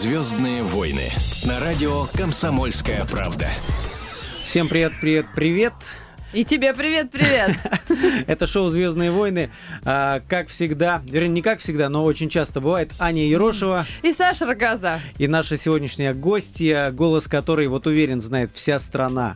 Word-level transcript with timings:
Звездные 0.00 0.62
войны 0.62 1.10
на 1.42 1.58
радио 1.58 2.04
Комсомольская 2.14 3.04
правда. 3.04 3.48
Всем 4.46 4.68
привет, 4.68 4.92
привет, 5.00 5.26
привет. 5.34 5.72
И 6.32 6.44
тебе 6.44 6.72
привет-привет. 6.72 7.56
Это 8.28 8.46
шоу 8.46 8.68
«Звездные 8.68 9.10
войны». 9.10 9.50
А, 9.84 10.20
как 10.28 10.50
всегда, 10.50 11.02
вернее, 11.04 11.30
не 11.30 11.42
как 11.42 11.58
всегда, 11.58 11.88
но 11.88 12.04
очень 12.04 12.28
часто 12.28 12.60
бывает, 12.60 12.92
Аня 13.00 13.26
Ерошева. 13.26 13.86
И 14.04 14.12
Саша 14.12 14.46
Рогоза. 14.46 15.00
И 15.18 15.26
наша 15.26 15.56
сегодняшняя 15.56 16.14
гостья, 16.14 16.92
голос 16.92 17.26
которой, 17.26 17.66
вот 17.66 17.88
уверен, 17.88 18.20
знает 18.20 18.52
вся 18.54 18.78
страна. 18.78 19.34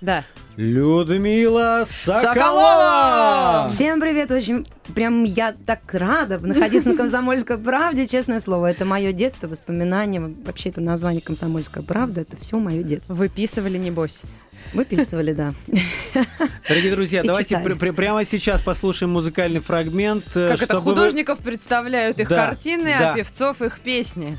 Да. 0.00 0.24
Людмила 0.56 1.84
Соколова! 1.88 2.34
Соколова! 2.34 3.68
Всем 3.68 4.00
привет, 4.00 4.30
очень 4.30 4.66
прям 4.94 5.24
я 5.24 5.54
так 5.66 5.80
рада 5.92 6.38
находиться 6.38 6.90
на 6.90 6.96
«Комсомольской 6.98 7.58
правде», 7.58 8.06
честное 8.06 8.40
слово. 8.40 8.70
Это 8.70 8.84
мое 8.84 9.12
детство, 9.12 9.48
воспоминания. 9.48 10.20
Вообще 10.20 10.68
это 10.68 10.80
название 10.80 11.22
«Комсомольская 11.22 11.82
правда», 11.82 12.20
это 12.22 12.36
все 12.36 12.58
мое 12.58 12.82
детство. 12.82 13.14
Выписывали, 13.14 13.78
небось. 13.78 14.20
Выписывали, 14.72 15.32
да. 15.32 15.52
Дорогие 16.68 16.90
друзья, 16.92 17.20
И 17.24 17.26
давайте 17.26 17.58
пр- 17.58 17.76
пр- 17.76 17.92
прямо 17.92 18.24
сейчас 18.24 18.60
послушаем 18.62 19.12
музыкальный 19.12 19.60
фрагмент. 19.60 20.24
э, 20.34 20.48
Как 20.48 20.56
это 20.62 20.64
чтобы 20.76 20.80
вы- 20.80 20.90
художников 20.92 21.38
представляют 21.40 22.20
их 22.20 22.28
Да, 22.28 22.46
картины, 22.46 22.94
да. 22.98 23.12
а 23.12 23.16
певцов 23.16 23.60
их 23.62 23.80
песни. 23.80 24.38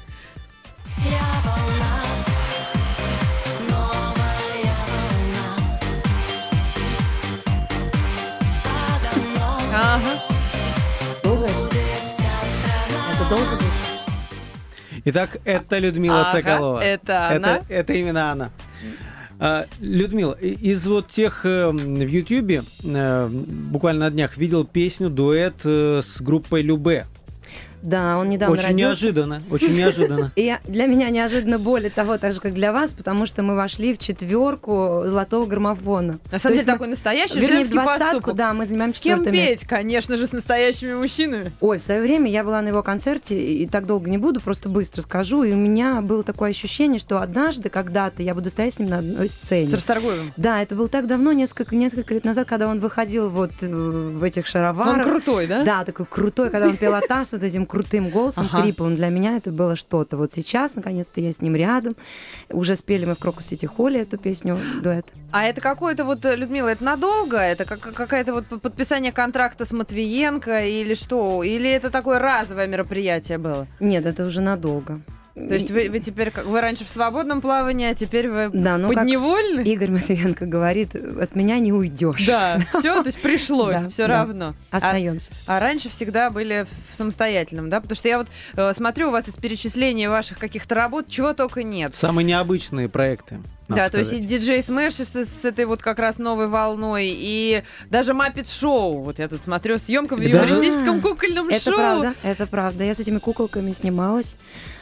Ага. 9.78 10.08
Долго? 11.22 11.46
Это 11.48 13.30
долго 13.30 13.52
будет? 13.56 15.04
Итак, 15.04 15.38
это 15.44 15.80
Людмила 15.80 16.22
Ага, 16.22 16.32
Соколова. 16.32 16.80
это 16.80 17.28
она. 17.28 17.58
Это, 17.58 17.74
это 17.74 17.94
именно 17.94 18.32
она. 18.32 18.52
А, 19.38 19.66
Людмила, 19.82 20.32
из 20.32 20.88
вот 20.88 21.10
тех 21.10 21.46
э, 21.46 21.68
в 21.68 22.08
Ютьюбе 22.08 22.64
э, 22.86 23.28
буквально 23.30 24.06
на 24.06 24.12
днях 24.12 24.38
видел 24.38 24.64
песню 24.64 25.10
дуэт 25.10 25.56
э, 25.66 26.02
с 26.02 26.22
группой 26.22 26.62
Любе. 26.62 27.06
Да, 27.86 28.18
он 28.18 28.30
недавно 28.30 28.54
Очень 28.54 28.64
родился. 28.66 28.84
неожиданно, 29.06 29.44
очень 29.50 29.76
неожиданно. 29.76 30.32
И 30.36 30.56
для 30.66 30.88
меня 30.88 31.10
неожиданно 31.10 31.60
более 31.60 31.90
того, 31.90 32.18
так 32.18 32.34
же, 32.34 32.40
как 32.40 32.54
для 32.54 32.72
вас, 32.72 32.94
потому 32.94 33.26
что 33.26 33.44
мы 33.44 33.56
вошли 33.56 33.94
в 33.94 33.98
четверку 34.00 35.04
золотого 35.06 35.46
граммофона. 35.46 36.20
На 36.32 36.40
самом 36.40 36.58
деле 36.58 36.72
такой 36.72 36.88
настоящий 36.88 37.40
женский 37.40 37.72
двадцатку, 37.74 38.06
поступок. 38.16 38.36
да, 38.36 38.54
мы 38.54 38.66
занимаем 38.66 38.94
С 38.94 39.00
кем 39.00 39.20
четвертое 39.20 39.32
место. 39.40 39.60
петь? 39.60 39.68
Конечно 39.68 40.18
же, 40.18 40.26
с 40.28 40.32
настоящими 40.32 40.94
мужчинами. 40.94 41.54
Ой, 41.62 41.78
в 41.78 41.84
свое 41.84 42.02
время 42.02 42.30
я 42.30 42.44
была 42.44 42.62
на 42.62 42.70
его 42.70 42.84
концерте, 42.84 43.40
и 43.40 43.68
так 43.68 43.86
долго 43.86 44.10
не 44.10 44.18
буду, 44.18 44.42
просто 44.42 44.70
быстро 44.70 45.02
скажу. 45.02 45.44
И 45.44 45.52
у 45.54 45.58
меня 45.58 46.02
было 46.02 46.24
такое 46.24 46.50
ощущение, 46.50 47.00
что 47.00 47.20
однажды, 47.22 47.70
когда-то 47.70 48.24
я 48.24 48.34
буду 48.34 48.50
стоять 48.50 48.74
с 48.76 48.80
ним 48.80 48.90
на 48.90 48.98
одной 49.00 49.30
сцене. 49.30 49.68
С 49.68 49.74
Расторгуевым. 49.74 50.34
Да, 50.38 50.62
это 50.62 50.76
было 50.76 50.88
так 50.88 51.08
давно, 51.08 51.32
несколько, 51.32 51.76
несколько 51.76 52.14
лет 52.14 52.24
назад, 52.26 52.48
когда 52.48 52.68
он 52.68 52.80
выходил 52.80 53.30
вот 53.30 53.52
э, 53.62 53.68
в 53.68 54.24
этих 54.24 54.48
шароварах. 54.48 54.96
Он 54.96 55.02
крутой, 55.04 55.48
да? 55.48 55.64
Да, 55.64 55.86
такой 55.86 56.06
крутой, 56.06 56.50
когда 56.50 56.68
он 56.68 56.78
пел 56.78 56.94
Атас 56.96 57.32
вот 57.32 57.44
этим 57.44 57.66
крутым 57.76 58.10
голосом, 58.10 58.48
Ага. 58.52 58.62
хриплым. 58.62 58.96
Для 58.96 59.10
меня 59.10 59.36
это 59.36 59.52
было 59.52 59.76
что-то. 59.76 60.16
Вот 60.16 60.32
сейчас, 60.32 60.76
наконец-то, 60.76 61.20
я 61.20 61.34
с 61.34 61.42
ним 61.42 61.56
рядом. 61.58 61.96
Уже 62.50 62.76
спели 62.78 63.06
мы 63.06 63.16
в 63.16 63.20
Крокус 63.20 63.48
Сити 63.48 63.66
Холле 63.66 64.02
эту 64.02 64.18
песню, 64.18 64.58
дуэт. 64.82 65.06
А 65.32 65.44
это 65.44 65.60
какое-то 65.60 66.06
вот, 66.06 66.24
э, 66.24 66.38
Людмила, 66.38 66.70
это 66.70 66.84
надолго? 66.86 67.38
Это 67.38 67.66
как, 67.66 67.82
какая-то 67.82 68.34
вот 68.34 68.62
подписание 68.62 69.12
контракта 69.12 69.66
с 69.66 69.72
Матвиенко 69.74 70.66
или 70.66 70.94
что? 70.94 71.44
Или 71.44 71.70
это 71.70 71.90
такое 71.90 72.20
разовое 72.20 72.68
мероприятие 72.68 73.38
было? 73.40 73.68
Нет, 73.82 74.06
это 74.06 74.26
уже 74.26 74.40
надолго. 74.40 75.02
То 75.36 75.54
есть 75.54 75.70
вы, 75.70 75.90
вы 75.90 76.00
теперь, 76.00 76.32
как 76.32 76.46
вы 76.46 76.62
раньше 76.62 76.86
в 76.86 76.90
свободном 76.90 77.42
плавании, 77.42 77.88
а 77.88 77.94
теперь 77.94 78.30
вы 78.30 78.50
Да, 78.54 78.78
ну 78.78 78.88
как 78.88 79.00
подневольны? 79.00 79.62
Игорь 79.64 79.92
Матвиенко 79.92 80.46
говорит, 80.46 80.96
от 80.96 81.36
меня 81.36 81.60
не 81.60 81.74
уйдешь. 81.74 82.26
Да, 82.26 82.60
все, 82.80 83.02
то 83.02 83.08
есть 83.08 83.22
пришлось, 83.22 83.82
Да, 83.82 83.90
все 83.90 84.08
да. 84.08 84.20
равно. 84.22 84.54
А, 84.72 84.78
Остаемся. 84.78 85.34
а 85.46 85.60
раньше 85.60 85.90
всегда 85.90 86.30
были 86.30 86.66
в 86.90 86.96
самостоятельном, 86.96 87.70
да? 87.70 87.82
Потому 87.82 87.98
что 87.98 88.08
я 88.08 88.18
вот 88.20 88.28
э, 88.56 88.74
смотрю 88.74 89.10
у 89.10 89.12
вас 89.12 89.28
из 89.28 89.36
перечисления 89.36 90.10
ваших 90.10 90.40
каких-то 90.40 90.74
работ, 90.74 91.10
чего 91.10 91.34
только 91.34 91.64
нет. 91.64 91.94
Самые 91.96 92.24
необычные 92.24 92.88
проекты. 92.88 93.40
надо 93.68 93.82
да, 93.84 93.90
то 93.90 93.98
есть 93.98 94.14
и 94.14 94.22
сказать. 94.22 94.30
диджей 94.30 94.64
Смэш 94.64 94.94
с, 94.94 95.16
с 95.16 95.44
этой 95.44 95.66
вот 95.66 95.82
как 95.82 96.00
раз 96.00 96.18
новой 96.18 96.48
волной, 96.48 97.08
и 97.14 97.64
даже 97.90 98.14
Маппет 98.14 98.48
Шоу. 98.48 99.04
Вот 99.04 99.20
я 99.20 99.28
тут 99.28 99.42
смотрю, 99.44 99.80
съемка 99.80 100.16
в 100.16 100.22
даже- 100.22 100.30
юмористическом 100.54 101.02
кукольном 101.02 101.50
Это 101.50 101.60
шоу. 101.72 101.76
правда, 101.76 102.14
это 102.24 102.48
правда. 102.48 102.86
Я 102.86 102.94
с 102.94 103.00
этими 103.00 103.18
куколками 103.20 103.74
снималась, 103.74 104.38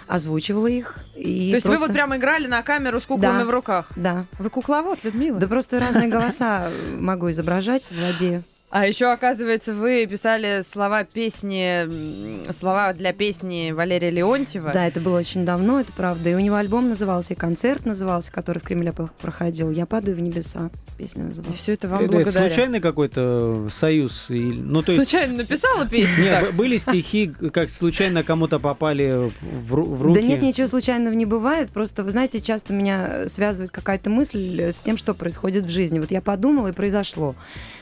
озвучивала 0.08 0.68
их. 0.68 0.96
И 1.16 1.50
То 1.52 1.56
есть 1.58 1.66
просто- 1.66 1.70
вы 1.82 1.88
вот 1.88 1.94
прямо 1.94 2.18
играли 2.18 2.48
на 2.48 2.62
камеру 2.64 3.00
с 3.00 3.04
куклами 3.04 3.40
Да. 3.40 3.46
в 3.46 3.50
руках. 3.50 3.88
Да. 3.96 4.26
Вы 4.40 4.50
кукловод, 4.50 5.04
Людмила? 5.04 5.40
Да 5.40 5.48
просто 5.48 5.80
разные 5.80 6.08
голоса 6.10 6.70
могу 6.98 7.30
изображать, 7.32 7.90
владею. 7.92 8.44
А 8.76 8.88
еще, 8.88 9.12
оказывается, 9.12 9.72
вы 9.72 10.08
писали 10.08 10.64
слова 10.74 11.04
песни, 11.04 12.52
слова 12.52 12.92
для 12.94 13.14
песни 13.14 13.72
Валерия 13.72 14.10
Леонтьева. 14.10 14.72
Да, 14.74 14.88
это 14.88 15.00
было 15.00 15.20
очень 15.20 15.46
давно, 15.46 15.82
это 15.82 15.92
правда. 15.92 16.32
И 16.32 16.34
у 16.34 16.40
него 16.40 16.56
альбом 16.56 16.88
назывался, 16.90 17.36
и 17.36 17.38
концерт 17.38 17.86
назывался, 17.86 18.32
который 18.32 18.58
в 18.58 18.64
Кремле 18.64 18.92
проходил. 19.22 19.70
«Я 19.70 19.86
падаю 19.86 20.18
в 20.18 20.22
небеса» 20.22 20.72
песня 20.98 21.24
И 21.24 21.28
называлась. 21.28 21.60
все 21.60 21.74
это 21.74 21.88
вам 21.88 22.00
Это- 22.00 22.06
это 22.06 22.14
благодаря. 22.24 22.48
случайный 22.48 22.80
какой-то 22.80 23.68
союз? 23.72 24.26
Ну, 24.30 24.82
то 24.82 24.92
есть... 24.92 25.08
Случайно 25.08 25.38
написала 25.38 25.88
песню? 25.88 26.24
Нет, 26.24 26.40
так? 26.46 26.54
были 26.54 26.78
стихи, 26.78 27.28
как 27.52 27.70
случайно 27.70 28.24
кому-то 28.24 28.58
попали 28.60 29.32
в 29.42 29.74
руки. 30.02 30.20
Да 30.20 30.26
нет, 30.26 30.42
ничего 30.42 30.68
случайного 30.68 31.14
не 31.14 31.26
бывает. 31.26 31.70
Просто, 31.70 32.04
вы 32.04 32.10
знаете, 32.12 32.42
часто 32.42 32.74
меня 32.74 33.28
связывает 33.28 33.72
какая-то 33.72 34.10
мысль 34.10 34.72
с 34.72 34.80
тем, 34.80 34.98
что 34.98 35.14
происходит 35.14 35.66
в 35.66 35.70
жизни. 35.70 36.00
Вот 36.00 36.10
я 36.12 36.22
подумала, 36.22 36.70
и 36.70 36.72
произошло. 36.72 37.36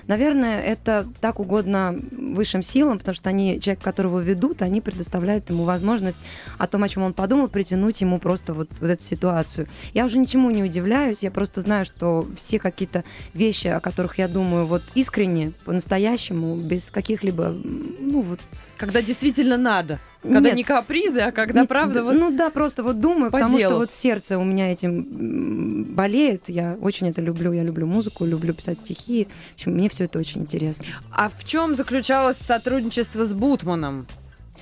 Наверное, 0.08 0.62
это 0.62 0.81
так 0.84 1.40
угодно 1.40 1.96
высшим 2.12 2.64
силам, 2.64 2.98
потому 2.98 3.16
что 3.16 3.30
они, 3.30 3.60
человек, 3.60 3.84
которого 3.84 4.20
ведут, 4.20 4.62
они 4.62 4.82
предоставляют 4.82 5.50
ему 5.50 5.64
возможность 5.64 6.20
о 6.58 6.68
том, 6.68 6.84
о 6.84 6.90
чем 6.90 7.04
он 7.04 7.14
подумал, 7.14 7.48
притянуть 7.48 8.02
ему 8.02 8.20
просто 8.20 8.54
вот, 8.54 8.70
вот 8.80 8.90
эту 8.90 9.04
ситуацию. 9.04 9.68
Я 9.94 10.06
уже 10.06 10.18
ничему 10.18 10.50
не 10.52 10.64
удивляюсь, 10.64 11.20
я 11.22 11.32
просто 11.32 11.62
знаю, 11.62 11.86
что 11.86 12.28
все 12.36 12.60
какие-то 12.60 13.04
вещи, 13.34 13.68
о 13.68 13.80
которых 13.80 14.18
я 14.18 14.28
думаю 14.28 14.66
вот 14.66 14.84
искренне, 14.96 15.54
по-настоящему, 15.66 16.56
без 16.56 16.92
каких-либо, 16.92 17.56
ну 17.64 18.22
вот... 18.22 18.40
Когда 18.78 19.02
действительно 19.02 19.58
надо. 19.58 20.00
Когда 20.22 20.50
Нет, 20.50 20.56
не 20.56 20.64
капризы, 20.64 21.20
а 21.20 21.32
когда 21.32 21.62
не- 21.62 21.68
правда 21.68 22.04
вот... 22.04 22.14
Ну 22.14 22.32
да, 22.32 22.52
просто 22.52 22.84
вот 22.84 23.00
думаю, 23.00 23.32
по 23.32 23.40
потому 23.40 23.58
делу. 23.58 23.70
что 23.72 23.78
вот 23.80 23.92
сердце 23.92 24.38
у 24.38 24.44
меня 24.44 24.72
этим 24.72 25.86
болеет. 25.96 26.48
Я 26.48 26.78
очень 26.80 27.10
это 27.10 27.22
люблю. 27.22 27.52
Я 27.54 27.64
люблю 27.64 27.88
музыку, 27.88 28.26
люблю 28.26 28.54
писать 28.54 28.78
стихи. 28.80 29.28
В 29.52 29.56
общем, 29.56 29.74
мне 29.74 29.90
все 29.90 30.04
это 30.04 30.20
очень 30.20 30.42
интересно. 30.42 30.71
А 31.12 31.30
в 31.30 31.44
чем 31.46 31.76
заключалось 31.76 32.38
сотрудничество 32.38 33.26
с 33.26 33.34
Бутманом? 33.34 34.08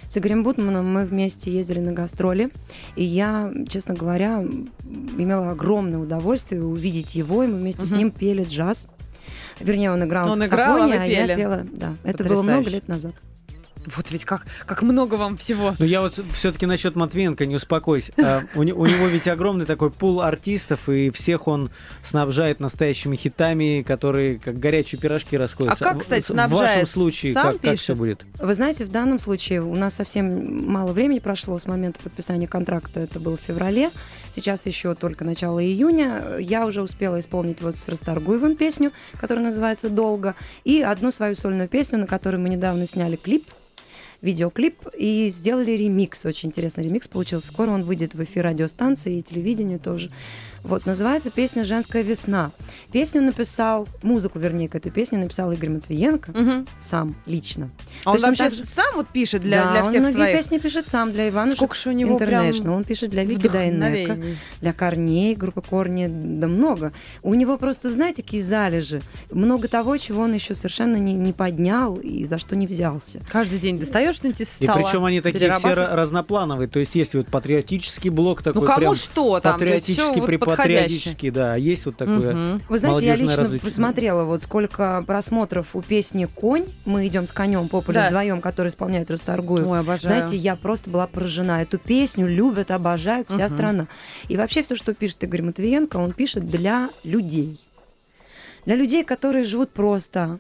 С 0.10 0.18
Игорем 0.18 0.44
Бутманом 0.44 0.92
мы 0.92 1.06
вместе 1.06 1.52
ездили 1.52 1.80
на 1.80 1.92
гастроли, 1.92 2.50
и 2.96 3.04
я, 3.04 3.54
честно 3.70 3.94
говоря, 3.94 4.44
имела 5.18 5.52
огромное 5.52 6.00
удовольствие 6.00 6.64
увидеть 6.64 7.14
его, 7.14 7.44
и 7.44 7.48
мы 7.48 7.60
вместе 7.60 7.86
с 7.86 7.92
Мгм. 7.92 7.98
ним 8.00 8.12
пели 8.12 8.44
джаз. 8.44 8.88
Вернее, 9.60 9.92
он 9.92 10.04
играл 10.04 10.32
Он 10.32 10.40
на 10.40 10.46
играл, 10.46 10.78
а 10.78 10.80
саксофоне, 10.80 11.02
а 11.02 11.06
я 11.06 11.36
пела. 11.36 11.66
Да, 11.72 11.96
это 12.04 12.24
было 12.24 12.42
много 12.42 12.70
лет 12.70 12.88
назад. 12.88 13.14
Вот 13.86 14.12
ведь 14.12 14.26
как, 14.26 14.46
как 14.66 14.82
много 14.82 15.16
вам 15.16 15.38
всего. 15.38 15.74
Ну, 15.80 15.86
я 15.86 16.02
вот 16.02 16.20
все-таки 16.34 16.66
насчет 16.66 16.96
Матвиенко, 16.96 17.46
не 17.46 17.56
успокойся. 17.56 18.12
А, 18.18 18.42
у, 18.56 18.64
не- 18.64 18.74
у 18.74 18.86
него 18.86 19.08
ведь 19.08 19.28
огромный 19.28 19.66
такой 19.66 19.90
пул 19.90 20.22
артистов, 20.22 20.90
и 20.90 21.10
всех 21.12 21.48
он 21.48 21.72
снабжает 22.04 22.60
настоящими 22.60 23.16
хитами, 23.16 23.82
которые 23.82 24.40
как 24.40 24.60
горячие 24.60 25.00
пирожки 25.00 25.38
расходятся. 25.38 25.84
А 25.86 25.94
как, 25.94 26.02
кстати, 26.02 26.24
В- 26.24 26.30
В 26.30 26.34
вашем 26.36 26.50
снабжает? 26.50 26.90
случае, 26.90 27.34
Сам 27.34 27.58
как, 27.58 27.78
все 27.78 27.96
будет? 27.96 28.26
Вы 28.38 28.54
знаете, 28.54 28.86
в 28.86 28.90
данном 28.92 29.18
случае 29.20 29.62
у 29.62 29.76
нас 29.76 29.94
совсем 29.96 30.70
мало 30.72 30.92
времени 30.92 31.20
прошло 31.20 31.58
с 31.58 31.66
момента 31.66 32.00
подписания 32.04 32.48
контракта. 32.48 33.00
Это 33.00 33.20
было 33.20 33.38
в 33.38 33.42
феврале. 33.42 33.92
Сейчас 34.32 34.66
еще 34.66 34.96
только 34.96 35.26
начало 35.26 35.64
июня. 35.64 36.38
Я 36.40 36.66
уже 36.66 36.82
успела 36.82 37.20
исполнить 37.20 37.62
вот 37.62 37.76
с 37.76 37.88
Расторгуевым 37.88 38.56
песню, 38.56 38.92
которая 39.20 39.44
называется 39.44 39.90
«Долго», 39.90 40.36
и 40.64 40.82
одну 40.82 41.12
свою 41.12 41.36
сольную 41.36 41.68
песню, 41.68 42.00
на 42.00 42.08
которой 42.08 42.38
мы 42.38 42.50
недавно 42.50 42.86
сняли 42.86 43.16
клип 43.16 43.46
видеоклип 44.22 44.76
и 44.98 45.30
сделали 45.30 45.72
ремикс. 45.72 46.26
Очень 46.26 46.50
интересный 46.50 46.84
ремикс 46.84 47.08
получился. 47.08 47.48
Скоро 47.48 47.72
он 47.72 47.84
выйдет 47.84 48.14
в 48.14 48.24
эфир 48.24 48.46
радиостанции 48.46 49.18
и 49.18 49.22
телевидения 49.22 49.78
тоже. 49.78 50.12
Вот, 50.64 50.86
называется 50.86 51.30
песня 51.30 51.64
«Женская 51.64 52.02
весна». 52.02 52.52
Песню 52.92 53.22
написал, 53.22 53.88
музыку, 54.02 54.40
вернее, 54.40 54.68
к 54.68 54.76
этой 54.76 54.92
песне 54.92 55.18
написал 55.20 55.52
Игорь 55.52 55.70
Матвиенко 55.70 56.32
Мгм. 56.32 56.68
сам, 56.80 57.16
лично. 57.26 57.70
А 58.04 58.10
он 58.12 58.16
есть 58.16 58.24
он 58.26 58.30
вообще 58.32 58.44
также- 58.50 58.66
сам 58.66 58.86
вот 58.96 59.08
пишет 59.08 59.42
для, 59.44 59.64
да, 59.66 59.72
для 59.72 59.84
он 59.84 59.90
всех 59.90 60.02
многие 60.02 60.16
своих? 60.16 60.38
песни 60.38 60.58
пишет 60.58 60.88
сам 60.88 61.12
для 61.14 61.30
Ивана 61.30 61.56
Сколько 61.56 61.76
же 61.76 61.90
у 61.90 61.94
него 61.94 62.18
International. 62.18 62.62
прям 62.64 62.74
Он 62.74 62.84
пишет 62.84 63.10
для 63.12 63.24
Вики 63.24 63.48
Дайнека, 63.48 64.20
для 64.60 64.74
Корней, 64.74 65.36
группы 65.36 65.62
Корни, 65.62 66.08
да 66.08 66.48
много. 66.48 66.94
У 67.24 67.34
него 67.36 67.58
просто, 67.58 67.92
знаете, 67.92 68.24
какие 68.24 68.42
залежи. 68.42 69.02
Много 69.32 69.68
того, 69.68 69.96
чего 69.98 70.24
он 70.24 70.34
еще 70.34 70.56
совершенно 70.56 70.98
не, 70.98 71.14
не 71.14 71.32
поднял 71.32 71.96
и 71.96 72.26
за 72.26 72.38
что 72.38 72.56
не 72.56 72.68
взялся. 72.68 73.20
Каждый 73.32 73.60
день 73.60 73.78
достает 73.78 74.00
передаешь 74.00 74.16
что-нибудь 74.16 74.42
из 74.42 74.48
И 74.60 74.64
стола. 74.66 74.74
причем 74.82 75.04
они 75.06 75.20
такие 75.22 75.52
все 75.54 75.74
разноплановые. 75.74 76.68
То 76.70 76.80
есть 76.80 76.96
есть 76.96 77.16
вот 77.16 77.28
патриотический 77.28 78.10
блок 78.10 78.42
такой 78.42 78.62
Ну, 78.62 78.68
кому 78.68 78.80
прям 78.80 78.96
что 78.96 79.40
там, 79.40 79.60
то 79.60 79.66
есть 79.66 79.88
припатриотический, 80.58 81.30
да. 81.32 81.56
Есть 81.56 81.86
вот 81.86 81.98
такое. 81.98 82.34
Мгм. 82.34 82.62
Вы 82.70 82.80
знаете, 82.80 83.06
я 83.06 83.16
лично 83.16 83.36
развлечение. 83.36 83.60
посмотрела, 83.62 84.24
вот 84.24 84.42
сколько 84.44 85.04
просмотров 85.06 85.76
у 85.76 85.82
песни 85.82 86.26
«Конь», 86.26 86.66
мы 86.86 87.08
идем 87.08 87.28
с 87.28 87.32
конем 87.32 87.68
по 87.68 87.82
полю 87.82 87.96
Да. 87.96 88.08
вдвоем, 88.08 88.42
который 88.42 88.70
исполняет 88.70 89.10
Расторгуев. 89.12 89.68
Ой, 89.68 89.80
обожаю. 89.80 90.00
Знаете, 90.02 90.36
я 90.38 90.56
просто 90.56 90.90
была 90.90 91.08
поражена. 91.08 91.62
Эту 91.62 91.78
песню 91.78 92.28
любят, 92.28 92.72
обожают 92.72 93.30
вся 93.30 93.48
Мгм. 93.48 93.56
страна. 93.56 93.88
И 94.28 94.38
вообще 94.38 94.64
все, 94.64 94.76
что 94.76 94.94
пишет 94.94 95.24
Игорь 95.24 95.42
Матвиенко, 95.42 95.98
он 95.98 96.14
пишет 96.14 96.46
для 96.46 96.90
людей. 97.04 97.60
Для 98.66 98.76
людей, 98.76 99.04
которые 99.04 99.46
живут 99.46 99.72
просто, 99.72 100.38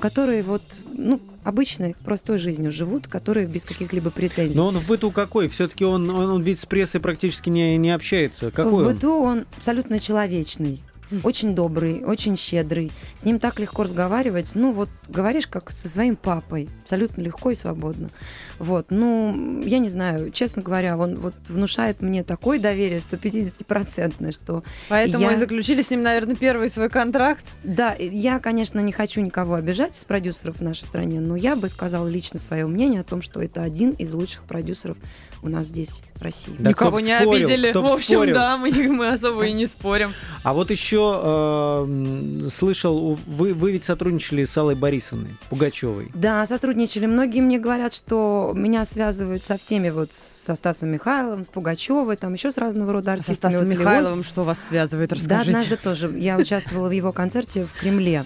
которые 0.00 0.42
вот, 0.42 0.62
ну, 0.92 1.20
обычной, 1.44 1.96
простой 2.04 2.38
жизнью 2.38 2.72
живут, 2.72 3.06
которые 3.06 3.46
без 3.46 3.64
каких-либо 3.64 4.10
претензий. 4.10 4.56
Но 4.56 4.68
он 4.68 4.78
в 4.78 4.86
быту 4.86 5.10
какой? 5.10 5.48
Все-таки 5.48 5.84
он, 5.84 6.08
он, 6.10 6.30
он 6.30 6.42
ведь 6.42 6.60
с 6.60 6.66
прессой 6.66 7.00
практически 7.00 7.48
не, 7.48 7.76
не 7.78 7.90
общается. 7.90 8.50
Какой 8.50 8.84
в 8.84 8.86
он? 8.86 8.94
быту 8.94 9.12
он 9.14 9.44
абсолютно 9.56 9.98
человечный. 9.98 10.82
Очень 11.22 11.54
добрый, 11.54 12.04
очень 12.04 12.36
щедрый. 12.36 12.90
С 13.16 13.24
ним 13.24 13.38
так 13.38 13.58
легко 13.60 13.82
разговаривать. 13.84 14.52
Ну, 14.54 14.72
вот 14.72 14.88
говоришь, 15.08 15.46
как 15.46 15.70
со 15.70 15.88
своим 15.88 16.16
папой. 16.16 16.68
Абсолютно 16.82 17.22
легко 17.22 17.50
и 17.50 17.54
свободно. 17.54 18.10
Вот. 18.58 18.86
Ну, 18.90 19.62
я 19.64 19.78
не 19.78 19.88
знаю, 19.88 20.30
честно 20.30 20.62
говоря, 20.62 20.96
он 20.96 21.16
вот 21.16 21.34
внушает 21.48 22.00
мне 22.02 22.24
такое 22.24 22.58
доверие 22.58 23.00
150-процентное, 23.00 24.32
что 24.32 24.62
Поэтому 24.88 25.24
я- 25.24 25.32
и 25.34 25.36
заключили 25.36 25.82
с 25.82 25.90
ним, 25.90 26.02
наверное, 26.02 26.34
первый 26.36 26.70
свой 26.70 26.88
контракт. 26.88 27.44
Да, 27.64 27.94
я, 27.98 28.38
конечно, 28.40 28.80
не 28.80 28.92
хочу 28.92 29.20
никого 29.20 29.54
обижать 29.54 29.96
из 29.96 30.04
продюсеров 30.04 30.56
в 30.58 30.62
нашей 30.62 30.84
стране, 30.84 31.20
но 31.20 31.36
я 31.36 31.56
бы 31.56 31.68
сказала 31.68 32.08
лично 32.08 32.38
свое 32.38 32.66
мнение 32.66 33.00
о 33.00 33.04
том, 33.04 33.22
что 33.22 33.42
это 33.42 33.62
один 33.62 33.90
из 33.90 34.12
лучших 34.12 34.42
продюсеров 34.44 34.96
у 35.42 35.48
нас 35.48 35.66
здесь, 35.66 36.00
в 36.22 36.24
России. 36.24 36.54
Да 36.58 36.70
Никого 36.70 37.00
не 37.00 37.16
спорил, 37.18 37.32
обидели. 37.32 37.72
В 37.72 37.86
общем, 37.86 38.14
спорил. 38.14 38.34
да, 38.34 38.56
мы, 38.56 38.70
мы 38.88 39.08
особо 39.08 39.46
и 39.46 39.52
не 39.52 39.66
спорим. 39.66 40.12
А 40.44 40.52
вот 40.54 40.70
еще 40.70 41.20
э, 41.22 42.48
слышал, 42.52 43.18
вы, 43.26 43.54
вы 43.54 43.72
ведь 43.72 43.84
сотрудничали 43.84 44.44
с 44.44 44.56
Аллой 44.56 44.74
Борисовной 44.74 45.30
Пугачевой. 45.50 46.10
Да, 46.14 46.44
сотрудничали. 46.46 47.06
Многие 47.06 47.40
мне 47.40 47.58
говорят, 47.58 47.92
что 47.94 48.52
меня 48.54 48.84
связывают 48.84 49.44
со 49.44 49.56
всеми, 49.58 49.90
вот 49.90 50.12
со 50.12 50.54
Стасом 50.54 50.88
Михайловым, 50.90 51.44
с 51.44 51.48
Пугачевой, 51.48 52.16
там 52.16 52.32
еще 52.34 52.52
с 52.52 52.56
разного 52.58 52.92
рода 52.92 53.06
Со 53.06 53.12
артистами. 53.14 53.36
Стасом 53.36 53.58
Вот 53.58 53.66
с 53.66 53.70
Леон- 53.70 53.78
Михайловым 53.80 54.24
что 54.24 54.42
вас 54.42 54.58
связывает? 54.68 55.10
Да, 55.10 55.16
Расскажите. 55.16 55.50
однажды 55.50 55.76
тоже. 55.76 56.14
Я 56.18 56.36
участвовала 56.36 56.88
в 56.88 56.92
его 56.92 57.12
концерте 57.12 57.64
в 57.66 57.72
Кремле. 57.78 58.24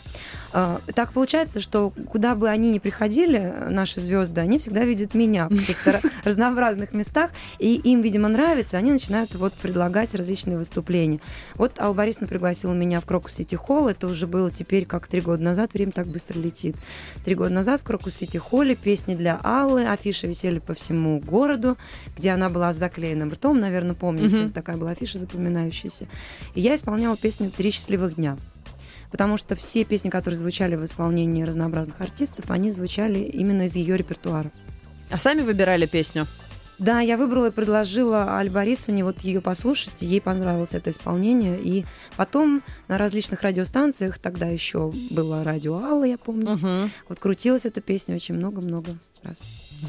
А, 0.52 0.80
Так 0.94 1.12
получается, 1.12 1.60
что 1.60 1.90
куда 2.10 2.34
бы 2.34 2.48
они 2.48 2.70
ни 2.70 2.78
приходили, 2.78 3.52
наши 3.68 4.00
звезды, 4.00 4.40
они 4.40 4.58
всегда 4.58 4.84
видят 4.84 5.14
меня 5.14 5.48
в 5.48 5.56
каких-то 5.56 5.90
ра- 5.90 6.10
разнообразных 6.24 6.92
местах, 6.92 7.30
и 7.58 7.80
им, 7.90 8.00
видимо, 8.00 8.28
нравится, 8.28 8.76
они 8.78 8.90
начинают 8.90 9.34
вот 9.36 9.54
предлагать 9.54 10.14
различные 10.14 10.58
выступления. 10.58 11.20
Вот 11.54 11.78
Алла 11.78 11.94
Борисовна 11.94 12.26
пригласила 12.26 12.72
меня 12.72 13.00
в 13.00 13.04
Крокус 13.04 13.34
Сити 13.34 13.54
Холл, 13.54 13.88
это 13.88 14.08
уже 14.08 14.26
было 14.26 14.50
теперь 14.50 14.86
как 14.86 15.06
три 15.06 15.20
года 15.20 15.42
назад, 15.42 15.72
время 15.72 15.92
так 15.92 16.08
быстро 16.08 16.38
летит. 16.40 16.76
Три 17.24 17.34
года 17.36 17.50
назад 17.54 17.80
в 17.80 17.84
Крокус 17.84 18.14
Сити 18.14 18.38
Холле 18.38 18.74
песни 18.74 19.14
для 19.14 19.38
Аллы, 19.42 19.84
афиши 19.86 20.26
висели 20.26 20.58
по 20.58 20.74
всему 20.74 21.20
городу, 21.20 21.78
где 22.16 22.30
она 22.30 22.48
была 22.48 22.72
с 22.72 22.76
заклеенным 22.76 23.30
ртом, 23.30 23.58
наверное, 23.58 23.94
помните, 23.94 24.42
Мгм. 24.42 24.52
такая 24.52 24.76
была 24.76 24.90
афиша 24.90 25.18
запоминающаяся. 25.18 26.08
И 26.54 26.60
я 26.60 26.74
исполняла 26.74 27.16
песню 27.16 27.50
«Три 27.50 27.70
счастливых 27.70 28.16
дня». 28.16 28.36
Потому 29.12 29.36
что 29.36 29.54
все 29.54 29.84
песни, 29.84 30.10
которые 30.10 30.38
звучали 30.38 30.74
в 30.74 30.84
исполнении 30.84 31.44
разнообразных 31.44 32.00
артистов, 32.00 32.50
они 32.50 32.70
звучали 32.70 33.20
именно 33.20 33.62
из 33.62 33.76
ее 33.76 33.96
репертуара. 33.96 34.50
А 35.08 35.18
сами 35.18 35.42
выбирали 35.42 35.86
песню? 35.86 36.26
Да, 36.78 37.00
я 37.00 37.16
выбрала 37.16 37.46
и 37.46 37.50
предложила 37.50 38.32
Аль 38.36 38.50
Борисовне 38.50 39.02
вот 39.02 39.20
ее 39.20 39.40
послушать, 39.40 39.92
ей 40.00 40.20
понравилось 40.20 40.74
это 40.74 40.90
исполнение. 40.90 41.58
И 41.58 41.86
потом 42.16 42.62
на 42.88 42.98
различных 42.98 43.42
радиостанциях, 43.42 44.18
тогда 44.18 44.46
еще 44.46 44.92
было 45.10 45.42
радио 45.42 45.76
Алла, 45.82 46.04
я 46.04 46.18
помню, 46.18 46.52
Мгм. 46.56 46.90
вот 47.08 47.18
крутилась 47.18 47.64
эта 47.64 47.80
песня 47.80 48.14
очень 48.16 48.34
много-много 48.36 48.90
раз. 49.22 49.38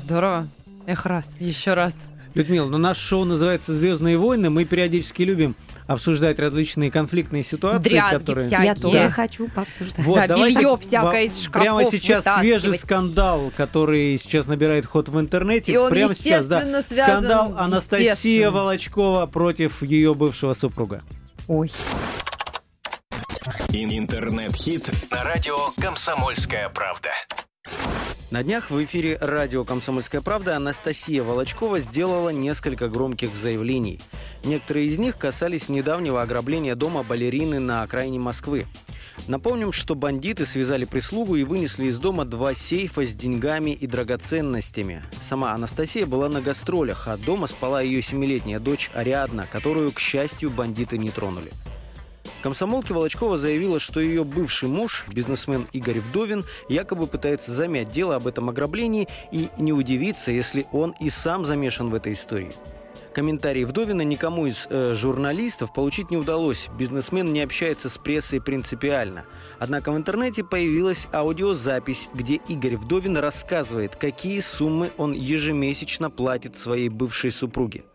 Здорово. 0.04 0.48
Эх, 0.86 1.06
раз, 1.06 1.30
еще 1.40 1.74
раз. 1.74 1.94
Людмила, 2.34 2.68
ну 2.70 2.78
наше 2.78 3.02
шоу 3.02 3.26
называется 3.26 3.76
«Звездные 3.76 4.18
войны». 4.18 4.50
Мы 4.50 4.64
периодически 4.64 5.24
любим 5.24 5.56
обсуждать 5.88 6.40
различные 6.40 6.92
конфликтные 6.92 7.44
ситуации, 7.44 7.90
Дрязги 7.90 8.18
которые... 8.20 8.48
всякие. 8.48 8.66
Я 8.68 8.76
тоже 8.76 8.98
Да. 9.00 9.10
хочу 9.10 9.48
пообсуждать. 9.48 10.06
Вот, 10.06 10.16
Да, 10.20 10.28
давайте 10.28 10.68
во- 10.68 10.78
всякое 10.78 11.24
из 11.24 11.40
шкафов 11.42 11.62
Прямо 11.62 11.86
сейчас 11.92 12.26
свежий 12.40 12.78
скандал, 12.78 13.52
который 13.56 14.18
сейчас 14.18 14.48
набирает 14.48 14.86
ход 14.86 15.10
в 15.10 15.20
интернете. 15.20 15.72
И 15.72 15.78
он, 15.78 15.90
Прямо 15.92 16.14
сейчас, 16.14 16.46
да, 16.46 16.82
скандал 16.84 17.56
Анастасия. 17.58 18.52
Волочкова 18.52 19.26
против 19.26 19.82
ее 19.82 20.14
бывшего 20.14 20.54
супруга. 20.54 21.02
Ой. 21.48 21.72
Ин- 23.70 23.98
Интернет-хит 23.98 24.90
на 25.12 25.24
радио 25.24 25.56
«Комсомольская 25.80 26.70
правда». 26.70 27.10
На 28.30 28.44
днях 28.44 28.70
в 28.70 28.84
эфире 28.84 29.18
радио 29.22 29.64
«Комсомольская 29.64 30.20
правда» 30.20 30.58
Анастасия 30.58 31.24
Волочкова 31.24 31.80
сделала 31.80 32.30
несколько 32.30 32.90
громких 32.90 33.34
заявлений. 33.34 34.02
Некоторые 34.44 34.88
из 34.88 34.98
них 34.98 35.18
касались 35.18 35.70
недавнего 35.70 36.22
ограбления 36.22 36.76
дома 36.76 37.04
балерины 37.04 37.60
на 37.60 37.84
окраине 37.84 38.20
Москвы. 38.20 38.66
Напомним, 39.28 39.72
что 39.72 39.96
бандиты 39.96 40.46
связали 40.46 40.86
прислугу 40.86 41.36
и 41.38 41.44
вынесли 41.44 41.86
из 41.86 41.98
дома 42.00 42.26
два 42.26 42.54
сейфа 42.54 43.06
с 43.06 43.14
деньгами 43.14 43.72
и 43.72 43.88
драгоценностями. 43.88 45.04
Сама 45.28 45.54
Анастасия 45.54 46.06
была 46.06 46.30
на 46.30 46.42
гастролях, 46.42 47.08
а 47.08 47.18
дома 47.18 47.48
спала 47.48 47.82
ее 47.82 48.02
семилетняя 48.02 48.60
дочь 48.60 48.92
Ариадна, 48.94 49.48
которую, 49.52 49.92
к 49.92 50.00
счастью, 50.00 50.50
бандиты 50.50 50.98
не 50.98 51.10
тронули. 51.10 51.52
Комсомолке 52.42 52.94
Волочкова 52.94 53.38
заявила, 53.38 53.80
что 53.80 54.00
ее 54.00 54.24
бывший 54.24 54.70
муж, 54.70 55.06
бизнесмен 55.12 55.68
Игорь 55.74 56.00
Вдовин, 56.00 56.44
якобы 56.70 57.08
пытается 57.08 57.52
замять 57.52 57.90
дело 57.90 58.16
об 58.16 58.28
этом 58.28 58.50
ограблении 58.50 59.08
и 59.32 59.50
не 59.58 59.74
удивиться, 59.74 60.32
если 60.32 60.66
он 60.72 60.96
и 61.00 61.10
сам 61.10 61.46
замешан 61.46 61.90
в 61.90 61.96
этой 61.96 62.14
истории. 62.14 62.52
Комментарии 63.18 63.64
Вдовина 63.64 64.04
никому 64.04 64.46
из 64.46 64.68
э, 64.70 64.94
журналистов 64.94 65.74
получить 65.74 66.12
не 66.12 66.18
удалось. 66.18 66.70
Бизнесмен 66.78 67.34
не 67.34 67.42
общается 67.42 67.90
с 67.90 67.98
прессой 67.98 68.40
принципиально. 68.40 69.26
Однако 69.58 69.92
в 69.92 69.98
интернете 69.98 70.44
появилась 70.44 71.08
аудиозапись, 71.12 72.10
где 72.14 72.36
Игорь 72.36 72.78
Вдовин 72.78 73.18
рассказывает, 73.18 73.96
какие 73.96 74.40
суммы 74.40 74.92
он 74.98 75.14
ежемесячно 75.14 76.12
платит 76.12 76.58
своей 76.58 76.90
бывшей 76.90 77.32
супруге. 77.32 77.86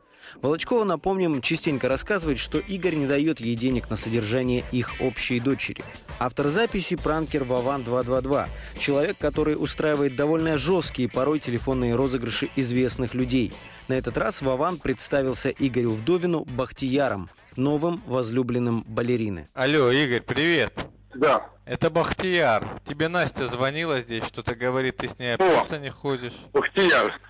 Волочкова, 0.40 0.84
напомним, 0.84 1.42
частенько 1.42 1.88
рассказывает, 1.88 2.38
что 2.38 2.58
Игорь 2.58 2.94
не 2.94 3.06
дает 3.06 3.40
ей 3.40 3.54
денег 3.56 3.90
на 3.90 3.96
содержание 3.96 4.64
их 4.72 4.90
общей 5.00 5.40
дочери. 5.40 5.84
Автор 6.18 6.48
записи– 6.48 6.96
пранкер 7.02 7.44
Вован 7.44 7.82
222. 7.82 8.48
Человек, 8.78 9.18
который 9.18 9.54
устраивает 9.54 10.16
довольно 10.16 10.56
жесткие 10.56 11.08
порой 11.08 11.40
телефонные 11.40 11.94
розыгрыши 11.94 12.48
известных 12.56 13.14
людей. 13.14 13.52
На 13.88 13.94
этот 13.94 14.16
раз 14.16 14.40
Вован 14.40 14.78
представился 14.78 15.50
Игорю 15.50 15.90
Вдовину 15.90 16.44
Бахтияром, 16.44 17.28
новым 17.56 18.02
возлюбленным 18.06 18.84
балерины. 18.86 19.48
Алло, 19.54 19.90
Игорь, 19.90 20.22
привет. 20.22 20.72
Да. 21.14 21.46
Это 21.64 21.90
Бахтияр. 21.90 22.80
Тебе 22.88 23.08
Настя 23.08 23.48
звонила 23.48 24.00
здесь, 24.00 24.24
что-то 24.24 24.54
говорит, 24.54 24.96
ты 24.96 25.08
с 25.08 25.18
ней 25.18 25.34
общаться 25.34 25.78
не 25.78 25.90
ходишь. 25.90 26.32
Бахтияр. 26.52 27.20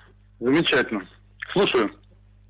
Замечательно. 0.41 1.07
Слушаю. 1.53 1.91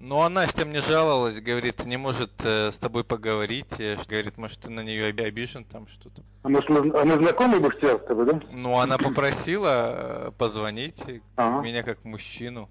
Ну, 0.05 0.21
а 0.21 0.29
Настя 0.29 0.67
мне 0.67 0.83
жаловалась, 0.83 1.41
говорит, 1.41 1.85
не 1.85 1.97
может 1.97 2.33
э, 2.43 2.73
с 2.73 2.75
тобой 2.75 3.05
поговорить. 3.05 3.69
говорит, 4.09 4.37
может, 4.37 4.59
ты 4.59 4.69
на 4.69 4.81
нее 4.81 5.11
оби- 5.11 5.23
обижен 5.23 5.65
там 5.65 5.87
что-то. 5.87 6.23
А 6.43 6.49
может, 6.49 6.69
мы, 6.69 6.79
а 7.01 7.05
мы 7.05 7.15
знакомы, 7.19 7.61
Бахтияр, 7.61 8.01
с 8.01 8.05
тобой, 8.07 8.27
да? 8.27 8.41
Ну, 8.51 8.77
она 8.81 8.99
попросила 8.99 9.69
э, 10.27 10.31
позвонить 10.37 10.97
Ага. 11.37 11.63
меня 11.65 11.85
как 11.85 12.05
мужчину. 12.05 12.69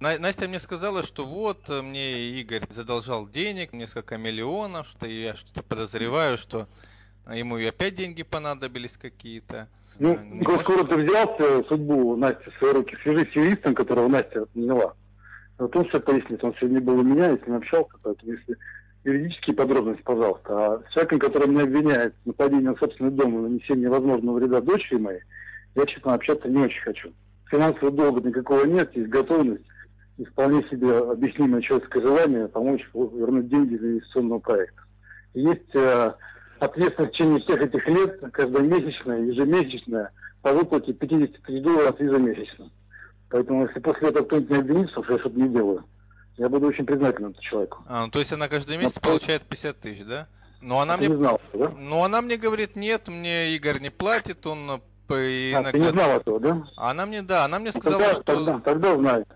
На- 0.00 0.18
Настя 0.18 0.48
мне 0.48 0.58
сказала, 0.58 1.02
что 1.02 1.26
вот 1.26 1.68
э, 1.68 1.82
мне 1.82 2.30
Игорь 2.40 2.64
задолжал 2.70 3.28
денег, 3.28 3.74
несколько 3.74 4.16
миллионов, 4.16 4.88
что 4.88 5.06
я 5.06 5.34
что-то 5.34 5.62
подозреваю, 5.62 6.38
что 6.38 6.66
ему 7.30 7.58
и 7.58 7.66
опять 7.66 7.94
деньги 7.96 8.22
понадобились 8.22 8.96
какие-то. 8.96 9.68
Ну, 9.98 10.16
не 10.18 10.44
скоро 10.62 10.84
ты 10.84 10.96
взял 10.96 11.36
э, 11.40 11.62
судьбу 11.68 12.16
Насти 12.16 12.48
в 12.48 12.54
свои 12.58 12.72
руки, 12.72 12.96
свяжись 13.02 13.30
с 13.32 13.36
юристом, 13.36 13.74
которого 13.74 14.08
Настя 14.08 14.46
наняла. 14.54 14.94
Вот 15.58 15.74
он 15.74 15.88
все 15.88 16.00
пояснит. 16.00 16.42
Он 16.44 16.54
сегодня 16.54 16.80
был 16.80 16.98
у 16.98 17.02
меня, 17.02 17.36
с 17.36 17.46
ним 17.46 17.56
общался, 17.56 17.90
поэтому 18.02 18.32
если 18.32 18.56
юридические 19.04 19.56
подробности, 19.56 20.02
пожалуйста. 20.02 20.48
А 20.48 20.82
человеком, 20.92 21.18
который 21.18 21.48
меня 21.48 21.62
обвиняет 21.64 22.14
в 22.22 22.26
нападении 22.26 22.64
на 22.64 22.76
собственный 22.76 23.10
дом 23.10 23.38
и 23.38 23.48
нанесении 23.48 23.86
возможного 23.86 24.38
вреда 24.38 24.60
дочери 24.60 24.98
моей, 24.98 25.20
я, 25.74 25.86
честно, 25.86 26.14
общаться 26.14 26.48
не 26.48 26.58
очень 26.62 26.82
хочу. 26.82 27.12
Финансового 27.50 27.96
долга 27.96 28.28
никакого 28.28 28.64
нет, 28.66 28.94
есть 28.94 29.08
готовность 29.08 29.64
и 30.18 30.24
вполне 30.24 30.62
себе 30.64 30.98
объяснимое 30.98 31.62
человеческое 31.62 32.02
желание 32.02 32.48
помочь 32.48 32.88
вернуть 32.92 33.48
деньги 33.48 33.76
для 33.76 33.90
инвестиционного 33.92 34.40
проекта. 34.40 34.82
Есть 35.34 35.74
э, 35.74 36.12
ответственность 36.58 37.12
в 37.12 37.14
течение 37.14 37.40
всех 37.40 37.62
этих 37.62 37.86
лет, 37.86 38.20
каждомесячная, 38.32 39.20
ежемесячная, 39.20 40.10
по 40.42 40.52
выплате 40.52 40.92
50 40.92 41.42
тысяч 41.42 41.62
долларов 41.62 42.00
ежемесячно. 42.00 42.70
Поэтому, 43.30 43.66
если 43.66 43.80
после 43.80 44.08
этого 44.08 44.24
кто-нибудь 44.24 44.50
не 44.50 44.56
обвинит, 44.56 44.90
что 44.90 45.04
я 45.08 45.18
что-то 45.18 45.38
не 45.38 45.48
делаю, 45.48 45.84
я 46.36 46.48
буду 46.48 46.66
очень 46.66 46.86
признателен 46.86 47.30
этому 47.30 47.42
человеку. 47.42 47.78
А, 47.86 48.04
ну, 48.04 48.10
то 48.10 48.18
есть 48.20 48.32
она 48.32 48.48
каждый 48.48 48.76
месяц 48.78 48.94
Но, 48.96 49.00
получает 49.02 49.42
50 49.42 49.80
тысяч, 49.80 50.04
да? 50.04 50.28
Но 50.60 50.80
она 50.80 50.96
мне... 50.96 51.08
Не 51.08 51.16
знал, 51.16 51.40
да? 51.52 51.72
Ну, 51.76 52.02
она 52.04 52.22
мне 52.22 52.36
говорит, 52.36 52.76
нет, 52.76 53.08
мне 53.08 53.54
Игорь 53.54 53.80
не 53.80 53.90
платит, 53.90 54.46
он 54.46 54.80
и 55.10 55.52
а, 55.54 55.60
иногда... 55.60 55.70
ты 55.72 55.78
не 55.78 55.88
знал 55.88 56.10
этого, 56.10 56.40
да? 56.40 56.62
Она 56.76 57.06
мне, 57.06 57.22
да, 57.22 57.44
она 57.44 57.58
мне 57.58 57.72
сказала, 57.72 58.02
тогда, 58.02 58.14
что... 58.14 58.22
Тогда, 58.22 58.60
тогда 58.60 58.96
знает. 58.96 59.28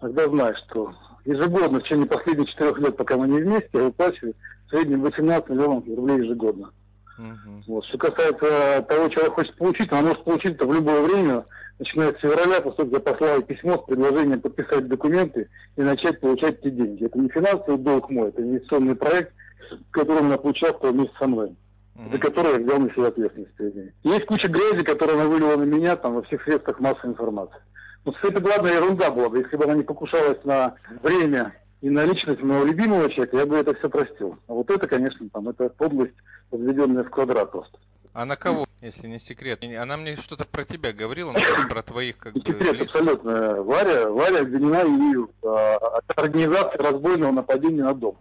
Тогда 0.00 0.28
знаешь, 0.28 0.58
что 0.68 0.94
ежегодно 1.24 1.80
в 1.80 1.82
течение 1.82 2.06
последних 2.06 2.50
четырех 2.50 2.78
лет, 2.78 2.96
пока 2.96 3.16
мы 3.16 3.28
не 3.28 3.40
вместе, 3.40 3.70
я 3.72 3.84
выплачиваю 3.84 4.34
в 4.66 4.70
среднем 4.70 5.02
18 5.02 5.48
миллионов 5.48 5.86
рублей 5.86 6.18
ежегодно. 6.18 6.70
Угу. 7.18 7.62
Вот. 7.66 7.84
Что 7.86 7.98
касается 7.98 8.84
того, 8.88 9.08
чего 9.08 9.30
хочет 9.30 9.56
получить, 9.56 9.90
она 9.90 10.02
может 10.02 10.24
получить 10.24 10.54
это 10.54 10.66
в 10.66 10.74
любое 10.74 11.02
время, 11.02 11.44
начиная 11.78 12.12
с 12.12 12.18
февраля, 12.18 12.60
поскольку 12.60 12.94
я 12.94 13.00
послал 13.00 13.42
письмо 13.42 13.78
с 13.78 13.86
предложением 13.86 14.40
подписать 14.40 14.88
документы 14.88 15.48
и 15.76 15.82
начать 15.82 16.20
получать 16.20 16.58
эти 16.60 16.70
деньги. 16.70 17.04
Это 17.04 17.18
не 17.18 17.28
финансовый 17.28 17.78
долг 17.78 18.10
мой, 18.10 18.28
это 18.28 18.42
инвестиционный 18.42 18.94
проект, 18.94 19.32
в 19.70 19.90
котором 19.90 20.26
она 20.26 20.38
поучаствовала 20.38 20.92
вместе 20.92 21.14
со 21.18 21.26
мной. 21.26 21.56
Mm-hmm. 21.96 22.12
За 22.12 22.18
который 22.18 22.52
я 22.52 22.58
взял 22.58 22.78
на 22.78 22.90
себя 22.90 23.06
ответственность 23.06 23.94
Есть 24.02 24.26
куча 24.26 24.48
грязи, 24.48 24.84
которую 24.84 25.18
она 25.18 25.28
вылила 25.28 25.56
на 25.56 25.64
меня 25.64 25.96
там 25.96 26.14
во 26.14 26.22
всех 26.22 26.42
средствах 26.42 26.78
массовой 26.78 27.12
информации. 27.12 27.58
Но 28.04 28.12
ну, 28.22 28.28
это 28.28 28.40
главная 28.40 28.74
ерунда 28.74 29.10
была 29.10 29.28
бы, 29.30 29.38
если 29.38 29.56
бы 29.56 29.64
она 29.64 29.74
не 29.74 29.82
покушалась 29.82 30.42
на 30.44 30.74
время 31.02 31.54
и 31.80 31.90
на 31.90 32.04
личность 32.04 32.42
моего 32.42 32.64
любимого 32.64 33.10
человека, 33.10 33.38
я 33.38 33.46
бы 33.46 33.56
это 33.56 33.74
все 33.74 33.88
простил. 33.88 34.38
А 34.46 34.52
вот 34.52 34.70
это, 34.70 34.86
конечно, 34.86 35.28
там, 35.30 35.48
это 35.48 35.70
подлость, 35.70 36.14
подведенная 36.50 37.04
в 37.04 37.10
квадрат 37.10 37.50
просто. 37.50 37.78
А 38.12 38.24
на 38.24 38.36
кого, 38.36 38.65
если 38.80 39.06
не 39.06 39.20
секрет? 39.20 39.62
Она 39.62 39.96
мне 39.96 40.16
что-то 40.16 40.44
про 40.44 40.64
тебя 40.64 40.92
говорила, 40.92 41.32
например, 41.32 41.68
про 41.70 41.82
твоих 41.82 42.18
как 42.18 42.34
бы... 42.34 42.40
Секрет, 42.40 42.80
абсолютно. 42.80 43.62
Варя, 43.62 44.10
Варя 44.10 44.40
обвинена 44.40 44.82
ею 44.82 45.30
а, 45.42 45.76
от 45.76 46.18
организации 46.18 46.78
разбойного 46.78 47.32
нападения 47.32 47.82
на 47.82 47.94
дом. 47.94 48.18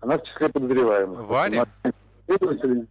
Она 0.00 0.18
в 0.18 0.24
числе 0.24 0.48
подозреваемых. 0.48 1.26
Варя? 1.26 1.66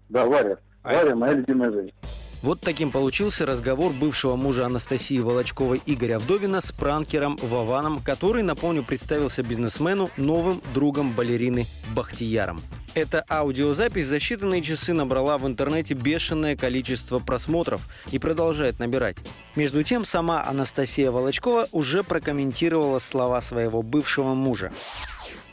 Да, 0.09 0.25
Варя. 0.25 0.57
А 0.83 0.93
Варя, 0.93 1.15
моя 1.15 1.33
любимая 1.33 1.71
женщина. 1.71 1.97
Вот 2.41 2.61
таким 2.61 2.89
получился 2.89 3.45
разговор 3.45 3.91
бывшего 3.91 4.37
мужа 4.37 4.65
Анастасии 4.65 5.19
Волочковой 5.19 5.81
Игоря 5.85 6.19
Вдовина 6.19 6.61
с 6.61 6.71
пранкером 6.71 7.35
Вованом, 7.41 7.99
который, 7.99 8.43
напомню, 8.43 8.81
представился 8.81 9.43
бизнесмену 9.43 10.09
новым 10.15 10.61
другом 10.73 11.11
балерины 11.11 11.65
Бахтияром. 11.93 12.61
Эта 12.93 13.25
аудиозапись 13.29 14.07
за 14.07 14.17
считанные 14.17 14.61
часы 14.61 14.93
набрала 14.93 15.37
в 15.37 15.45
интернете 15.45 15.95
бешеное 15.95 16.55
количество 16.55 17.19
просмотров 17.19 17.87
и 18.11 18.19
продолжает 18.19 18.79
набирать. 18.79 19.17
Между 19.57 19.83
тем, 19.83 20.05
сама 20.05 20.45
Анастасия 20.45 21.11
Волочкова 21.11 21.67
уже 21.73 22.03
прокомментировала 22.03 22.99
слова 22.99 23.41
своего 23.41 23.81
бывшего 23.81 24.33
мужа. 24.33 24.71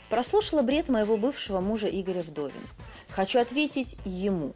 Прослушала 0.09 0.61
бред 0.61 0.87
моего 0.87 1.17
бывшего 1.17 1.59
мужа 1.59 1.87
Игоря 1.87 2.21
Вдовина. 2.21 2.65
Хочу 3.09 3.39
ответить 3.39 3.97
ему. 4.05 4.53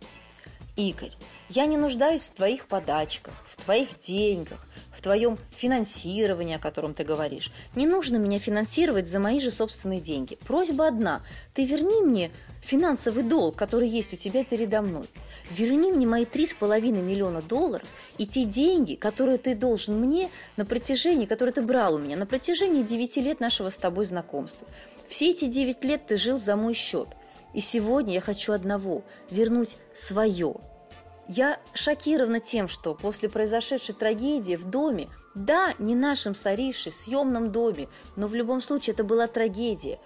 Игорь, 0.77 1.11
я 1.53 1.65
не 1.65 1.75
нуждаюсь 1.75 2.29
в 2.29 2.33
твоих 2.33 2.65
подачках, 2.65 3.33
в 3.45 3.61
твоих 3.61 3.99
деньгах, 3.99 4.65
в 4.93 5.01
твоем 5.01 5.37
финансировании, 5.51 6.55
о 6.55 6.59
котором 6.59 6.93
ты 6.93 7.03
говоришь. 7.03 7.51
Не 7.75 7.85
нужно 7.85 8.15
меня 8.15 8.39
финансировать 8.39 9.07
за 9.07 9.19
мои 9.19 9.39
же 9.41 9.51
собственные 9.51 9.99
деньги. 9.99 10.37
Просьба 10.47 10.87
одна. 10.87 11.21
Ты 11.53 11.65
верни 11.65 12.01
мне 12.01 12.31
финансовый 12.61 13.23
долг, 13.23 13.57
который 13.57 13.89
есть 13.89 14.13
у 14.13 14.15
тебя 14.15 14.45
передо 14.45 14.81
мной. 14.81 15.05
Верни 15.49 15.91
мне 15.91 16.07
мои 16.07 16.23
три 16.23 16.47
с 16.47 16.53
половиной 16.53 17.01
миллиона 17.01 17.41
долларов 17.41 17.87
и 18.17 18.25
те 18.25 18.45
деньги, 18.45 18.95
которые 18.95 19.37
ты 19.37 19.53
должен 19.53 19.99
мне 19.99 20.29
на 20.55 20.65
протяжении, 20.65 21.25
которые 21.25 21.51
ты 21.51 21.61
брал 21.61 21.95
у 21.95 21.99
меня 21.99 22.15
на 22.15 22.25
протяжении 22.25 22.81
девяти 22.81 23.19
лет 23.19 23.41
нашего 23.41 23.69
с 23.69 23.77
тобой 23.77 24.05
знакомства. 24.05 24.65
Все 25.09 25.31
эти 25.31 25.45
девять 25.45 25.83
лет 25.83 26.07
ты 26.07 26.15
жил 26.15 26.39
за 26.39 26.55
мой 26.55 26.75
счет. 26.75 27.09
И 27.53 27.59
сегодня 27.59 28.13
я 28.13 28.21
хочу 28.21 28.53
одного– 28.53 29.03
вернуть 29.29 29.75
свое– 29.93 30.55
я 31.27 31.59
шокирована 31.73 32.39
тем, 32.39 32.67
что 32.67 32.93
после 32.93 33.29
произошедшей 33.29 33.95
трагедии 33.95 34.55
в 34.55 34.65
доме, 34.65 35.07
да, 35.35 35.73
не 35.79 35.95
нашем 35.95 36.35
старейшем 36.35 36.91
съемном 36.91 37.51
доме, 37.51 37.87
но 38.15 38.27
в 38.27 38.35
любом 38.35 38.61
случае 38.61 38.93
это 38.93 39.03
была 39.03 39.27
трагедия. 39.27 39.99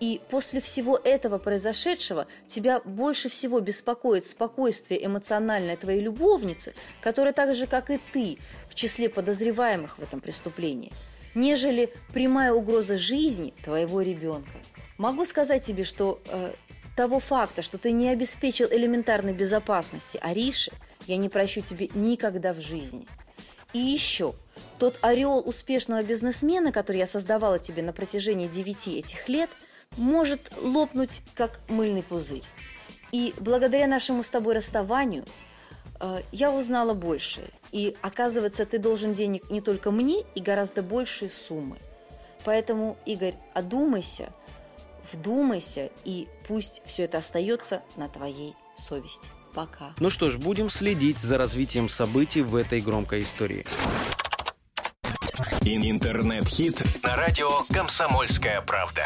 И 0.00 0.20
после 0.30 0.60
всего 0.60 0.98
этого 1.02 1.38
произошедшего 1.38 2.26
тебя 2.48 2.80
больше 2.80 3.28
всего 3.28 3.60
беспокоит 3.60 4.24
спокойствие 4.24 5.06
эмоциональное 5.06 5.76
твоей 5.76 6.00
любовницы, 6.00 6.74
которая 7.00 7.32
так 7.32 7.54
же, 7.54 7.68
как 7.68 7.88
и 7.88 8.00
ты, 8.12 8.38
в 8.68 8.74
числе 8.74 9.08
подозреваемых 9.08 9.98
в 9.98 10.02
этом 10.02 10.20
преступлении, 10.20 10.92
нежели 11.36 11.94
прямая 12.12 12.52
угроза 12.52 12.98
жизни 12.98 13.54
твоего 13.64 14.02
ребенка. 14.02 14.50
Могу 14.98 15.24
сказать 15.24 15.64
тебе, 15.64 15.84
что 15.84 16.20
э, 16.26 16.52
того 16.96 17.20
факта, 17.20 17.62
что 17.62 17.78
ты 17.78 17.92
не 17.92 18.08
обеспечил 18.08 18.68
элементарной 18.70 19.32
безопасности 19.32 20.18
Ариши, 20.20 20.72
я 21.06 21.16
не 21.16 21.28
прощу 21.28 21.62
тебе 21.62 21.88
никогда 21.94 22.52
в 22.52 22.60
жизни. 22.60 23.06
И 23.72 23.78
еще, 23.78 24.34
тот 24.78 24.98
ореол 25.02 25.42
успешного 25.46 26.02
бизнесмена, 26.02 26.72
который 26.72 26.98
я 26.98 27.06
создавала 27.06 27.58
тебе 27.58 27.82
на 27.82 27.92
протяжении 27.92 28.46
девяти 28.46 28.98
этих 28.98 29.28
лет, 29.28 29.48
может 29.96 30.52
лопнуть, 30.60 31.22
как 31.34 31.60
мыльный 31.68 32.02
пузырь. 32.02 32.44
И 33.10 33.34
благодаря 33.38 33.86
нашему 33.86 34.22
с 34.22 34.30
тобой 34.30 34.54
расставанию 34.54 35.24
э, 36.00 36.20
я 36.32 36.52
узнала 36.52 36.94
больше. 36.94 37.50
И 37.70 37.96
оказывается, 38.02 38.66
ты 38.66 38.78
должен 38.78 39.12
денег 39.12 39.50
не 39.50 39.60
только 39.60 39.90
мне 39.90 40.24
и 40.34 40.40
гораздо 40.40 40.82
большие 40.82 41.28
суммы. 41.28 41.78
Поэтому, 42.44 42.96
Игорь, 43.06 43.34
одумайся– 43.54 44.32
вдумайся, 45.12 45.90
и 46.04 46.28
пусть 46.46 46.82
все 46.84 47.04
это 47.04 47.18
остается 47.18 47.82
на 47.96 48.08
твоей 48.08 48.54
совести. 48.78 49.28
Пока. 49.54 49.92
Ну 50.00 50.08
что 50.08 50.30
ж, 50.30 50.38
будем 50.38 50.70
следить 50.70 51.18
за 51.18 51.36
развитием 51.36 51.88
событий 51.88 52.40
в 52.40 52.56
этой 52.56 52.80
громкой 52.80 53.22
истории. 53.22 53.66
Интернет-хит 55.60 56.82
на 57.02 57.16
радио 57.16 57.48
«Комсомольская 57.72 58.62
правда». 58.62 59.02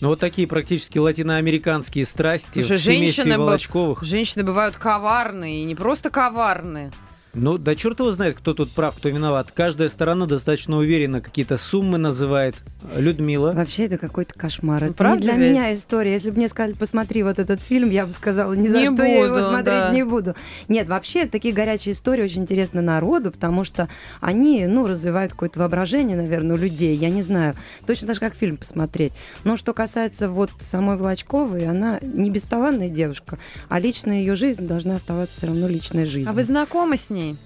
Ну 0.00 0.08
вот 0.08 0.20
такие 0.20 0.46
практически 0.48 0.98
латиноамериканские 0.98 2.04
страсти 2.04 2.60
Слушай, 2.60 2.76
в 2.76 2.80
женщины, 2.80 3.38
Волочковых. 3.38 4.02
Женщины 4.02 4.42
бывают 4.42 4.76
коварные, 4.76 5.62
и 5.62 5.64
не 5.64 5.74
просто 5.74 6.10
коварные. 6.10 6.92
Ну, 7.34 7.58
да 7.58 7.74
черт 7.74 8.00
его 8.00 8.12
знает, 8.12 8.36
кто 8.36 8.54
тут 8.54 8.70
прав, 8.70 8.96
кто 8.96 9.08
виноват. 9.08 9.50
Каждая 9.52 9.88
сторона 9.88 10.26
достаточно 10.26 10.76
уверенно 10.76 11.20
какие-то 11.20 11.56
суммы 11.56 11.98
называет. 11.98 12.54
Людмила. 12.94 13.52
Вообще 13.52 13.84
это 13.84 13.98
какой-то 13.98 14.34
кошмар. 14.34 14.80
Ну, 14.80 14.86
это 14.88 14.94
Правда 14.94 15.18
не 15.18 15.24
для 15.24 15.36
ведь? 15.36 15.50
меня 15.50 15.72
история. 15.72 16.12
Если 16.12 16.30
бы 16.30 16.36
мне 16.36 16.48
сказали, 16.48 16.74
посмотри 16.74 17.22
вот 17.22 17.38
этот 17.38 17.60
фильм, 17.60 17.90
я 17.90 18.06
бы 18.06 18.12
сказала, 18.12 18.52
ни 18.52 18.68
за 18.68 18.78
не 18.78 18.84
что 18.86 18.92
буду, 18.92 19.04
я 19.04 19.24
его 19.24 19.42
смотреть 19.42 19.66
да. 19.66 19.90
не 19.90 20.04
буду. 20.04 20.34
Нет, 20.68 20.86
вообще 20.86 21.26
такие 21.26 21.54
горячие 21.54 21.94
истории 21.94 22.22
очень 22.22 22.42
интересны 22.42 22.82
народу, 22.82 23.32
потому 23.32 23.64
что 23.64 23.88
они, 24.20 24.66
ну, 24.66 24.86
развивают 24.86 25.32
какое-то 25.32 25.60
воображение, 25.60 26.16
наверное, 26.16 26.56
у 26.56 26.58
людей. 26.58 26.94
Я 26.94 27.10
не 27.10 27.22
знаю. 27.22 27.54
Точно 27.86 28.06
так 28.06 28.16
же, 28.16 28.20
как 28.20 28.34
фильм 28.34 28.56
посмотреть. 28.58 29.12
Но 29.44 29.56
что 29.56 29.72
касается 29.72 30.28
вот 30.28 30.50
самой 30.60 30.96
Влачковой, 30.96 31.66
она 31.66 31.98
не 32.02 32.30
бесталанная 32.30 32.88
девушка, 32.88 33.38
а 33.68 33.80
личная 33.80 34.18
ее 34.18 34.34
жизнь 34.36 34.66
должна 34.66 34.96
оставаться 34.96 35.36
все 35.36 35.46
равно 35.46 35.66
личной 35.68 36.04
жизнью. 36.04 36.30
А 36.30 36.34
вы 36.34 36.44
знакомы 36.44 36.96
с 36.96 37.10
ней? 37.10 37.23
Ней? 37.24 37.36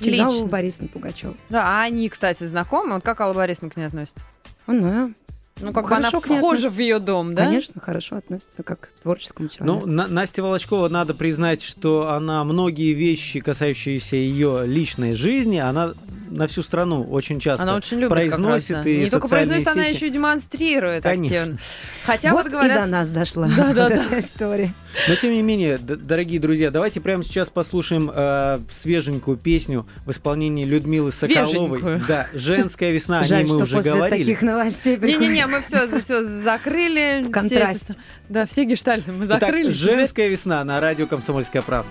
Через 0.00 0.20
Аллу 0.20 0.46
Борисовну 0.46 0.88
Пугачеву. 0.88 1.36
Да, 1.48 1.64
а 1.66 1.82
они, 1.82 2.08
кстати, 2.08 2.44
знакомы? 2.44 2.94
Вот 2.94 3.04
как 3.04 3.20
Алла 3.20 3.34
Борисовна 3.34 3.70
к 3.70 3.76
ней 3.76 3.84
относится? 3.84 4.20
Она 4.66 5.12
ну, 5.60 5.72
как 5.72 5.86
хорошо 5.86 6.20
бы 6.20 6.26
она 6.26 6.36
вхожа 6.38 6.70
в 6.70 6.78
ее 6.78 6.98
дом, 6.98 7.34
да? 7.34 7.44
Конечно, 7.46 7.80
хорошо 7.80 8.16
относится 8.16 8.62
как 8.62 8.80
к 8.80 9.00
творческому 9.02 9.48
человеку. 9.48 9.86
Ну, 9.86 9.92
на- 9.92 10.06
Настя 10.06 10.42
Волочкова, 10.42 10.88
надо 10.88 11.14
признать, 11.14 11.62
что 11.62 12.10
она 12.10 12.44
многие 12.44 12.92
вещи, 12.92 13.40
касающиеся 13.40 14.16
ее 14.16 14.64
личной 14.66 15.14
жизни, 15.14 15.58
она 15.58 15.94
на 16.30 16.46
всю 16.46 16.62
страну 16.62 17.04
очень 17.04 17.40
часто 17.40 17.62
она 17.62 17.76
очень 17.76 17.98
любит 17.98 18.10
произносит. 18.10 18.76
Раз, 18.76 18.84
да. 18.84 18.90
и 18.90 18.98
Не 18.98 19.10
только 19.10 19.28
произносит, 19.28 19.66
сети. 19.66 19.70
она 19.78 19.84
еще 19.84 20.06
и 20.08 20.10
демонстрирует 20.10 21.02
Конечно. 21.02 21.36
активно. 21.36 21.58
Хотя 22.04 22.32
вот, 22.32 22.44
вот 22.44 22.52
говорят... 22.52 22.78
и 22.78 22.84
до 22.84 22.90
нас 22.90 23.08
дошла 23.08 23.48
да, 23.56 23.72
да, 23.72 23.88
эта 23.88 24.20
история. 24.20 24.72
Но 25.06 25.14
тем 25.16 25.32
не 25.32 25.42
менее, 25.42 25.78
дорогие 25.78 26.40
друзья, 26.40 26.70
давайте 26.70 27.00
прямо 27.00 27.22
сейчас 27.22 27.48
послушаем 27.48 28.10
э, 28.12 28.58
свеженькую 28.70 29.36
песню 29.36 29.86
в 30.04 30.10
исполнении 30.10 30.64
Людмилы 30.64 31.12
Соколовой. 31.12 32.00
Да, 32.08 32.26
«Женская 32.34 32.90
весна», 32.90 33.22
Жаль, 33.22 33.40
о 33.40 33.42
ней 33.44 33.52
мы 33.52 33.62
уже 33.62 33.76
после 33.76 33.92
говорили. 33.92 34.24
таких 34.24 34.42
новостей 34.42 34.96
Не-не-не, 34.96 35.46
мы 35.46 35.60
все, 35.60 36.00
все 36.00 36.24
закрыли. 36.24 37.24
В 37.24 37.30
контрасте. 37.30 37.92
Все 37.92 38.00
да, 38.28 38.46
все 38.46 38.64
гештальты 38.64 39.12
мы 39.12 39.26
закрыли. 39.26 39.64
Итак, 39.64 39.72
«Женская 39.72 40.28
весна» 40.28 40.64
на 40.64 40.80
радио 40.80 41.06
«Комсомольская 41.06 41.62
правда». 41.62 41.90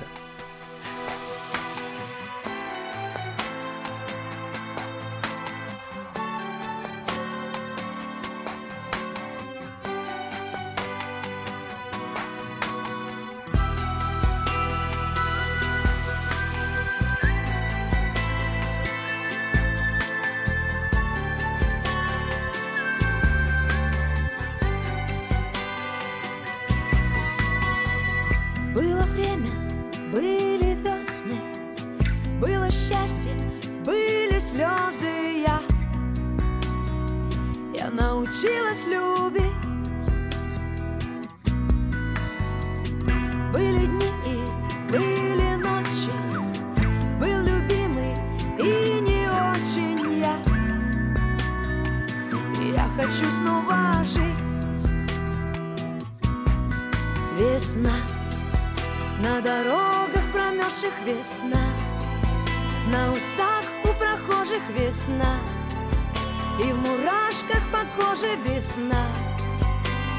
По 68.18 68.22
коже 68.22 68.36
весна 68.46 69.08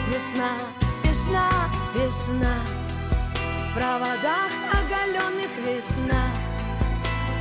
Весна, 0.08 0.56
весна, 1.04 1.50
весна. 1.94 2.54
В 3.70 3.74
проводах 3.74 4.52
оголенных 4.72 5.50
весна 5.58 6.30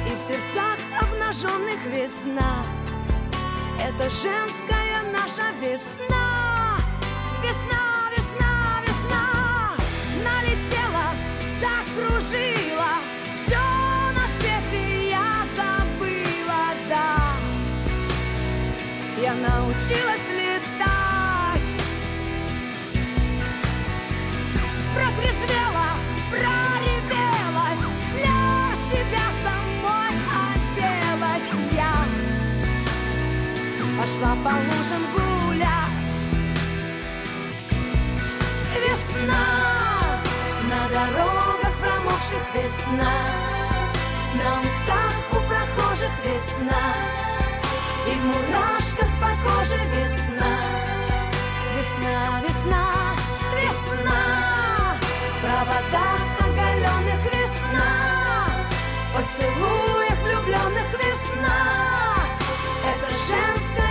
И 0.06 0.16
в 0.16 0.20
сердцах 0.20 0.78
обнаженных 1.02 1.84
весна. 1.86 2.64
Это 3.80 4.10
женская 4.10 5.04
наша 5.12 5.52
весна. 5.62 6.78
Весна, 7.44 8.10
весна, 8.16 8.82
весна. 8.86 9.76
Налетела, 10.24 11.08
закружила. 11.62 12.94
Все 13.36 13.60
на 14.14 14.28
свете 14.40 15.10
я 15.10 15.46
забыла, 15.56 16.74
да. 16.90 17.36
Я 19.22 19.36
научилась 19.36 20.27
Пошла 34.18 34.36
по 34.44 34.50
лужам 34.50 35.04
гулять. 35.14 36.20
Весна 38.74 39.46
на 40.70 40.88
дорогах 40.90 41.74
промокших 41.80 42.42
весна 42.56 43.14
На 44.34 44.62
устах 44.62 45.14
у 45.32 45.36
прохожих 45.48 46.12
весна 46.26 46.96
и 48.08 48.12
в 48.12 48.26
мурашках 48.26 49.10
по 49.22 49.30
коже 49.44 49.78
весна. 49.94 50.58
Весна, 51.78 52.42
весна, 52.48 53.16
весна 53.56 54.22
В 55.32 55.42
проводах 55.42 56.22
оголенных 56.40 57.22
весна 57.34 57.90
В 59.12 59.18
поцелуях 59.18 60.18
влюбленных 60.24 60.90
весна. 61.04 61.58
Это 62.84 63.10
женская 63.10 63.87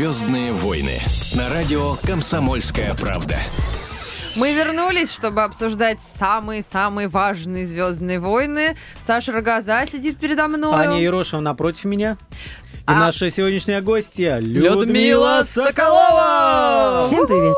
Звездные 0.00 0.52
войны 0.52 0.98
на 1.34 1.50
радио 1.50 1.96
Комсомольская 1.96 2.94
правда. 2.94 3.36
Мы 4.34 4.54
вернулись, 4.54 5.12
чтобы 5.12 5.42
обсуждать 5.42 5.98
самые-самые 6.18 7.08
важные 7.08 7.66
«Звездные 7.66 8.18
войны». 8.18 8.78
Саша 9.02 9.30
Рогоза 9.32 9.84
сидит 9.84 10.16
передо 10.16 10.48
мной. 10.48 10.72
Аня 10.86 11.02
Ерошева 11.02 11.40
напротив 11.40 11.84
меня. 11.84 12.16
И 12.72 12.78
А- 12.86 12.94
наша 12.94 13.30
сегодняшняя 13.30 13.82
гостья 13.82 14.38
Людмила 14.38 14.80
Людмила 14.80 15.42
Соколова! 15.44 17.02
Всем 17.04 17.26
привет. 17.26 17.54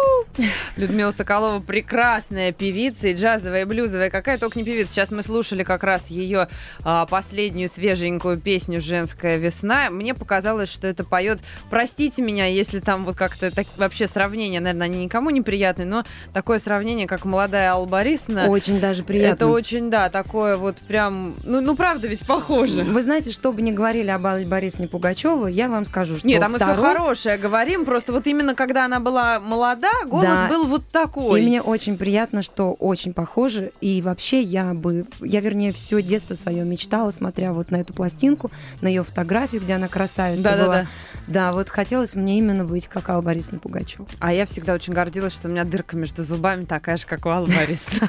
Людмила 0.77 1.13
Соколова 1.13 1.61
прекрасная 1.61 2.53
певица 2.53 3.09
и 3.09 3.15
джазовая, 3.15 3.63
и 3.63 3.65
блюзовая. 3.65 4.11
Какая 4.11 4.39
только 4.39 4.59
не 4.59 4.65
певица. 4.65 4.93
Сейчас 4.93 5.11
мы 5.11 5.23
слушали 5.23 5.63
как 5.63 5.85
раз 5.85 6.09
ее 6.09 6.49
а, 6.85 7.07
последнюю 7.07 7.69
свеженькую 7.69 8.39
песню 8.39 8.81
«Женская 8.81 9.37
весна». 9.37 9.91
Мне 9.91 10.15
показалось, 10.15 10.71
что 10.71 10.87
это 10.87 11.05
поет 11.05 11.41
«Простите 11.71 12.23
меня, 12.23 12.47
если 12.47 12.81
там 12.81 13.05
вот 13.05 13.17
как-то 13.17 13.51
так, 13.51 13.67
вообще 13.77 14.07
сравнение, 14.07 14.61
наверное, 14.61 14.87
они 14.87 15.05
никому 15.05 15.31
не 15.31 15.41
приятны, 15.41 15.85
но 15.85 16.05
такое 16.33 16.59
сравнение, 16.59 17.07
как 17.07 17.25
молодая 17.25 17.73
Алла 17.73 17.87
Борисовна, 17.87 18.49
Очень 18.49 18.81
даже 18.81 19.03
приятно. 19.05 19.35
это 19.35 19.47
очень, 19.49 19.91
да, 19.91 20.09
такое 20.09 20.57
вот 20.57 20.77
прям... 20.77 21.35
Ну, 21.45 21.61
ну 21.61 21.77
правда 21.77 22.09
ведь 22.09 22.27
похоже. 22.27 22.83
Вы 22.83 23.03
знаете, 23.03 23.33
что 23.33 23.53
бы 23.53 23.63
ни 23.63 23.71
говорили 23.71 24.11
об 24.11 24.27
Алле 24.27 24.47
Борисовне 24.47 24.89
Пугачеву, 24.89 25.47
я 25.47 25.69
вам 25.69 25.85
скажу, 25.85 26.17
что 26.17 26.27
Нет, 26.27 26.43
а 26.43 26.49
мы 26.49 26.59
все 26.59 26.75
хорошее 26.75 27.37
говорим, 27.39 27.85
просто 27.85 28.13
вот 28.13 28.27
именно 28.27 28.55
когда 28.55 28.85
она 28.85 29.01
была 29.01 29.41
молода, 29.41 29.91
голос 30.23 30.39
Да. 30.41 30.49
был 30.49 30.67
вот 30.67 30.89
такой. 30.89 31.41
И 31.43 31.47
мне 31.47 31.61
очень 31.63 31.97
приятно, 31.97 32.43
что 32.43 32.73
очень 32.73 33.13
похоже. 33.13 33.73
И 33.81 34.01
вообще 34.03 34.41
я 34.41 34.75
бы, 34.75 35.07
я 35.21 35.41
вернее 35.41 35.73
все 35.73 36.01
детство 36.03 36.35
свое 36.35 36.65
мечтала, 36.65 37.11
смотря 37.11 37.53
вот 37.53 37.71
на 37.71 37.77
эту 37.77 37.93
пластинку, 37.93 38.51
на 38.81 38.89
ее 38.89 39.03
фотографию, 39.05 39.61
где 39.63 39.75
она 39.75 39.89
красавица 39.89 40.43
Да-да-да. 40.43 40.67
была. 40.67 40.87
Да, 41.29 41.53
вот 41.53 41.69
хотелось 41.69 42.15
мне 42.15 42.39
именно 42.39 42.65
быть 42.65 42.87
как 42.89 43.09
Алла 43.11 43.23
Борисовна 43.23 43.59
Пугачева. 43.61 44.07
А 44.19 44.33
я 44.33 44.47
всегда 44.47 44.75
очень 44.75 44.93
гордилась, 44.93 45.33
что 45.33 45.49
у 45.49 45.51
меня 45.51 45.65
дырка 45.65 45.97
между 45.97 46.23
зубами 46.23 46.63
такая 46.63 46.97
же, 46.97 47.07
как 47.07 47.25
у 47.27 47.29
Аллы 47.29 47.47
Борисовны. 47.49 48.09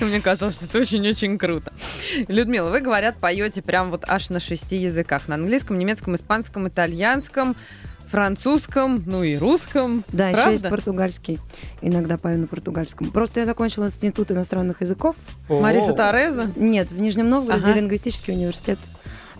Мне 0.00 0.20
казалось, 0.20 0.56
что 0.56 0.66
это 0.66 0.78
очень-очень 0.78 1.38
круто. 1.38 1.72
Людмила, 2.28 2.70
вы, 2.70 2.80
говорят, 2.80 3.16
поете 3.18 3.62
прям 3.62 3.90
вот 3.90 4.04
аж 4.06 4.30
на 4.30 4.40
шести 4.40 4.76
языках. 4.76 5.28
На 5.28 5.34
английском, 5.36 5.76
немецком, 5.78 6.14
испанском, 6.14 6.68
итальянском, 6.68 7.56
французском, 8.12 9.02
ну 9.06 9.22
и 9.22 9.36
русском. 9.36 10.04
Да, 10.12 10.26
еще 10.28 10.34
Правда? 10.36 10.52
есть 10.52 10.68
португальский. 10.68 11.40
Иногда 11.80 12.18
пою 12.18 12.38
на 12.38 12.46
португальском. 12.46 13.10
Просто 13.10 13.40
я 13.40 13.46
закончила 13.46 13.86
институт 13.86 14.30
иностранных 14.30 14.82
языков. 14.82 15.16
Мариса 15.48 15.92
О, 15.92 15.94
Тореза. 15.94 16.50
Нет, 16.54 16.92
в 16.92 17.00
Нижнем 17.00 17.30
Новгороде 17.30 17.64
Ага. 17.70 17.72
лингвистический 17.80 18.34
университет. 18.34 18.78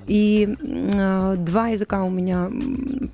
И 0.07 0.57
э, 0.61 1.37
два 1.39 1.69
языка 1.69 2.03
у 2.03 2.11
меня 2.11 2.51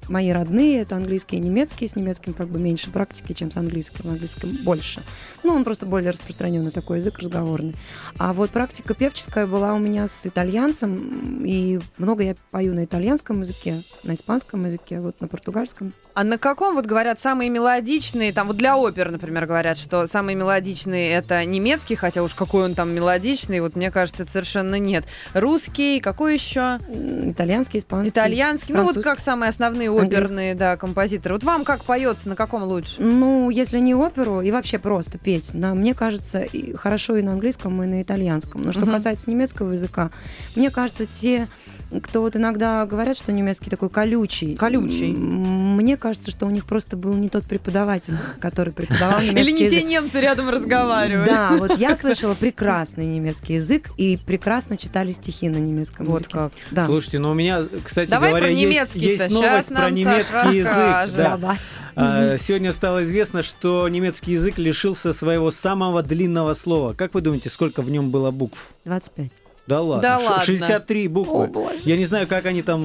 мои 0.09 0.31
родные, 0.31 0.81
это 0.81 0.97
английский 0.97 1.37
и 1.37 1.41
немецкий. 1.41 1.89
С 1.89 1.97
немецким 1.97 2.35
как 2.35 2.49
бы 2.49 2.59
меньше 2.59 2.91
практики, 2.91 3.33
чем 3.33 3.51
с 3.51 3.57
английским. 3.57 4.05
В 4.05 4.11
английском 4.11 4.51
больше. 4.65 5.03
Ну, 5.43 5.55
он 5.55 5.65
просто 5.65 5.87
более 5.87 6.11
распространенный 6.11 6.71
такой 6.71 6.99
язык 6.99 7.19
разговорный. 7.19 7.75
А 8.19 8.33
вот 8.33 8.51
практика 8.51 8.95
певческая 8.95 9.47
была 9.47 9.75
у 9.75 9.79
меня 9.79 10.07
с 10.07 10.27
итальянцем, 10.27 11.45
и 11.45 11.79
много 11.99 12.23
я 12.23 12.35
пою 12.51 12.75
на 12.75 12.85
итальянском 12.85 13.41
языке, 13.41 13.83
на 14.05 14.15
испанском 14.15 14.65
языке, 14.65 15.01
вот 15.01 15.21
на 15.21 15.29
португальском. 15.29 15.93
А 16.15 16.25
на 16.25 16.39
каком, 16.39 16.75
вот 16.75 16.87
говорят, 16.87 17.21
самые 17.21 17.51
мелодичные, 17.51 18.33
там 18.33 18.49
вот 18.49 18.57
для 18.57 18.77
опер, 18.77 19.11
например, 19.11 19.47
говорят, 19.47 19.79
что 19.79 20.07
самые 20.07 20.37
мелодичные 20.37 21.11
это 21.11 21.45
немецкий, 21.45 21.95
хотя 21.95 22.23
уж 22.23 22.35
какой 22.35 22.65
он 22.65 22.75
там 22.75 22.91
мелодичный, 22.91 23.61
вот 23.61 23.77
мне 23.77 23.91
кажется, 23.91 24.27
совершенно 24.27 24.77
нет. 24.77 25.05
Русский, 25.35 26.01
какой 26.01 26.35
еще? 26.35 26.78
М, 26.89 27.33
Итальянский, 27.33 27.81
испанский. 27.81 28.11
Итальянский, 28.11 28.75
ну 28.75 28.85
вот 28.85 29.03
как 29.03 29.21
самые 29.21 29.51
основные 29.51 29.91
оперные, 29.91 30.55
да, 30.55 30.77
композиторы. 30.77 31.35
Вот 31.35 31.45
вам 31.45 31.65
как 31.65 31.85
поется, 31.85 32.29
на 32.29 32.37
каком 32.37 32.63
лучше? 32.63 33.01
Ну, 33.01 33.51
если 33.51 33.79
не 33.79 33.95
оперу 33.95 34.41
и 34.41 34.51
вообще 34.51 34.79
просто 34.79 35.19
петь, 35.19 35.51
да, 35.55 35.75
мне 35.75 35.95
кажется, 35.95 36.41
и 36.41 36.75
хорошо 36.75 37.17
и 37.17 37.23
на 37.23 37.33
английском, 37.33 37.83
и 37.83 37.87
на 37.87 38.03
итальянском. 38.03 38.63
Но 38.63 38.73
что 38.73 38.83
Мгм. 38.83 38.93
касается 38.93 39.31
немецкого 39.31 39.73
языка, 39.73 40.11
мне 40.55 40.71
кажется, 40.71 41.07
те 41.07 41.49
кто 42.03 42.21
вот 42.21 42.37
иногда 42.37 42.85
говорят, 42.87 43.17
что 43.17 43.33
немецкий 43.33 43.71
такой 43.71 43.89
колючий. 43.89 44.57
Колючий. 44.57 45.13
Мне 45.15 45.97
кажется, 45.97 46.31
что 46.31 46.47
у 46.47 46.51
них 46.51 46.65
просто 46.67 46.97
был 46.97 47.15
не 47.15 47.29
тот 47.29 47.45
преподаватель, 47.45 48.15
который 48.41 48.73
преподавал 48.73 49.21
немецкий 49.21 49.41
Или 49.41 49.51
не 49.51 49.71
те 49.71 49.83
немцы 49.83 50.21
рядом 50.21 50.49
разговаривали. 50.51 51.27
Да, 51.27 51.57
вот 51.59 51.79
я 51.79 51.97
слышала 51.97 52.35
прекрасный 52.35 53.07
немецкий 53.07 53.55
язык 53.55 53.91
и 53.97 54.19
прекрасно 54.25 54.77
читали 54.77 55.13
стихи 55.13 55.49
на 55.49 55.57
немецком 55.57 56.07
Вот 56.07 56.21
языке. 56.21 56.33
как. 56.33 56.53
Да. 56.71 56.87
Слушайте, 56.87 57.19
ну 57.19 57.31
у 57.31 57.35
меня, 57.35 57.65
кстати 57.85 58.11
Давай 58.11 58.31
говоря, 58.31 58.47
про 58.47 58.53
есть, 58.53 59.31
новость 59.31 59.69
про 59.69 59.91
немецкий 59.91 60.59
язык. 60.59 61.17
Да. 61.17 61.57
А, 61.97 62.39
Сегодня 62.39 62.73
стало 62.73 63.05
известно, 63.05 63.43
что 63.43 63.89
немецкий 63.89 64.33
язык 64.33 64.59
лишился 64.59 65.13
своего 65.13 65.51
самого 65.51 66.03
длинного 66.03 66.55
слова. 66.55 66.93
Как 66.95 67.15
вы 67.15 67.21
думаете, 67.21 67.49
сколько 67.51 67.83
в 67.83 67.91
нем 67.91 68.11
было 68.11 68.31
букв? 68.31 68.73
25. 68.85 69.31
Да 69.69 69.83
ладно. 69.83 70.03
Да 70.03 70.19
ладно. 70.19 70.45
63 70.45 71.09
буквы. 71.09 71.51
О. 71.55 71.71
Я 71.85 71.99
не 71.99 72.07
знаю, 72.07 72.27
как 72.27 72.47
они 72.47 72.63
там 72.63 72.83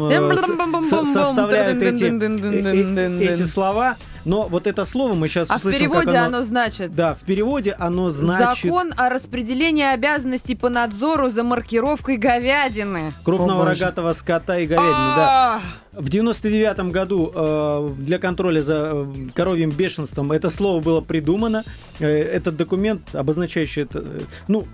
составляют 0.83 1.81
эти, 1.81 2.03
э, 2.03 3.23
э, 3.23 3.33
эти 3.33 3.43
слова, 3.43 3.95
но 4.25 4.49
вот 4.49 4.67
это 4.67 4.83
слово 4.83 5.13
мы 5.13 5.29
сейчас 5.29 5.49
А 5.49 5.53
в 5.53 5.57
услышим, 5.59 5.79
переводе 5.79 6.05
как 6.11 6.27
оно 6.27 6.43
значит 6.43 6.93
Да, 6.93 7.15
в 7.15 7.19
переводе 7.19 7.75
оно 7.79 8.09
значит 8.09 8.63
Закон 8.63 8.93
о 8.97 9.09
распределении 9.09 9.85
обязанностей 9.85 10.55
по 10.55 10.67
надзору 10.67 11.29
за 11.29 11.43
маркировкой 11.43 12.17
говядины. 12.17 13.13
крупного 13.23 13.63
О, 13.63 13.65
рогатого 13.65 14.11
скота 14.11 14.59
и 14.59 14.65
говядины. 14.65 15.15
Да. 15.15 15.61
А, 15.93 16.01
В 16.01 16.09
99 16.09 16.91
году 16.91 17.31
э, 17.33 17.89
для 17.97 18.19
контроля 18.19 18.59
за 18.61 18.89
э, 18.91 19.05
коровьим 19.33 19.69
бешенством 19.69 20.33
это 20.33 20.49
слово 20.49 20.81
было 20.81 20.99
придумано. 20.99 21.63
Э, 21.99 22.07
этот 22.07 22.57
документ, 22.57 23.15
обозначающий 23.15 23.83
это, 23.83 23.99
э, 23.99 24.19
ну, 24.49 24.65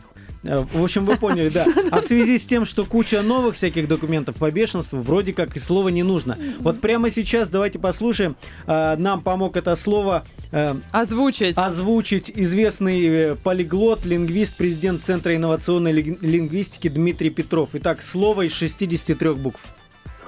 в 0.44 0.84
общем, 0.84 1.06
вы 1.06 1.18
поняли, 1.18 1.50
да. 1.50 1.66
А 1.92 2.02
в 2.02 2.06
связи 2.06 2.38
с 2.38 2.46
тем, 2.46 2.66
что 2.66 2.86
куча 2.86 3.22
новых 3.22 3.56
всяких 3.56 3.88
документов 3.88 4.36
по 4.38 4.50
бешенству, 4.52 5.00
вроде 5.00 5.34
как 5.34 5.56
и 5.56 5.60
слова 5.60 5.90
не 5.90 6.04
нужно. 6.04 6.38
Вот 6.60 6.80
прямо 6.80 7.12
сейчас 7.12 7.50
давайте 7.50 7.80
послушаем. 7.80 8.36
Э, 8.66 8.96
Нам 8.98 9.22
помог 9.22 9.58
это 9.58 9.76
слово 9.76 10.26
э, 10.52 10.74
Озвучить. 10.92 11.58
озвучить 11.58 12.32
известный 12.34 13.08
э, 13.08 13.36
полиглот, 13.36 14.06
лингвист, 14.06 14.56
президент 14.58 15.04
Центра 15.04 15.36
инновационной 15.36 15.92
ли- 15.92 16.18
лингвистики 16.22 16.88
Дмитрий 16.88 17.30
Петров. 17.32 17.72
Итак, 17.74 18.02
слово 18.02 18.44
из 18.44 18.54
63 18.54 19.34
букв. 19.34 19.60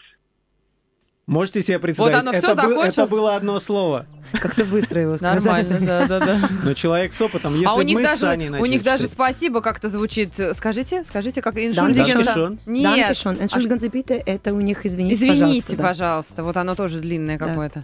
Можете 1.27 1.61
себе 1.61 1.79
представить? 1.79 2.13
оно 2.15 2.31
всё 2.31 2.39
это, 2.39 2.55
бы- 2.55 2.61
закончилось? 2.61 2.93
это 2.97 3.07
было 3.07 3.35
одно 3.35 3.59
слово. 3.59 4.05
Как-то 4.33 4.65
быстро 4.65 5.01
его 5.01 5.17
сказали. 5.17 5.63
Нормально, 5.67 5.79
да, 5.85 6.07
да, 6.07 6.25
да. 6.25 6.49
Но 6.63 6.73
человек 6.73 7.13
с 7.13 7.21
опытом, 7.21 7.53
если 7.53 7.65
а 7.65 7.73
у 7.73 7.81
них 7.81 7.97
мы 7.97 8.03
с 8.03 8.07
даже, 8.07 8.19
Саней 8.21 8.49
у 8.49 8.65
них 8.65 8.81
даже 8.83 9.07
спасибо 9.07 9.61
как-то 9.61 9.89
звучит. 9.89 10.31
Скажите, 10.53 11.03
скажите, 11.03 11.41
как. 11.41 11.55
Dankeschön. 11.55 12.59
Нет. 12.65 13.17
А 13.51 13.59
bitte, 13.59 14.21
это 14.25 14.53
у 14.53 14.61
них 14.61 14.85
извините, 14.85 15.15
Извините, 15.15 15.75
пожалуйста. 15.75 15.77
пожалуйста, 15.77 16.43
вот 16.43 16.57
оно 16.57 16.75
тоже 16.75 16.99
длинное 17.01 17.37
Да. 17.37 17.45
какое-то. 17.45 17.83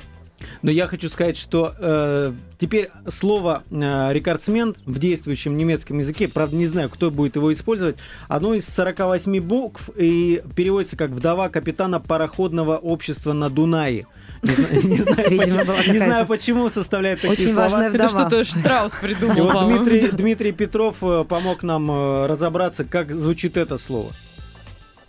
Но 0.62 0.70
я 0.72 0.88
хочу 0.88 1.10
сказать, 1.10 1.36
что 1.38 1.74
э, 1.80 2.32
теперь 2.60 2.90
слово 3.10 3.64
э, 3.72 4.14
рекордсмен 4.14 4.76
в 4.86 5.00
действующем 5.00 5.58
немецком 5.58 5.98
языке, 6.00 6.28
правда, 6.28 6.56
не 6.56 6.66
знаю, 6.66 6.90
кто 6.90 7.10
будет 7.10 7.36
его 7.36 7.52
использовать, 7.54 7.96
оно 8.28 8.54
из 8.54 8.66
48 8.68 9.40
букв 9.40 9.90
и 9.98 10.42
переводится 10.56 10.96
как 10.96 11.12
«вдова 11.12 11.50
капитана 11.50 12.00
пароходного 12.00 12.78
общества 12.78 13.34
на 13.34 13.50
Дунае». 13.50 14.06
Не 14.44 14.54
знаю, 14.54 14.84
не 14.84 14.98
знаю, 15.04 15.30
Видимо, 15.30 15.66
почему- 15.66 15.94
не 15.94 16.00
знаю, 16.00 16.28
почему 16.28 16.70
составляют 16.70 17.22
такие 17.22 17.34
Очень 17.48 17.54
слова. 17.54 17.70
важная 17.70 17.90
Это 17.90 18.08
вдова. 18.08 18.10
что-то 18.30 18.44
Штраус 18.44 18.94
И 18.94 19.02
придумал, 19.02 19.44
вот 19.44 19.54
по-моему. 19.54 19.86
Дмитрий, 19.86 20.12
Дмитрий 20.12 20.52
Петров 20.52 20.98
э, 21.02 21.24
помог 21.28 21.64
нам 21.64 21.90
э, 21.90 22.28
разобраться, 22.28 22.86
как 22.86 23.12
звучит 23.14 23.58
это 23.58 23.80
слово. 23.80 24.12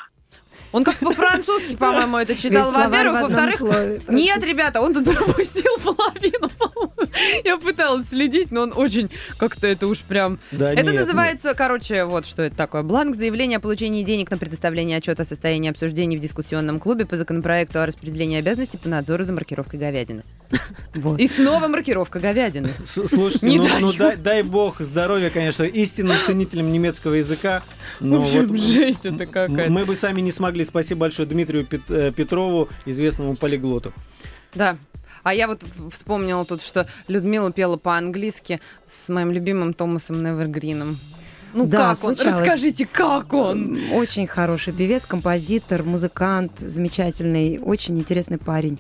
Он 0.73 0.83
как 0.85 0.97
по-французски, 0.97 1.77
по-моему, 1.77 2.17
это 2.17 2.35
читал. 2.35 2.73
Во-первых, 2.73 3.21
в 3.21 3.23
во-вторых. 3.23 4.09
Нет, 4.09 4.45
ребята, 4.45 4.81
он 4.81 4.93
тут 4.95 5.05
пропустил 5.05 5.79
половину. 5.83 6.51
Я 7.45 7.59
пыталась 7.59 8.09
следить, 8.09 8.51
но 8.51 8.62
он 8.62 8.73
очень 8.75 9.11
как-то 9.38 9.67
это 9.67 9.87
уж 9.87 9.99
прям... 10.01 10.38
Да, 10.51 10.73
это 10.73 10.83
нет, 10.83 10.95
называется, 11.01 11.55
короче, 11.55 12.05
вот 12.05 12.27
что 12.27 12.43
это 12.43 12.57
такое. 12.57 12.83
Бланк 12.83 13.17
заявления 13.17 13.59
о 13.59 13.61
получении 13.61 14.03
денег 14.03 14.31
на 14.31 14.38
предоставление 14.38 14.99
отчета 14.99 15.23
о 15.23 15.27
состоянии 15.27 15.71
обсуждений 15.71 16.17
в 16.17 16.21
дискуссионном 16.21 16.81
клубе 16.81 17.07
по 17.07 17.17
законопроекту 17.17 17.81
о 17.81 17.87
распределении 17.87 18.38
обязанностей 18.38 18.79
по 18.79 18.88
надзору 18.88 19.25
за 19.25 19.33
маркировкой 19.33 19.79
говядины. 19.79 20.23
Вот. 20.95 21.21
И 21.21 21.29
снова 21.29 21.69
маркировка 21.69 22.21
говядины. 22.21 22.71
С- 22.87 23.09
Слушайте, 23.09 23.47
Не 23.47 23.59
ну, 23.59 23.69
ну 23.81 23.93
дай, 23.93 24.17
дай 24.17 24.43
бог 24.43 24.81
здоровья, 24.81 25.31
конечно, 25.31 25.64
истинным 25.64 26.17
ценителям 26.27 26.73
немецкого 26.73 27.14
языка. 27.14 27.62
В 28.01 28.05
Но 28.05 28.23
общем, 28.23 28.49
вот 28.49 28.59
жесть 28.61 29.01
это 29.05 29.27
какая-то. 29.27 29.71
мы 29.71 29.85
бы 29.85 29.97
сами 29.97 30.21
не 30.21 30.33
смогли. 30.33 30.43
Спасибо 30.68 31.00
большое 31.00 31.26
Дмитрию 31.28 31.64
Пет- 31.64 31.90
э, 31.90 32.12
Петрову, 32.12 32.68
известному 32.87 33.37
полиглоту. 33.37 33.92
Да. 34.54 34.76
А 35.22 35.33
я 35.33 35.48
вот 35.48 35.62
в- 35.62 35.90
вспомнила 35.90 36.44
тут, 36.44 36.62
что 36.62 36.87
Людмила 37.09 37.50
пела 37.50 37.76
по-английски 37.76 38.61
с 38.87 39.09
моим 39.09 39.33
любимым 39.33 39.72
Томасом 39.72 40.18
Невергрином. 40.18 40.98
Ну 41.54 41.66
Да, 41.66 41.94
как 41.94 42.04
он? 42.04 42.14
случалось. 42.16 42.40
Расскажите, 42.40 42.85
как 42.87 43.33
он? 43.33 43.78
Очень 43.92 44.26
хороший 44.26 44.72
певец, 44.72 45.07
композитор, 45.07 45.83
музыкант, 45.85 46.52
замечательный, 46.59 47.59
очень 47.59 47.96
интересный 47.98 48.38
парень. 48.38 48.78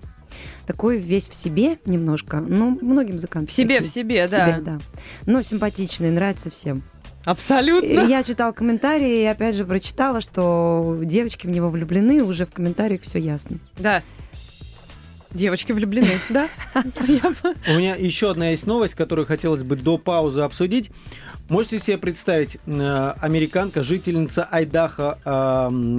Такой 0.66 0.98
весь 0.98 1.28
в 1.28 1.34
себе 1.34 1.78
немножко, 1.86 2.40
ну, 2.40 2.76
многим 2.82 3.14
музыкантам. 3.14 3.46
В 3.46 3.52
себе, 3.52 3.80
в 3.80 3.86
себе, 3.86 4.26
В 4.26 4.30
да. 4.30 4.52
себе, 4.52 4.62
да. 4.62 4.78
Но 5.26 5.42
симпатичный, 5.42 6.10
нравится 6.10 6.50
всем. 6.50 6.82
Абсолютно. 7.24 8.00
Я 8.00 8.22
читала 8.22 8.52
комментарии 8.52 9.22
и 9.22 9.24
опять 9.24 9.54
же 9.54 9.64
прочитала, 9.64 10.20
что 10.20 10.98
девочки 11.00 11.46
в 11.46 11.50
него 11.50 11.70
влюблены, 11.70 12.22
уже 12.22 12.46
в 12.46 12.52
комментариях 12.52 13.02
все 13.02 13.18
ясно. 13.18 13.58
Да. 13.78 14.02
Девочки 15.32 15.72
влюблены, 15.72 16.20
да? 16.28 16.48
У 16.74 17.72
меня 17.72 17.96
еще 17.96 18.30
одна 18.30 18.50
есть 18.50 18.66
новость, 18.66 18.94
которую 18.94 19.26
хотелось 19.26 19.62
бы 19.62 19.74
до 19.76 19.98
паузы 19.98 20.42
обсудить. 20.42 20.90
Можете 21.48 21.78
себе 21.78 21.98
представить, 21.98 22.56
э, 22.64 23.14
американка, 23.20 23.82
жительница 23.82 24.44
Айдаха, 24.44 25.18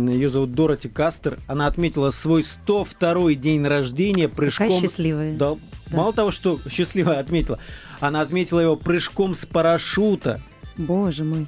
ее 0.07 0.29
зовут 0.29 0.53
Дороти 0.53 0.89
Кастер, 0.89 1.37
она 1.47 1.67
отметила 1.67 2.09
свой 2.09 2.43
102-й 2.43 3.35
день 3.35 3.67
рождения 3.67 4.27
прыжком... 4.27 4.67
Какая 4.67 4.81
счастливая. 4.81 5.35
Да, 5.35 5.55
Мало 5.91 6.13
того, 6.13 6.31
что 6.31 6.59
счастливая 6.69 7.19
отметила, 7.19 7.59
она 7.99 8.21
отметила 8.21 8.59
его 8.59 8.75
прыжком 8.75 9.35
с 9.35 9.45
парашюта. 9.45 10.41
Боже 10.77 11.23
мой. 11.23 11.47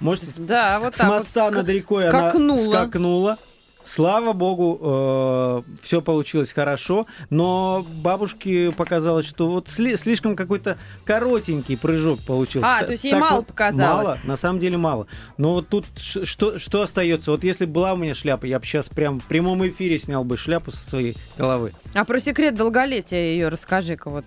Можете 0.00 0.26
с- 0.26 0.34
Да, 0.36 0.80
вот 0.80 0.94
с 0.94 0.98
так 0.98 1.08
моста 1.08 1.44
вот. 1.46 1.54
над 1.54 1.68
рекой 1.68 2.08
скакнула. 2.08 2.58
она 2.58 2.66
скакнула. 2.86 3.38
Слава 3.84 4.32
богу, 4.32 5.64
все 5.82 6.00
получилось 6.00 6.52
хорошо, 6.52 7.06
но 7.30 7.84
бабушке 7.96 8.70
показалось, 8.70 9.26
что 9.26 9.48
вот 9.48 9.66
сли- 9.66 9.96
слишком 9.96 10.36
какой-то 10.36 10.78
коротенький 11.04 11.76
прыжок 11.76 12.20
получился. 12.20 12.78
А, 12.78 12.84
то 12.84 12.92
есть 12.92 13.02
ей 13.02 13.14
мало 13.14 13.38
вот 13.38 13.48
показалось. 13.48 14.04
Мало, 14.06 14.18
на 14.22 14.36
самом 14.36 14.60
деле 14.60 14.76
мало. 14.76 15.08
Но 15.36 15.54
вот 15.54 15.68
тут 15.68 15.84
ш- 15.98 16.24
что, 16.24 16.60
что 16.60 16.82
остается? 16.82 17.32
Вот 17.32 17.42
если 17.42 17.64
бы 17.64 17.72
была 17.72 17.94
у 17.94 17.96
меня 17.96 18.14
шляпа, 18.14 18.44
я 18.46 18.60
бы 18.60 18.64
сейчас 18.66 18.88
прям 18.88 19.18
в 19.18 19.24
прямом 19.24 19.66
эфире 19.68 19.98
снял 19.98 20.22
бы 20.22 20.36
шляпу 20.38 20.70
со 20.70 20.88
своей 20.88 21.16
головы. 21.36 21.72
А 21.92 22.04
про 22.04 22.20
секрет 22.20 22.54
долголетия 22.54 23.18
ее 23.32 23.48
расскажи-ка 23.48 24.10
вот. 24.10 24.24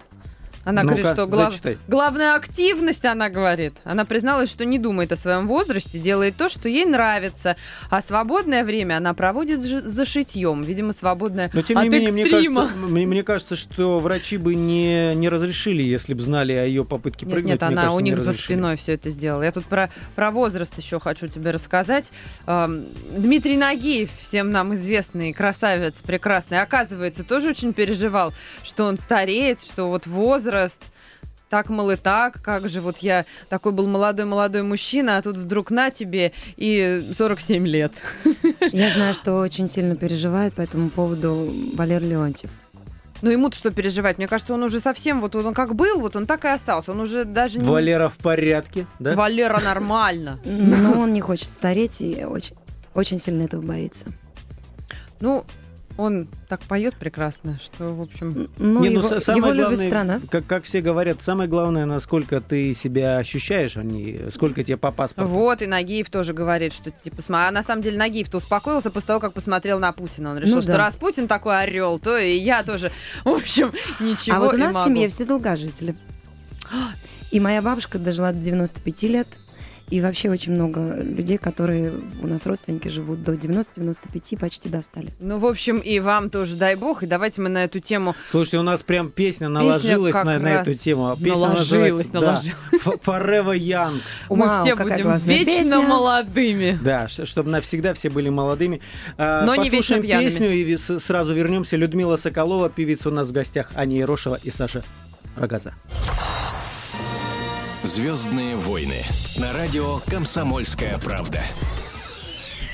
Она 0.66 0.82
Ну-ка, 0.82 0.96
говорит, 0.96 1.14
что 1.14 1.28
глав- 1.28 1.52
зачитай. 1.54 1.78
главная 1.88 2.36
активность, 2.36 3.06
она 3.06 3.30
говорит. 3.30 3.74
Она 3.84 4.04
призналась, 4.04 4.50
что 4.50 4.66
не 4.66 4.80
думает 4.80 5.12
о 5.12 5.18
своем 5.18 5.46
возрасте, 5.48 6.00
делает 6.00 6.38
то, 6.38 6.50
что 6.50 6.68
ей 6.68 6.86
нравится. 6.86 7.56
А 7.92 8.02
свободное 8.02 8.64
время 8.64 8.98
она 8.98 9.14
проводит 9.14 9.62
за 9.62 10.06
шитьем. 10.06 10.64
Видимо, 10.64 10.92
свободное 10.92 11.52
Но 11.54 11.62
тем 11.62 11.78
от 11.78 11.84
не 11.84 11.90
менее, 11.90 12.12
мне 12.12 12.24
экстрима. 12.24 12.62
кажется, 12.64 12.80
мне, 12.88 13.06
мне 13.06 13.24
кажется, 13.24 13.56
что 13.56 14.00
врачи 14.00 14.38
бы 14.38 14.56
не, 14.56 15.14
не 15.14 15.30
разрешили, 15.30 15.84
если 15.84 16.16
бы 16.16 16.22
знали 16.22 16.54
о 16.54 16.66
ее 16.66 16.84
попытке 16.84 17.28
Нет, 17.28 17.36
прыгнуть. 17.36 17.52
нет, 17.52 17.62
мне 17.62 17.68
она 17.68 17.76
кажется, 17.84 17.96
у 17.98 18.00
них 18.00 18.18
за 18.20 18.34
спиной 18.34 18.76
все 18.76 18.94
это 18.94 19.12
сделала. 19.12 19.44
Я 19.44 19.52
тут 19.52 19.66
про, 19.66 19.92
про 20.16 20.32
возраст 20.32 20.76
еще 20.80 21.00
хочу 21.00 21.28
тебе 21.28 21.52
рассказать. 21.52 22.06
Эм, 22.48 22.86
Дмитрий 23.16 23.56
Нагиев, 23.58 24.10
всем 24.20 24.50
нам 24.50 24.74
известный 24.74 25.32
красавец, 25.32 25.96
прекрасный, 26.02 26.60
оказывается, 26.60 27.24
тоже 27.24 27.50
очень 27.50 27.72
переживал, 27.72 28.34
что 28.64 28.86
он 28.86 28.98
стареет, 28.98 29.60
что 29.62 29.90
вот 29.90 30.08
возраст 30.08 30.55
так, 31.50 31.70
мол, 31.70 31.92
и 31.92 31.96
так, 31.96 32.42
как 32.42 32.68
же 32.70 32.82
вот 32.82 32.98
я 33.00 33.26
такой 33.50 33.72
был 33.72 33.88
молодой-молодой 33.88 34.64
мужчина, 34.64 35.18
а 35.18 35.22
тут 35.22 35.38
вдруг 35.38 35.72
на 35.72 35.92
тебе 35.92 36.34
и 36.58 37.12
47 37.18 37.68
лет. 37.68 37.94
Я 38.72 38.90
знаю, 38.90 39.14
что 39.14 39.40
очень 39.40 39.68
сильно 39.68 39.96
переживает 39.96 40.54
по 40.54 40.62
этому 40.62 40.90
поводу 40.90 41.54
Валер 41.76 42.02
Леонтьев. 42.02 42.50
Ну 43.22 43.30
ему-то 43.30 43.56
что 43.56 43.72
переживать? 43.72 44.18
Мне 44.18 44.28
кажется, 44.28 44.54
он 44.54 44.64
уже 44.64 44.80
совсем, 44.80 45.22
вот 45.22 45.36
он 45.36 45.54
как 45.54 45.76
был, 45.76 46.02
вот 46.02 46.16
он 46.16 46.26
так 46.26 46.44
и 46.46 46.50
остался. 46.50 46.92
Он 46.92 47.00
уже 47.00 47.26
даже 47.26 47.60
не... 47.60 47.66
Валера 47.66 48.10
в 48.10 48.18
порядке, 48.18 48.88
да? 49.00 49.16
Валера 49.16 49.60
нормально. 49.60 50.40
Но 50.46 51.00
он 51.00 51.14
не 51.14 51.22
хочет 51.22 51.48
стареть 51.48 52.02
и 52.02 52.26
очень, 52.26 52.56
очень 52.94 53.20
сильно 53.20 53.44
этого 53.44 53.62
боится. 53.62 54.06
Ну, 55.22 55.46
он 55.98 56.28
так 56.50 56.62
поет 56.62 56.96
прекрасно, 56.96 57.58
что, 57.64 57.94
в 57.94 58.02
общем... 58.02 58.50
Ну, 58.58 58.82
Не, 58.82 58.90
ну, 58.90 59.00
его, 59.00 59.08
са- 59.08 59.20
самое 59.22 59.54
его 59.54 59.54
любит 59.54 59.68
главное, 59.80 59.88
страна. 59.88 60.22
Как, 60.30 60.46
как 60.46 60.64
все 60.66 60.82
говорят, 60.82 61.22
самое 61.22 61.50
главное, 61.50 61.86
насколько 61.86 62.42
ты 62.42 62.74
себя 62.74 63.18
ощущаешь, 63.18 63.78
а 63.78 63.84
не 63.84 64.30
сколько 64.32 64.64
тебе 64.64 64.78
по 64.78 64.92
паспорту. 64.92 65.32
Вот, 65.32 65.62
и 65.62 65.68
Нагиев 65.68 66.10
тоже 66.10 66.34
говорит, 66.34 66.74
что 66.74 66.92
типа, 66.92 67.18
сма- 67.22 67.48
а 67.48 67.52
на 67.52 67.64
самом 67.64 67.82
деле 67.82 67.98
Нагиев-то 67.98 68.38
успокоился 68.38 68.92
после 68.92 69.08
того, 69.08 69.20
как 69.20 69.34
посмотрел 69.34 69.80
на 69.80 69.92
Путина. 69.94 70.32
Он 70.32 70.38
решил, 70.38 70.56
Ну 70.56 70.62
что 70.62 70.72
да. 70.72 70.78
раз 70.78 70.98
Путин 70.98 71.28
такой 71.28 71.62
орел, 71.62 71.98
то 71.98 72.18
и 72.18 72.36
я 72.36 72.64
тоже, 72.64 72.92
в 73.24 73.30
общем, 73.30 73.72
ничего 74.00 74.36
а 74.36 74.40
вот 74.40 74.54
у 74.54 74.58
нас 74.58 74.76
в 74.76 74.84
семье 74.84 75.08
все 75.10 75.24
долгожители. 75.26 75.96
И 77.32 77.40
моя 77.40 77.62
бабушка 77.62 78.00
дожила 78.00 78.32
до 78.32 78.40
95 78.40 79.04
лет. 79.04 79.28
И 79.92 80.02
вообще 80.02 80.32
очень 80.32 80.54
много 80.54 80.96
людей, 81.00 81.38
которые 81.38 81.94
у 82.22 82.26
нас 82.26 82.48
родственники 82.48 82.88
живут 82.88 83.22
до 83.24 83.34
90-95, 83.34 84.40
почти 84.40 84.68
достали. 84.68 85.10
Ну, 85.20 85.38
в 85.38 85.46
общем, 85.46 85.78
и 85.78 86.00
вам 86.00 86.32
тоже 86.32 86.56
дай 86.56 86.76
бог. 86.76 87.04
И 87.04 87.06
давайте 87.06 87.40
мы 87.42 87.50
на 87.50 87.66
эту 87.66 87.80
тему... 87.80 88.16
Слушайте, 88.32 88.58
у 88.58 88.64
нас 88.64 88.82
прям 88.82 89.12
песня 89.12 89.48
наложилась 89.48 90.14
как 90.14 90.26
на, 90.26 90.40
на 90.40 90.48
эту 90.56 90.74
тему. 90.74 91.10
А 91.12 91.16
Песня 91.16 91.36
наложилась, 91.36 92.08
да, 92.10 92.20
наложилась. 92.20 92.56
F- 92.74 93.00
Forever 93.06 93.56
Young. 93.58 94.02
Мы 94.30 94.48
Вау, 94.48 94.64
все 94.66 94.76
будем 94.76 95.18
вечно 95.20 95.46
песня. 95.46 95.80
молодыми. 95.82 96.80
Да, 96.84 97.08
чтобы 97.08 97.52
навсегда 97.52 97.94
все 97.94 98.10
были 98.10 98.30
молодыми. 98.30 98.82
А, 99.20 99.46
Но 99.46 99.54
не 99.56 99.70
вечно 99.70 99.98
Послушаем 99.98 100.02
пьяными. 100.02 100.30
песню 100.30 100.52
и 100.52 100.78
сразу 101.00 101.34
вернемся. 101.36 101.76
Людмила 101.76 102.16
Соколова, 102.16 102.70
певица 102.70 103.10
у 103.10 103.12
нас 103.12 103.28
в 103.28 103.32
гостях, 103.32 103.70
Аня 103.76 103.98
Ерошева 103.98 104.40
и 104.42 104.50
Саша 104.50 104.84
Рогоза. 105.36 105.74
Звездные 107.96 108.58
войны 108.58 109.06
на 109.38 109.54
радио 109.54 110.00
«Комсомольская 110.00 110.98
правда». 110.98 111.40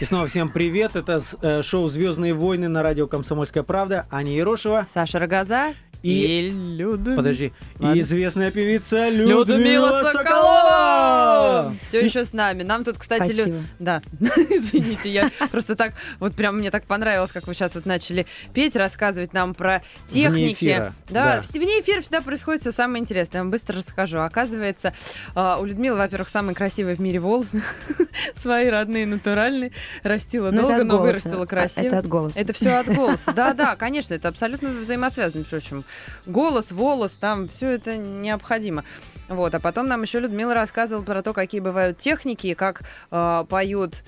И 0.01 0.05
снова 0.05 0.25
всем 0.25 0.49
привет. 0.49 0.95
Это 0.95 1.21
э, 1.43 1.61
шоу 1.61 1.87
«Звездные 1.87 2.33
войны» 2.33 2.67
на 2.67 2.81
радио 2.81 3.05
«Комсомольская 3.05 3.61
правда». 3.61 4.07
Аня 4.09 4.33
Ерошева 4.33 4.87
Саша 4.91 5.19
Рогоза 5.19 5.75
и... 6.03 6.47
и 6.47 6.49
Люда... 6.49 7.15
Подожди. 7.15 7.53
Ладно. 7.79 7.95
И 7.95 8.01
известная 8.01 8.51
певица 8.51 9.09
Людмила 9.09 9.43
Людмила 9.45 10.11
Соколова! 10.11 11.75
Все 11.81 12.03
еще 12.03 12.25
с 12.25 12.33
нами. 12.33 12.63
Нам 12.63 12.83
тут, 12.83 12.97
кстати, 12.97 13.31
Лю- 13.31 13.43
Спасибо. 13.43 13.63
Да, 13.79 14.01
извините, 14.19 15.09
я 15.09 15.29
просто 15.51 15.75
так, 15.75 15.93
вот 16.19 16.33
прям 16.33 16.57
мне 16.57 16.71
так 16.71 16.85
понравилось, 16.85 17.31
как 17.31 17.45
вы 17.45 17.53
сейчас 17.53 17.75
вот 17.75 17.85
начали 17.85 18.25
петь, 18.53 18.75
рассказывать 18.75 19.33
нам 19.33 19.53
про 19.53 19.83
техники. 20.07 20.91
Да, 21.09 21.35
да. 21.35 21.41
в 21.41 21.51
вне 21.51 21.81
эфира 21.81 22.01
всегда 22.01 22.21
происходит 22.21 22.61
все 22.61 22.71
самое 22.71 23.01
интересное. 23.01 23.39
Я 23.39 23.43
вам 23.43 23.51
быстро 23.51 23.77
расскажу. 23.77 24.19
Оказывается, 24.19 24.93
а, 25.35 25.59
у 25.59 25.65
Людмилы, 25.65 25.97
во-первых, 25.97 26.29
самые 26.29 26.55
красивые 26.55 26.95
в 26.95 26.99
мире 26.99 27.19
волосы. 27.19 27.61
Свои 28.35 28.69
родные, 28.69 29.05
натуральные. 29.05 29.71
Растила 30.03 30.51
Но 30.51 30.61
это 30.61 30.67
долго, 30.67 30.83
но 30.83 30.97
голоса. 30.97 31.03
вырастила 31.03 31.43
А, 31.43 31.47
красиво. 31.47 31.85
Это 31.85 31.97
от 31.99 32.07
голоса. 32.07 32.39
Это 32.39 32.53
все 32.53 32.69
от 32.75 32.87
голоса. 32.87 33.31
Да, 33.35 33.53
да, 33.53 33.75
конечно, 33.75 34.13
это 34.13 34.27
абсолютно 34.27 34.69
взаимосвязано. 34.69 35.45
Причем 35.49 35.83
голос, 36.25 36.71
волос, 36.71 37.11
там 37.19 37.47
все 37.47 37.69
это 37.71 37.97
необходимо. 37.97 38.83
Вот, 39.31 39.55
а 39.55 39.59
потом 39.59 39.87
нам 39.87 40.01
еще 40.01 40.19
Людмила 40.19 40.53
рассказывала 40.53 41.03
про 41.03 41.21
то, 41.23 41.31
какие 41.33 41.61
бывают 41.61 41.97
техники, 41.97 42.47
и 42.47 42.53
как 42.53 42.81
э, 43.11 43.45
поют, 43.47 44.03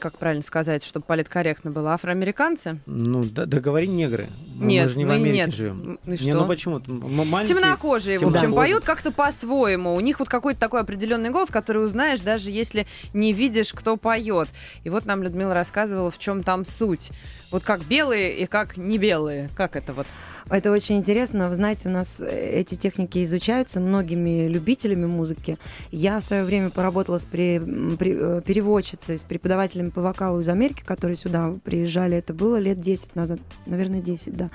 как 0.00 0.16
правильно 0.18 0.44
сказать, 0.44 0.84
чтобы 0.84 1.04
политкорректно 1.06 1.72
было, 1.72 1.92
афроамериканцы. 1.94 2.78
Ну, 2.86 3.24
да, 3.24 3.46
да 3.46 3.58
говори 3.60 3.88
негры. 3.88 4.28
Нет, 4.56 4.84
мы 4.86 4.90
же 4.92 4.98
не 4.98 5.04
в 5.06 5.10
Америке 5.10 5.36
нет. 5.46 5.54
живем. 5.54 5.98
И 6.04 6.10
Не, 6.10 6.16
что? 6.16 6.32
ну 6.34 6.46
почему? 6.46 6.80
Маленькие- 6.86 7.56
Темнокожие, 7.56 8.18
в 8.18 8.22
общем, 8.22 8.32
темнокожие. 8.34 8.56
поют 8.56 8.84
как-то 8.84 9.10
по-своему. 9.10 9.94
У 9.94 10.00
них 10.00 10.20
вот 10.20 10.28
какой-то 10.28 10.60
такой 10.60 10.80
определенный 10.82 11.30
голос, 11.30 11.50
который 11.50 11.84
узнаешь, 11.84 12.20
даже 12.20 12.50
если 12.50 12.86
не 13.12 13.32
видишь, 13.32 13.72
кто 13.72 13.96
поет. 13.96 14.48
И 14.84 14.88
вот 14.90 15.04
нам 15.04 15.22
Людмила 15.24 15.52
рассказывала, 15.52 16.12
в 16.12 16.18
чем 16.18 16.44
там 16.44 16.64
суть. 16.64 17.10
Вот 17.50 17.64
как 17.64 17.82
белые 17.84 18.36
и 18.36 18.46
как 18.46 18.76
не 18.76 18.98
белые. 18.98 19.48
Как 19.56 19.74
это 19.74 19.92
вот? 19.94 20.06
Это 20.50 20.70
очень 20.70 20.98
интересно. 20.98 21.48
Вы 21.48 21.54
знаете, 21.54 21.88
у 21.88 21.92
нас 21.92 22.20
э, 22.20 22.50
эти 22.60 22.74
техники 22.74 23.22
изучаются 23.24 23.80
многими 23.80 24.46
любителями 24.46 25.06
музыки. 25.06 25.58
Я 25.90 26.18
в 26.20 26.24
свое 26.24 26.44
время 26.44 26.70
поработала 26.70 27.18
с 27.18 27.24
м, 27.24 27.94
пре- 27.98 28.38
э, 28.38 28.42
переводчицей, 28.42 29.16
с 29.16 29.22
преподавателями 29.24 29.88
по 29.90 30.02
вокалу 30.02 30.40
из 30.40 30.48
Америки, 30.48 30.82
которые 30.84 31.16
сюда 31.16 31.54
приезжали. 31.64 32.16
Это 32.18 32.34
было 32.34 32.56
лет 32.56 32.78
10 32.80 33.16
назад, 33.16 33.40
наверное, 33.66 34.00
10, 34.02 34.36
да. 34.36 34.50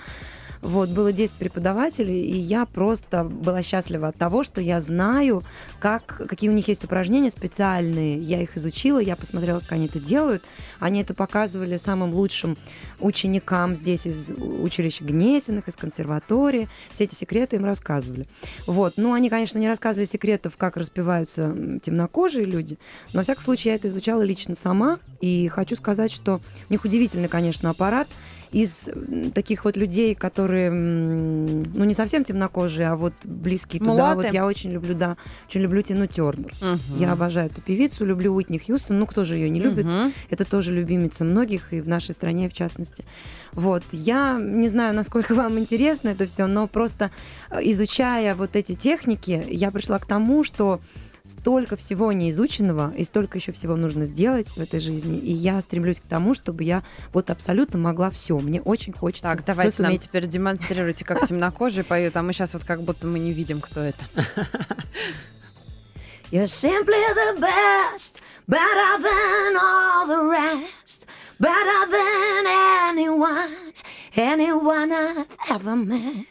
Вот, 0.62 0.90
было 0.90 1.14
10 1.14 1.36
преподавателей, 1.36 2.22
и 2.22 2.38
я 2.38 2.66
просто 2.66 3.24
была 3.24 3.62
счастлива 3.62 4.10
от 4.10 4.18
того, 4.18 4.44
что 4.44 4.60
я 4.60 4.82
знаю, 4.82 5.42
как, 5.80 6.22
какие 6.28 6.50
у 6.50 6.54
них 6.54 6.68
есть 6.68 6.84
упражнения 6.84 7.30
специальные. 7.30 8.20
Я 8.20 8.42
их 8.42 8.58
изучила, 8.58 9.00
я 9.00 9.16
посмотрела, 9.16 9.60
как 9.60 9.72
они 9.74 9.86
это 9.86 10.00
делают. 10.00 10.44
Они 10.80 11.02
это 11.02 11.14
показывали 11.14 11.78
самым 11.78 12.14
лучшим 12.14 12.58
ученикам 13.00 13.74
здесь 13.74 14.06
из 14.06 14.32
училища 14.32 15.06
Гнесиных, 15.06 15.70
из 15.70 15.76
консерватории. 15.76 16.68
Все 16.92 17.06
эти 17.06 17.16
секреты 17.16 17.56
им 17.56 17.64
рассказывали. 17.64 18.28
Вот. 18.68 18.96
Ну, 18.98 19.14
они, 19.14 19.30
конечно, 19.30 19.60
не 19.60 19.68
рассказывали 19.70 20.08
секретов, 20.08 20.58
как 20.58 20.76
распеваются 20.76 21.56
темнокожие 21.82 22.46
люди, 22.46 22.78
но, 23.14 23.20
во 23.20 23.24
всяком 23.24 23.44
случае, 23.44 23.72
я 23.72 23.76
это 23.76 23.88
изучала 23.88 24.22
лично 24.22 24.56
сама, 24.56 25.00
и 25.22 25.48
хочу 25.48 25.76
сказать, 25.76 26.12
что 26.12 26.42
у 26.70 26.74
них 26.74 26.84
удивительный, 26.84 27.28
конечно, 27.28 27.70
аппарат, 27.70 28.08
из 28.52 28.90
таких 29.34 29.66
вот 29.66 29.78
людей, 29.78 30.16
которые, 30.16 30.72
ну, 30.72 31.84
не 31.84 31.94
совсем 31.94 32.24
темнокожие, 32.24 32.90
а 32.90 32.96
вот 32.96 33.14
близкие 33.24 33.80
туда, 33.80 33.92
Мулаты. 33.92 34.16
вот 34.16 34.34
я 34.34 34.46
очень 34.46 34.72
люблю, 34.72 34.96
да, 34.96 35.18
очень 35.48 35.62
люблю 35.62 35.82
Тину 35.82 36.08
Тернер. 36.08 36.54
Я 36.98 37.12
обожаю 37.14 37.50
эту 37.50 37.62
певицу, 37.62 38.06
люблю 38.06 38.34
Уитни 38.34 38.58
Хьюстон, 38.58 39.00
ну, 39.00 39.06
кто 39.06 39.24
же 39.24 39.36
ее 39.36 39.50
не 39.50 39.60
любит? 39.60 39.86
Мгм. 39.86 40.14
Это 40.30 40.46
тоже 40.46 40.74
любимица 40.74 41.24
многих, 41.24 41.74
и 41.74 41.82
в 41.82 41.88
нашей 41.88 42.14
стране 42.14 42.50
в 42.50 42.54
частности. 42.54 43.06
Вот. 43.54 43.84
Я 43.92 44.40
не 44.40 44.68
знаю, 44.68 44.96
насколько 44.96 45.34
вам 45.36 45.60
интересно 45.60 46.10
это 46.10 46.26
все, 46.26 46.48
но 46.48 46.68
просто 46.68 47.12
э, 47.50 47.60
изучая 47.64 48.36
вот 48.36 48.56
эти 48.56 48.74
техники, 48.74 49.46
я 49.50 49.72
пришла 49.72 50.00
к 50.00 50.06
тому, 50.06 50.44
что 50.44 50.80
столько 51.26 51.76
всего 51.76 52.12
неизученного 52.12 52.94
и 52.96 53.04
столько 53.04 53.38
еще 53.38 53.52
всего 53.52 53.76
нужно 53.76 54.06
сделать 54.06 54.48
в 54.50 54.58
этой 54.60 54.80
жизни. 54.80 55.18
И 55.20 55.32
я 55.32 55.60
стремлюсь 55.62 56.00
к 56.00 56.04
тому, 56.08 56.34
чтобы 56.34 56.64
я 56.64 56.84
вот 57.14 57.30
абсолютно 57.30 57.78
могла 57.80 58.10
все. 58.10 58.38
Мне 58.40 58.62
очень 58.62 58.94
хочется 58.94 59.30
Так, 59.30 59.46
давайте 59.46 59.82
нам 59.82 59.92
суметь. 59.92 60.04
теперь 60.04 60.28
демонстрируйте, 60.28 61.06
как 61.06 61.28
темнокожие 61.28 61.84
поют, 61.84 62.16
а 62.18 62.24
мы 62.24 62.34
сейчас 62.34 62.54
вот 62.54 62.64
как 62.64 62.82
будто 62.84 63.08
мы 63.08 63.20
не 63.20 63.32
видим, 63.34 63.62
кто 63.62 63.82
это. 63.82 64.04
You're 66.32 66.46
simply 66.46 66.94
the 67.16 67.40
best, 67.42 68.22
better 68.48 69.02
than 69.02 69.58
all 69.58 70.06
the 70.06 70.24
rest, 70.30 71.08
better 71.40 71.88
than 71.90 72.46
anyone, 72.46 73.74
anyone 74.16 74.92
I've 74.92 75.26
ever 75.50 75.76
met. 75.76 76.28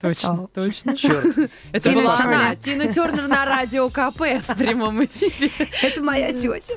Точно, 0.00 0.46
точно. 0.54 0.96
Черт. 0.96 1.36
Это 1.72 1.90
Тина 1.90 2.02
была 2.02 2.16
Тернер. 2.16 2.34
она, 2.34 2.54
Тина 2.56 2.92
Тернер 2.92 3.26
на 3.26 3.44
радио 3.44 3.88
КП 3.88 4.20
в 4.46 4.54
прямом 4.56 5.04
эфире. 5.04 5.50
Это 5.82 6.02
моя 6.02 6.32
тетя. 6.32 6.74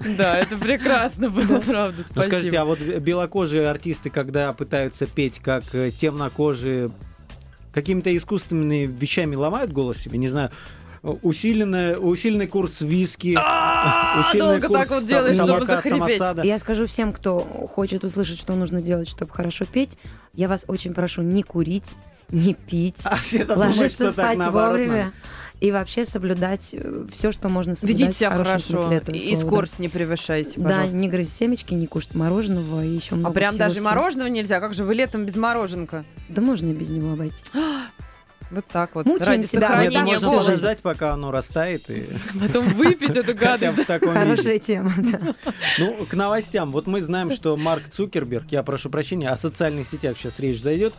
Да, 0.00 0.38
это 0.38 0.56
прекрасно 0.56 1.30
было, 1.30 1.60
правда, 1.60 2.02
Ну, 2.14 2.22
скажите, 2.24 2.58
а 2.58 2.64
спасибо. 2.66 2.94
вот 2.96 3.02
белокожие 3.02 3.68
артисты, 3.68 4.10
когда 4.10 4.50
пытаются 4.52 5.06
петь 5.06 5.38
как 5.38 5.62
э, 5.72 5.90
темнокожие, 5.92 6.90
какими-то 7.72 8.14
искусственными 8.16 8.86
вещами 8.86 9.36
ломают 9.36 9.70
голос 9.72 9.98
себе, 9.98 10.18
не 10.18 10.28
знаю, 10.28 10.50
усиленный, 11.22 11.94
усиленный 11.98 12.46
курс 12.48 12.80
виски, 12.80 13.36
А, 13.38 14.26
усиленный 14.28 14.60
долго 14.60 14.68
курс 14.68 14.80
так 14.80 14.90
вот 14.90 15.06
делаешь, 15.06 15.36
чтобы 15.36 15.66
захрипеть. 15.66 15.98
самосада. 16.16 16.42
Я 16.42 16.58
скажу 16.58 16.86
всем, 16.86 17.12
кто 17.12 17.38
хочет 17.40 18.02
услышать, 18.04 18.38
что 18.40 18.54
нужно 18.54 18.80
делать, 18.80 19.08
чтобы 19.08 19.32
хорошо 19.32 19.64
петь, 19.64 19.96
я 20.32 20.48
вас 20.48 20.64
очень 20.66 20.94
прошу 20.94 21.22
не 21.22 21.42
курить, 21.42 21.92
не 22.34 22.54
пить, 22.54 22.96
А 23.04 23.16
все 23.16 23.44
думают, 23.44 23.76
ложиться 23.76 23.94
что 23.96 24.04
так 24.12 24.12
спать 24.26 24.38
наоборот 24.38 24.70
вовремя 24.72 25.12
и 25.60 25.70
вообще 25.70 26.04
соблюдать 26.04 26.74
все, 27.12 27.32
что 27.32 27.48
можно 27.48 27.74
соблюдать 27.74 28.00
Ведите 28.02 28.18
себя 28.18 28.30
хорошо 28.32 28.92
этого 28.92 29.14
и 29.16 29.34
слова, 29.36 29.46
скорость 29.46 29.78
не 29.78 29.88
превышайте, 29.88 30.54
Да, 30.56 30.64
пожалуйста. 30.68 30.96
не 30.96 31.08
грызть 31.08 31.36
семечки, 31.36 31.72
не 31.74 31.86
кушать 31.86 32.14
мороженого 32.14 32.84
и 32.84 32.88
еще 32.88 33.14
много 33.14 33.30
А 33.30 33.32
прям 33.32 33.56
даже 33.56 33.76
и 33.76 33.78
всего-всего. 33.78 34.00
мороженого 34.00 34.28
нельзя? 34.28 34.60
Как 34.60 34.74
же 34.74 34.84
вы 34.84 34.94
летом 34.94 35.24
без 35.24 35.36
мороженка? 35.36 36.04
Да 36.28 36.42
можно 36.42 36.70
и 36.70 36.72
без 36.74 36.90
него 36.90 37.12
обойтись. 37.12 37.40
Вот 38.50 38.66
так 38.66 38.94
вот. 38.94 39.06
Мучаем 39.06 39.38
Ради 39.40 39.46
себя. 39.46 39.60
Нет, 39.60 39.68
сохранения 39.68 40.00
можно 40.04 40.20
голос. 40.20 40.22
голоса. 40.30 40.44
подождать, 40.46 40.78
пока 40.80 41.12
оно 41.14 41.30
растает. 41.32 41.88
И... 41.88 42.06
Потом 42.38 42.66
выпить 42.74 43.16
эту 43.16 43.34
гадость. 43.38 43.78
в 43.78 43.84
таком 43.86 44.10
виде. 44.10 44.20
Хорошая 44.20 44.58
тема, 44.58 44.92
да. 44.98 45.34
Ну, 45.78 46.06
к 46.08 46.12
новостям. 46.12 46.70
Вот 46.70 46.86
мы 46.86 47.00
знаем, 47.00 47.30
что 47.32 47.56
Марк 47.56 47.88
Цукерберг, 47.90 48.44
я 48.52 48.62
прошу 48.62 48.90
прощения, 48.90 49.30
о 49.30 49.36
социальных 49.38 49.88
сетях 49.88 50.18
сейчас 50.18 50.38
речь 50.38 50.60
зайдет. 50.62 50.92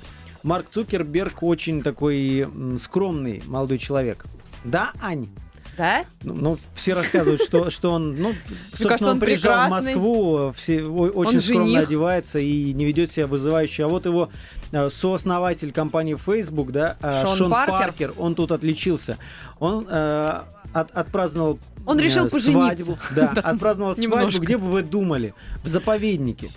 Марк 0.46 0.68
Цукерберг 0.70 1.42
очень 1.42 1.82
такой 1.82 2.48
скромный 2.80 3.42
молодой 3.48 3.80
человек. 3.80 4.26
Да, 4.64 4.92
Ань? 5.02 5.28
Да? 5.76 6.06
Ну, 6.24 6.34
ну, 6.36 6.58
все 6.76 6.94
рассказывают, 6.94 7.42
что, 7.42 7.70
что 7.72 7.92
он, 7.92 8.16
ну, 8.16 8.34
собственно, 8.70 8.90
кажется, 8.90 9.06
он, 9.08 9.12
он 9.14 9.20
приезжал 9.20 9.68
в. 9.68 9.70
Москву, 9.72 10.54
все, 10.56 10.84
о- 10.84 11.10
очень 11.10 11.36
Он 11.38 11.42
скромно 11.42 11.68
жених. 11.68 11.84
одевается 11.88 12.40
и 12.40 12.74
не 12.74 12.86
ведет 12.86 13.12
себя 13.12 13.28
вызывающе. 13.28 13.86
А 13.86 13.88
вот 13.88 14.06
его 14.06 14.30
э, 14.72 14.90
сооснователь 14.90 15.74
компании 15.74 16.16
Facebook, 16.16 16.72
да, 16.72 16.96
э, 17.02 17.24
Шон 17.24 17.38
Шон, 17.38 17.52
Паркер. 17.52 17.78
Паркер. 17.78 18.14
он 18.18 18.36
тут 18.36 18.52
отличился. 18.52 19.18
Он 19.60 19.86
э, 19.90 20.42
от- 20.74 20.92
отпраздновал 20.92 21.60
Он 21.88 22.00
э, 22.00 22.04
решил 22.04 22.30
пожениться. 22.30 22.86
свадьбу. 22.86 22.98
Да, 23.16 23.30
отпраздновал 23.44 23.96
свадьбу, 23.96 24.40
где 24.40 24.58
бы 24.58 24.68
вы 24.72 24.84
думали? 24.84 25.34
В 25.64 25.68
заповеднике. 25.68 26.52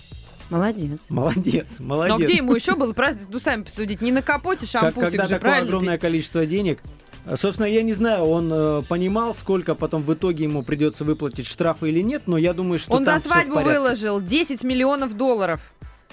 Молодец. 0.49 1.01
Молодец, 1.09 1.67
молодец. 1.79 2.17
Но 2.17 2.23
где 2.23 2.35
ему 2.35 2.55
еще 2.55 2.75
был 2.75 2.93
праздник? 2.93 3.27
Ну, 3.29 3.39
сами 3.39 3.63
посудите. 3.63 4.03
Не 4.03 4.11
на 4.11 4.21
капоте 4.21 4.65
шампусик 4.65 5.11
когда 5.11 5.23
же, 5.23 5.29
такое 5.29 5.39
правильно? 5.39 5.67
огромное 5.67 5.97
количество 5.97 6.45
денег. 6.45 6.79
А, 7.25 7.37
Собственно, 7.37 7.67
я 7.67 7.83
не 7.83 7.93
знаю, 7.93 8.23
он 8.23 8.49
э, 8.51 8.81
понимал, 8.87 9.35
сколько 9.35 9.75
потом 9.75 10.01
в 10.03 10.13
итоге 10.13 10.45
ему 10.45 10.63
придется 10.63 11.03
выплатить 11.03 11.45
штрафы 11.47 11.89
или 11.89 12.01
нет, 12.01 12.23
но 12.25 12.37
я 12.37 12.53
думаю, 12.53 12.79
что 12.79 12.91
Он 12.91 13.05
там 13.05 13.19
за 13.19 13.25
свадьбу 13.25 13.59
выложил 13.59 14.19
10 14.19 14.63
миллионов 14.63 15.15
долларов. 15.15 15.59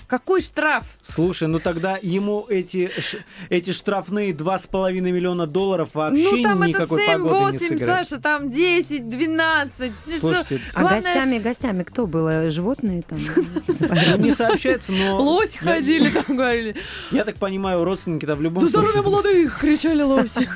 Какой 0.06 0.40
штраф? 0.40 0.84
Слушай, 1.02 1.48
ну 1.48 1.58
тогда 1.58 1.98
ему 2.00 2.46
эти, 2.48 2.88
ш- 3.00 3.18
эти 3.48 3.72
штрафные 3.72 4.32
2,5 4.32 4.92
миллиона 5.00 5.48
долларов 5.48 5.90
вообще 5.94 6.22
ну, 6.36 6.42
там 6.44 6.62
это 6.62 6.68
никакой 6.68 7.06
погоды 7.06 7.52
не 7.52 7.58
7-8, 7.58 7.68
сыграют. 7.68 8.08
Саша, 8.08 8.22
там 8.22 8.50
10, 8.50 9.08
12. 9.08 9.92
Ну, 10.06 10.12
что, 10.12 10.20
Слушайте, 10.20 10.60
А 10.74 10.80
Главное- 10.80 11.02
гостями, 11.02 11.38
гостями 11.38 11.82
кто 11.82 12.06
было? 12.06 12.50
Животные 12.50 13.02
там? 13.02 13.18
ну, 13.80 14.16
не 14.18 14.32
сообщается, 14.32 14.92
но... 14.92 15.20
Лось 15.20 15.56
ходили, 15.56 16.10
там 16.10 16.36
говорили. 16.36 16.76
Я 17.10 17.24
так 17.24 17.34
понимаю, 17.36 17.82
родственники-то 17.82 18.36
в 18.36 18.42
любом 18.42 18.62
За 18.62 18.68
здоровье 18.68 19.02
случае... 19.02 19.10
молодых! 19.10 19.58
кричали 19.60 20.02
лоси. 20.02 20.48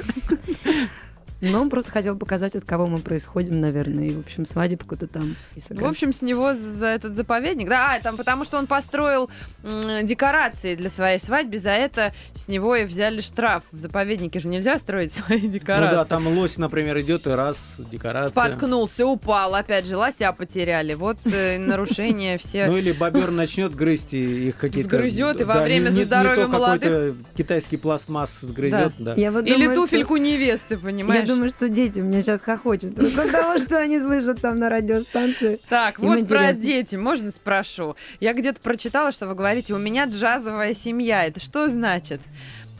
Но 1.40 1.62
он 1.62 1.70
просто 1.70 1.90
хотел 1.90 2.16
показать, 2.16 2.55
от 2.55 2.64
кого 2.64 2.87
мы 2.87 2.98
происходим, 2.98 3.61
наверное, 3.61 4.05
и, 4.09 4.14
в 4.14 4.20
общем, 4.20 4.44
свадебку-то 4.44 5.07
там 5.07 5.37
В 5.70 5.85
общем, 5.85 6.12
с 6.12 6.20
него 6.20 6.55
за 6.55 6.87
этот 6.87 7.16
заповедник. 7.16 7.68
Да, 7.68 7.94
а, 7.94 8.00
там 8.00 8.16
потому 8.18 8.44
что 8.44 8.59
он 8.59 8.66
построил 8.66 9.31
м, 9.64 10.05
декорации 10.07 10.74
для 10.74 10.90
своей 10.90 11.18
свадьбы, 11.18 11.59
за 11.59 11.70
это 11.70 12.12
с 12.35 12.48
него 12.48 12.76
и 12.76 12.85
взяли 12.85 13.20
штраф. 13.20 13.64
В 13.72 13.79
заповеднике 13.79 14.38
же 14.38 14.48
нельзя 14.48 14.79
строить 14.79 15.12
свои 15.14 15.40
Ну 15.42 15.48
декорации. 15.48 15.94
да, 15.94 16.05
там 16.05 16.26
лось, 16.29 16.59
например, 16.59 17.00
идет 17.00 17.26
и 17.26 17.31
раз, 17.31 17.76
декорация. 17.79 18.31
Споткнулся, 18.33 19.07
упал, 19.07 19.55
опять 19.55 19.87
же, 19.87 19.96
лося 19.96 20.33
потеряли. 20.33 20.92
Вот 20.94 21.16
э, 21.24 21.59
нарушения 21.70 22.37
все. 22.37 22.66
Ну 22.66 22.76
или 22.76 22.92
бобер 22.92 23.31
начнет 23.31 23.74
грызть 23.74 24.12
и 24.12 24.48
их 24.48 24.57
какие-то... 24.59 24.90
Сгрызет, 24.90 25.40
и 25.40 25.44
во 25.44 25.62
время 25.62 25.90
за 25.90 26.05
здоровье 26.05 26.46
молодых. 26.48 27.14
китайский 27.37 27.79
пластмасс 27.79 28.40
сгрызет, 28.42 28.92
да. 28.98 29.14
Или 29.14 29.74
туфельку 29.74 30.16
невесты, 30.18 30.76
понимаешь? 30.76 31.30
Думаю, 31.35 31.51
что 31.51 31.69
дети 31.69 31.99
меня 32.01 32.23
сейчас 32.23 32.40
хохочут. 32.40 32.99
От 32.99 33.31
того, 33.33 33.59
что 33.59 33.79
они 33.79 33.99
слышат 33.99 34.40
там 34.40 34.59
на 34.59 34.69
радиостанции. 34.69 35.61
Так, 35.69 35.99
Им 35.99 36.07
вот 36.07 36.14
про 36.14 36.21
интересно. 36.21 36.62
дети, 36.62 36.97
можно 36.97 37.31
спрошу? 37.31 37.97
Я 38.21 38.33
где-то 38.33 38.61
прочитала, 38.61 39.12
что 39.12 39.27
вы 39.27 39.35
говорите, 39.35 39.75
у 39.75 39.79
меня 39.79 40.07
джазовая 40.07 40.75
семья. 40.75 41.25
Это 41.25 41.40
что 41.40 41.69
значит? 41.69 42.21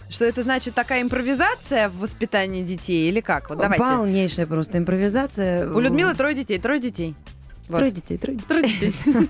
Что 0.09 0.25
это 0.25 0.43
значит 0.43 0.75
такая 0.75 1.03
импровизация 1.03 1.89
в 1.89 1.99
воспитании 1.99 2.65
детей 2.65 3.09
или 3.09 3.21
как? 3.21 3.49
Вот 3.49 3.59
давайте. 3.59 3.85
Полнейшая 3.85 4.47
просто 4.47 4.79
импровизация. 4.79 5.73
У 5.73 5.79
Людмилы 5.79 6.15
трое 6.15 6.35
детей, 6.35 6.59
трое 6.59 6.81
детей. 6.81 7.15
Вот. 7.71 7.93
Детей. 7.95 8.19
Трое 8.19 8.37
детей. 8.69 8.93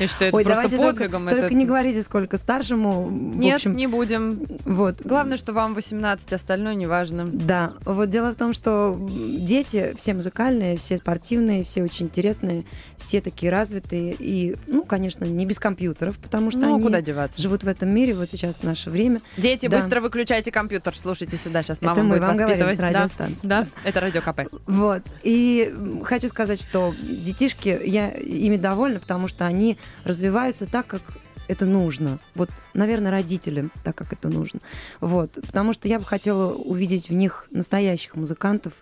Я 0.00 0.08
считаю, 0.08 0.28
это 0.28 0.36
Ой, 0.36 0.44
просто 0.44 0.68
только, 0.70 0.86
подвигом. 1.04 1.24
только 1.28 1.46
это- 1.46 1.54
не 1.54 1.64
говорите, 1.64 2.02
сколько 2.02 2.38
старшему. 2.38 3.10
Нет, 3.10 3.56
общем, 3.56 3.76
не 3.76 3.86
будем. 3.86 4.44
вот. 4.64 5.00
Главное, 5.04 5.36
что 5.36 5.52
вам 5.52 5.74
18, 5.74 6.32
остальное 6.32 6.74
неважно. 6.74 7.26
Да, 7.26 7.72
вот 7.84 8.10
дело 8.10 8.32
в 8.32 8.36
том, 8.36 8.52
что 8.52 8.98
дети 9.08 9.94
все 9.96 10.14
музыкальные, 10.14 10.76
все 10.76 10.96
спортивные, 10.96 11.64
все 11.64 11.82
очень 11.82 12.06
интересные, 12.06 12.64
все 12.96 13.20
такие 13.20 13.50
развитые 13.50 14.14
и, 14.18 14.56
ну, 14.66 14.84
конечно, 14.84 15.24
не 15.24 15.46
без 15.46 15.58
компьютеров, 15.58 16.16
потому 16.18 16.50
что 16.50 16.60
Ну, 16.60 16.74
они 16.74 16.82
куда 16.82 17.00
деваться? 17.00 17.40
живут 17.40 17.64
в 17.64 17.68
этом 17.68 17.90
мире, 17.94 18.14
вот 18.14 18.30
сейчас 18.30 18.62
наше 18.62 18.90
время. 18.90 19.20
Дети, 19.36 19.66
Да. 19.66 19.76
быстро 19.78 20.00
выключайте 20.00 20.50
компьютер, 20.50 20.96
слушайте 20.96 21.36
сюда, 21.36 21.62
сейчас 21.62 21.78
Это 21.78 21.86
мама 21.86 22.02
мы 22.02 22.08
будет 22.16 22.22
вам 22.22 22.36
говорим 22.36 22.66
воспитывать. 22.66 22.74
с 22.74 22.78
Да. 22.78 22.88
радиостанции. 22.88 23.40
Да, 23.46 23.66
это 23.84 24.00
радио 24.00 24.20
КП. 24.22 24.40
Вот. 24.66 25.02
И 25.22 25.74
хочу 26.04 26.28
сказать, 26.28 26.60
что 26.60 26.94
детишки, 27.00 27.63
я 27.66 28.10
ими 28.10 28.56
довольна, 28.56 29.00
потому 29.00 29.28
что 29.28 29.46
они 29.46 29.78
развиваются 30.04 30.66
так, 30.66 30.86
как 30.86 31.02
это 31.48 31.66
нужно. 31.66 32.18
Вот, 32.34 32.50
наверное, 32.72 33.10
родителям 33.10 33.70
так, 33.82 33.96
как 33.96 34.12
это 34.12 34.28
нужно. 34.28 34.60
Вот. 35.00 35.32
Потому 35.34 35.72
что 35.72 35.88
я 35.88 35.98
бы 35.98 36.04
хотела 36.04 36.52
увидеть 36.52 37.08
в 37.08 37.12
них 37.12 37.46
настоящих 37.50 38.16
музыкантов. 38.16 38.72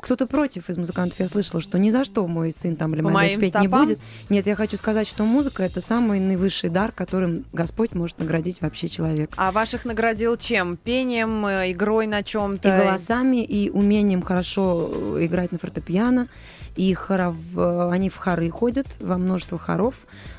Кто-то 0.00 0.26
против 0.26 0.68
из 0.70 0.78
музыкантов, 0.78 1.18
я 1.20 1.28
слышала, 1.28 1.60
что 1.60 1.78
ни 1.78 1.90
за 1.90 2.04
что 2.04 2.26
мой 2.26 2.52
сын 2.52 2.76
там 2.76 2.94
или 2.94 3.02
По 3.02 3.10
моя 3.10 3.30
дочь 3.30 3.40
петь 3.40 3.54
не 3.54 3.60
стопам? 3.68 3.86
будет. 3.86 3.98
Нет, 4.28 4.46
я 4.46 4.54
хочу 4.54 4.76
сказать, 4.76 5.06
что 5.08 5.24
музыка— 5.24 5.62
это 5.64 5.80
самый 5.80 6.20
наивысший 6.20 6.70
дар, 6.70 6.92
которым 6.92 7.44
Господь 7.52 7.94
может 7.94 8.18
наградить 8.18 8.60
вообще 8.60 8.88
человека. 8.88 9.32
А 9.36 9.52
ваших 9.52 9.84
наградил 9.84 10.36
чем? 10.36 10.76
Пением, 10.76 11.44
э, 11.46 11.72
игрой 11.72 12.06
на 12.06 12.22
чем-то? 12.22 12.68
И 12.68 12.82
голосами, 12.82 13.44
и 13.44 13.70
умением 13.70 14.22
хорошо 14.22 14.90
э, 15.18 15.26
играть 15.26 15.52
на 15.52 15.58
фортепиано. 15.58 16.28
И 16.76 16.92
хоров, 16.92 17.36
э, 17.56 17.88
они 17.90 18.10
в 18.10 18.16
хоры 18.16 18.50
ходят, 18.50 18.86
во 19.00 19.16
множество 19.16 19.58
хоров. 19.58 19.94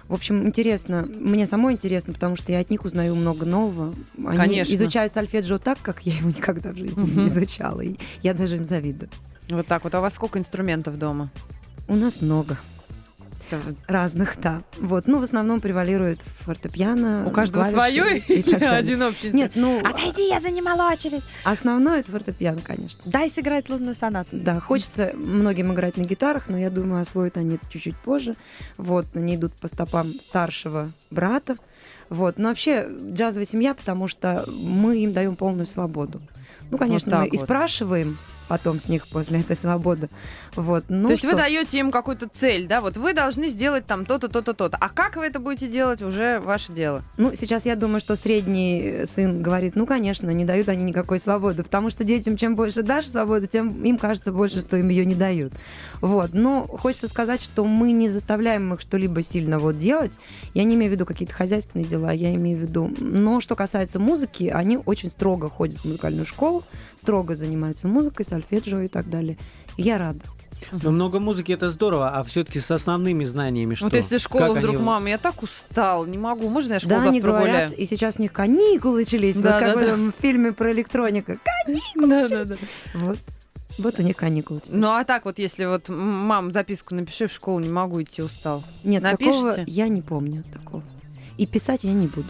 В 0.08 0.14
общем, 0.14 0.44
интересно. 0.46 1.08
Мне 1.10 1.48
самой 1.48 1.74
интересно, 1.74 2.14
потому 2.14 2.36
что 2.36 2.52
я 2.52 2.60
от 2.60 2.70
них 2.70 2.86
узнаю 2.86 3.16
много 3.16 3.46
нового. 3.46 3.94
Они 4.24 4.38
Конечно. 4.38 4.74
изучают 4.76 5.14
сольфеджио 5.14 5.58
так, 5.58 5.80
как 5.82 6.02
я 6.06 6.14
его 6.18 6.30
никогда 6.30 6.70
в 6.72 6.76
жизни 6.78 7.02
Мгм. 7.02 7.22
не 7.22 7.26
изучала. 7.26 7.82
И 7.82 7.96
я 8.22 8.34
даже 8.36 8.58
им 8.58 8.64
завидую. 8.66 9.10
Вот 9.50 9.68
так 9.68 9.84
вот. 9.84 9.96
А 9.96 10.00
у 10.00 10.02
вас 10.02 10.14
сколько 10.14 10.40
инструментов 10.40 10.98
дома? 10.98 11.30
У 11.88 11.96
нас 11.96 12.20
много 12.20 12.58
Это 13.50 13.60
вот 13.60 13.76
разных, 13.88 14.36
да. 14.42 14.64
Вот. 14.78 15.08
Ну, 15.08 15.20
в 15.20 15.24
основном 15.24 15.62
превалирует 15.62 16.20
фортепиано, 16.40 17.24
У 17.26 17.32
каждого 17.32 17.64
свое 17.64 18.18
и 18.20 18.44
так 18.44 18.60
далее. 18.60 18.80
один 18.80 19.02
общий? 19.04 19.32
Нет, 19.32 19.54
ну, 19.56 19.80
Отойди, 19.80 20.28
я 20.28 20.42
занимала 20.42 20.92
очередь. 20.92 21.24
основное 21.46 22.02
это 22.02 22.12
фортепиано, 22.12 22.60
конечно. 22.62 23.00
Дай 23.06 23.30
сыграть 23.30 23.70
лунную 23.70 23.96
сонату. 23.96 24.32
Да, 24.34 24.60
хочется 24.60 25.14
многим 25.16 25.74
играть 25.74 25.96
на 25.96 26.04
гитарах, 26.04 26.50
но 26.50 26.58
я 26.58 26.70
думаю, 26.70 27.02
освоят 27.02 27.38
они 27.38 27.58
чуть-чуть 27.70 27.96
позже. 27.96 28.36
Вот, 28.78 29.06
они 29.14 29.36
идут 29.36 29.54
по 29.54 29.70
стопам 29.70 30.14
старшего 30.16 30.92
брата. 31.10 31.56
Вот, 32.10 32.38
но 32.38 32.50
вообще 32.50 32.90
джазовая 33.14 33.46
семья, 33.46 33.74
потому 33.74 34.10
что 34.10 34.46
мы 34.50 34.98
им 34.98 35.14
даем 35.14 35.38
полную 35.38 35.68
свободу. 35.68 36.22
Ну, 36.70 36.78
конечно, 36.78 37.12
так 37.12 37.22
мы 37.22 37.28
и 37.28 37.38
вот. 37.38 37.46
спрашиваем 37.46 38.18
потом 38.48 38.80
с 38.80 38.88
них 38.88 39.08
после 39.08 39.40
этой 39.42 39.56
свободы. 39.56 40.10
Вот, 40.56 40.86
ну 40.90 41.08
То 41.08 41.12
есть 41.12 41.24
что? 41.24 41.32
вы 41.32 41.38
даете 41.38 41.80
им 41.80 41.92
какую-то 41.92 42.30
цель, 42.34 42.68
да? 42.68 42.82
Вот 42.82 42.98
вы 42.98 43.14
должны 43.14 43.50
сделать 43.50 43.86
там 43.86 44.06
то-то, 44.06 44.28
то-то, 44.30 44.54
то-то. 44.54 44.78
А 44.80 44.90
как 44.90 45.16
вы 45.16 45.26
это 45.26 45.40
будете 45.40 45.68
делать, 45.68 46.02
уже 46.02 46.40
ваше 46.40 46.74
дело. 46.74 47.02
Ну, 47.18 47.34
сейчас 47.36 47.66
я 47.66 47.76
думаю, 47.76 48.00
что 48.00 48.16
средний 48.16 49.06
сын 49.06 49.42
говорит, 49.42 49.76
ну, 49.76 49.86
конечно, 49.86 50.30
не 50.32 50.46
дают 50.46 50.70
они 50.70 50.84
никакой 50.84 51.20
свободы, 51.20 51.64
потому 51.64 51.90
что 51.90 52.04
детям 52.04 52.38
чем 52.38 52.56
больше 52.56 52.84
дашь 52.84 53.08
свободы, 53.08 53.48
тем 53.48 53.84
им 53.84 53.98
кажется 53.98 54.32
больше, 54.32 54.62
что 54.62 54.78
им 54.78 54.90
ее 54.90 55.06
не 55.06 55.16
дают. 55.16 55.54
Вот. 56.02 56.34
Но 56.34 56.66
хочется 56.66 57.08
сказать, 57.08 57.42
что 57.42 57.66
мы 57.66 57.92
не 57.92 58.10
заставляем 58.10 58.74
их 58.74 58.82
что-либо 58.82 59.22
сильно 59.22 59.60
вот 59.60 59.78
делать. 59.78 60.14
Я 60.54 60.64
не 60.64 60.76
имею 60.76 60.92
в 60.92 60.94
виду 60.94 61.06
какие-то 61.06 61.34
хозяйственные 61.34 61.88
дела, 61.88 62.12
я 62.12 62.34
имею 62.36 62.58
в 62.58 62.62
виду. 62.62 62.92
Но 63.00 63.40
что 63.40 63.56
касается 63.56 64.00
музыки, 64.00 64.52
они 64.54 64.78
очень 64.78 65.10
строго 65.10 65.50
ходят 65.50 65.80
в 65.80 65.86
музыкальную 65.86 66.26
школу, 66.26 66.64
строго 66.96 67.36
занимаются 67.36 67.88
музыкой, 67.88 68.26
сольфеджио 68.38 68.82
и 68.82 68.88
так 68.88 69.10
далее. 69.10 69.38
Я 69.78 69.98
рада. 69.98 70.22
Но 70.72 70.92
много 70.92 71.20
музыки 71.20 71.52
это 71.52 71.70
здорово, 71.70 72.10
а 72.10 72.24
все-таки 72.24 72.60
с 72.60 72.72
основными 72.72 73.26
знаниями 73.26 73.76
что? 73.76 73.86
Вот 73.86 73.94
если 73.94 74.18
школа 74.18 74.48
Как 74.48 74.58
вдруг, 74.58 74.76
они- 74.76 74.84
мама, 74.84 75.10
я 75.10 75.18
так 75.20 75.44
устал, 75.44 76.06
не 76.06 76.18
могу, 76.18 76.50
можно 76.50 76.74
я 76.74 76.80
школу 76.80 77.04
да, 77.04 77.10
они 77.10 77.22
завтра 77.22 77.38
говорят, 77.38 77.70
гуляю? 77.70 77.78
и 77.78 77.86
сейчас 77.86 78.16
у 78.18 78.22
них 78.24 78.34
каникулы 78.34 79.02
начались. 79.02 79.40
Да, 79.40 79.54
вот 79.54 79.60
как 79.60 79.68
да, 79.68 79.76
в 79.76 79.80
да. 79.80 79.86
этом 79.86 80.14
фильме 80.20 80.52
про 80.54 80.72
электроника. 80.74 81.38
Каникулы 81.66 82.08
начались. 82.08 82.58
Вот. 82.96 83.18
Вот 83.78 84.00
у 84.00 84.02
них 84.02 84.16
каникулы. 84.16 84.60
теперь. 84.62 84.80
Ну 84.80 84.88
а 84.88 85.04
так 85.04 85.26
вот, 85.26 85.38
если 85.38 85.66
вот, 85.66 85.90
мам, 85.90 86.52
записку 86.52 86.96
напиши 86.96 87.28
в 87.28 87.32
школу, 87.32 87.60
не 87.60 87.70
могу 87.70 88.02
идти, 88.02 88.24
устал. 88.24 88.64
Нет, 88.84 89.04
такого 89.04 89.44
напишите? 89.44 89.72
я 89.72 89.88
не 89.88 90.02
помню 90.02 90.44
такого. 90.52 90.84
И 91.38 91.46
писать 91.46 91.84
я 91.84 91.94
не 91.94 92.08
буду. 92.08 92.30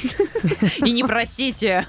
И 0.78 0.92
не 0.92 1.04
просите. 1.04 1.86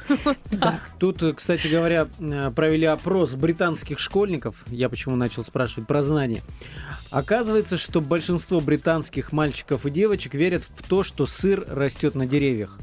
Тут, 0.99 1.24
кстати 1.36 1.68
говоря, 1.68 2.08
э, 2.20 2.51
провели 2.51 2.86
опрос 2.86 3.36
британских 3.36 3.99
школьников. 3.99 4.56
Я 4.68 4.89
почему 4.89 5.16
начал 5.16 5.43
спрашивать 5.43 5.88
про 5.88 6.04
знания. 6.04 6.41
Оказывается, 7.10 7.78
что 7.78 8.01
большинство 8.01 8.60
британских 8.60 9.32
мальчиков 9.32 9.86
и 9.86 9.91
девочек 9.91 10.34
верят 10.34 10.64
в 10.76 10.88
то, 10.88 11.04
что 11.04 11.26
сыр 11.26 11.64
растет 11.68 12.16
на 12.16 12.26
деревьях. 12.26 12.80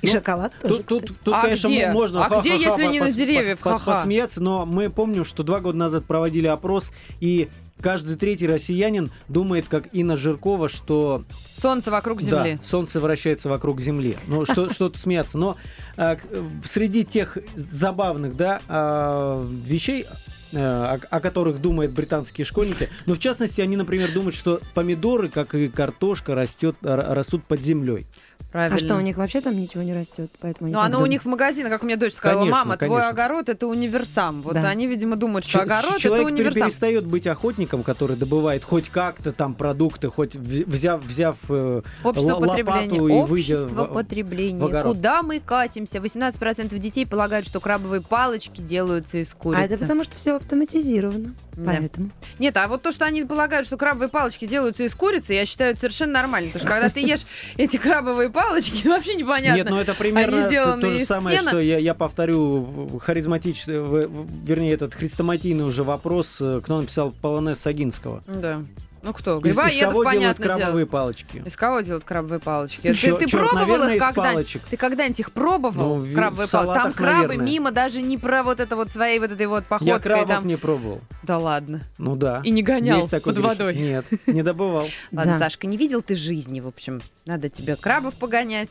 И 0.00 0.06
Ну, 0.06 0.12
шоколад 0.12 0.52
тоже, 0.62 0.82
Тут, 0.84 1.10
А 1.26 1.42
конечно, 1.42 1.68
можно 1.92 2.24
А 2.24 2.40
где, 2.40 2.56
если 2.56 2.86
не 2.86 3.00
на 3.00 3.10
деревьях? 3.10 3.58
посмеяться, 3.58 4.40
но 4.40 4.64
мы 4.64 4.90
помним, 4.90 5.24
что 5.24 5.42
два 5.42 5.60
года 5.60 5.76
назад 5.76 6.04
проводили 6.04 6.46
опрос, 6.46 6.90
и 7.20 7.48
каждый 7.80 8.16
третий 8.16 8.46
россиянин 8.46 9.10
думает, 9.28 9.68
как 9.68 9.92
Инна 9.94 10.16
Жиркова, 10.16 10.68
что 10.68 11.24
Солнце 11.60 11.90
вокруг 11.90 12.20
земли. 12.20 12.58
да, 12.60 12.64
Солнце 12.64 13.00
вращается 13.00 13.48
вокруг 13.48 13.80
Земли. 13.80 14.16
Ну, 14.26 14.44
что, 14.44 14.68
что 14.72 14.88
тут 14.88 14.98
смеяться. 14.98 15.38
Но 15.38 15.56
э, 15.96 16.16
среди 16.64 17.04
тех 17.04 17.38
забавных 17.56 18.36
да, 18.36 18.60
а, 18.68 19.44
вещей, 19.44 20.06
э, 20.52 20.58
о, 20.58 21.00
о 21.10 21.20
которых 21.20 21.60
думают 21.60 21.92
британские 21.92 22.44
школьники, 22.44 22.88
ну, 23.06 23.14
в 23.14 23.18
частности, 23.18 23.60
они, 23.60 23.76
например, 23.76 24.12
думают, 24.12 24.34
что 24.34 24.60
помидоры, 24.74 25.28
как 25.28 25.54
и 25.54 25.68
картошка, 25.68 26.34
растет, 26.34 26.76
растут 26.82 27.44
под 27.44 27.60
землей. 27.60 28.06
Правильно. 28.50 28.76
А 28.76 28.78
что, 28.78 28.96
у 28.96 29.00
них 29.00 29.18
вообще 29.18 29.42
там 29.42 29.54
ничего 29.60 29.82
не 29.82 29.92
растет? 29.92 30.30
Поэтому 30.40 30.70
Ну, 30.70 30.78
оно 30.78 30.88
у 30.88 30.92
думают. 30.92 31.10
них 31.10 31.22
в 31.24 31.28
магазинах, 31.28 31.70
как 31.70 31.82
мне 31.82 31.96
дочь 31.96 32.14
сказала, 32.14 32.40
Конечно, 32.40 32.58
мама, 32.58 32.76
твой 32.78 32.88
конечно. 32.88 33.08
огород 33.10 33.48
это 33.50 33.66
универсам. 33.66 34.40
Вот 34.40 34.54
Да. 34.54 34.68
они, 34.68 34.86
видимо, 34.86 35.16
думают, 35.16 35.44
что 35.44 35.58
Че- 35.58 35.64
огород 35.64 35.90
это 35.92 36.00
Человек 36.00 36.26
пере- 36.28 36.34
универсам. 36.36 36.62
перестает 36.68 37.06
быть 37.06 37.26
охотником, 37.26 37.82
который 37.82 38.16
добывает 38.16 38.64
хоть 38.64 38.88
как-то 38.88 39.32
там 39.32 39.54
продукты, 39.54 40.08
хоть 40.08 40.34
взяв, 40.34 41.02
взяв 41.04 41.36
э, 41.50 41.82
Общество 42.02 42.30
л- 42.30 42.40
потребления. 42.40 43.00
лопату 43.00 43.08
и 43.08 43.30
выйдя 43.30 43.52
Общество 43.62 43.84
в- 43.84 43.92
потребления. 43.92 44.58
в 44.58 44.64
огород. 44.64 44.96
Куда 44.96 45.22
мы 45.22 45.40
катимся? 45.40 46.00
18% 46.00 46.78
детей 46.78 47.06
полагают, 47.06 47.46
что 47.46 47.60
крабовые 47.60 48.00
палочки 48.00 48.62
делаются 48.62 49.18
из 49.18 49.28
курицы. 49.34 49.60
А 49.60 49.64
это 49.66 49.76
потому, 49.76 50.04
что 50.04 50.16
все 50.16 50.36
автоматизировано. 50.36 51.34
Да. 51.52 51.72
Поэтому. 51.76 52.10
Нет, 52.38 52.56
а 52.56 52.68
вот 52.68 52.82
то, 52.82 52.92
что 52.92 53.04
они 53.04 53.24
полагают, 53.24 53.66
что 53.66 53.76
крабовые 53.76 54.08
палочки 54.08 54.46
делаются 54.46 54.84
из 54.84 54.94
курицы, 54.94 55.32
я 55.34 55.44
считаю 55.44 55.72
это 55.72 55.80
совершенно 55.80 56.12
нормально. 56.12 56.50
Потому 56.52 56.60
что 56.64 56.72
когда 56.72 56.88
ты 56.88 57.00
ешь 57.00 57.26
эти 57.56 57.76
крабовые 57.76 58.30
палочки, 58.38 58.80
ну, 58.84 58.90
вообще 58.92 59.14
непонятно. 59.14 59.56
Нет, 59.56 59.70
ну 59.70 59.76
это 59.78 59.94
примерно 59.94 60.42
то, 60.42 60.48
сделаны 60.48 60.82
то 60.82 60.90
же 60.90 61.04
самое, 61.04 61.38
сена? 61.38 61.50
что 61.50 61.60
я, 61.60 61.78
я 61.78 61.94
повторю 61.94 62.98
харизматичный, 63.04 63.76
вернее, 63.76 64.74
этот 64.74 64.94
хрестоматийный 64.94 65.64
уже 65.64 65.82
вопрос, 65.82 66.36
э, 66.40 66.60
кто 66.62 66.80
написал 66.80 67.10
полонез 67.10 67.58
Сагинского. 67.58 68.22
Да. 68.26 68.62
Ну 69.02 69.12
кто? 69.12 69.36
Из, 69.38 69.42
Грибоедов, 69.42 69.72
из 69.72 69.78
кого 69.80 69.90
делают 70.02 70.04
понятно 70.04 70.44
дело. 70.46 70.56
крабовые 70.58 70.86
палочки? 70.86 71.42
Из 71.46 71.56
кого 71.56 71.80
делают 71.80 72.04
крабовые 72.04 72.40
палочки? 72.40 72.92
Чё- 72.94 73.16
ты 73.16 73.24
ты 73.26 73.30
чёрт, 73.30 73.50
пробовал 73.50 73.66
наверное, 73.78 73.94
их 73.96 74.02
из 74.02 74.06
когда 74.06 74.22
палочек. 74.32 74.62
Ты 74.68 74.76
когда-нибудь 74.76 75.20
их 75.20 75.32
пробовал? 75.32 75.96
Ну, 75.98 76.02
в- 76.04 76.14
крабовые 76.14 76.48
палочки? 76.48 76.82
Там 76.82 76.92
крабы 76.92 77.22
наверное. 77.28 77.46
мимо 77.46 77.70
даже 77.70 78.02
не 78.02 78.18
про 78.18 78.42
вот 78.42 78.60
это 78.60 78.74
вот 78.76 78.90
своей 78.90 79.18
вот 79.20 79.30
этой 79.32 79.46
вот 79.46 79.62
Я 79.64 79.68
походкой. 79.68 80.00
крабов 80.00 80.28
там. 80.28 80.46
не 80.46 80.56
пробовал. 80.56 81.00
Да 81.22 81.38
ладно. 81.38 81.82
Ну 81.98 82.16
да. 82.16 82.40
И 82.44 82.50
не 82.50 82.62
гонял 82.62 82.98
Есть 82.98 83.10
такой 83.10 83.32
под 83.34 83.42
грех. 83.42 83.46
водой. 83.58 83.76
Нет, 83.76 84.04
не 84.26 84.42
добывал. 84.42 84.88
Ладно. 85.12 85.38
Сашка, 85.38 85.66
не 85.66 85.76
видел 85.76 86.02
ты 86.02 86.14
жизни, 86.14 86.60
в 86.60 86.66
общем. 86.66 87.00
Надо 87.24 87.48
тебе 87.48 87.76
крабов 87.76 88.14
погонять, 88.14 88.70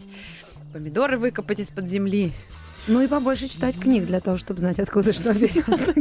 помидоры 0.73 1.17
выкопать 1.17 1.59
из-под 1.61 1.87
земли. 1.87 2.33
Ну 2.87 3.01
и 3.01 3.07
побольше 3.07 3.49
читать 3.49 3.77
книг 3.77 4.05
для 4.05 4.19
того, 4.21 4.37
чтобы 4.37 4.59
знать, 4.61 4.79
откуда 4.79 5.11
что 5.11 5.33
берется. 5.33 5.93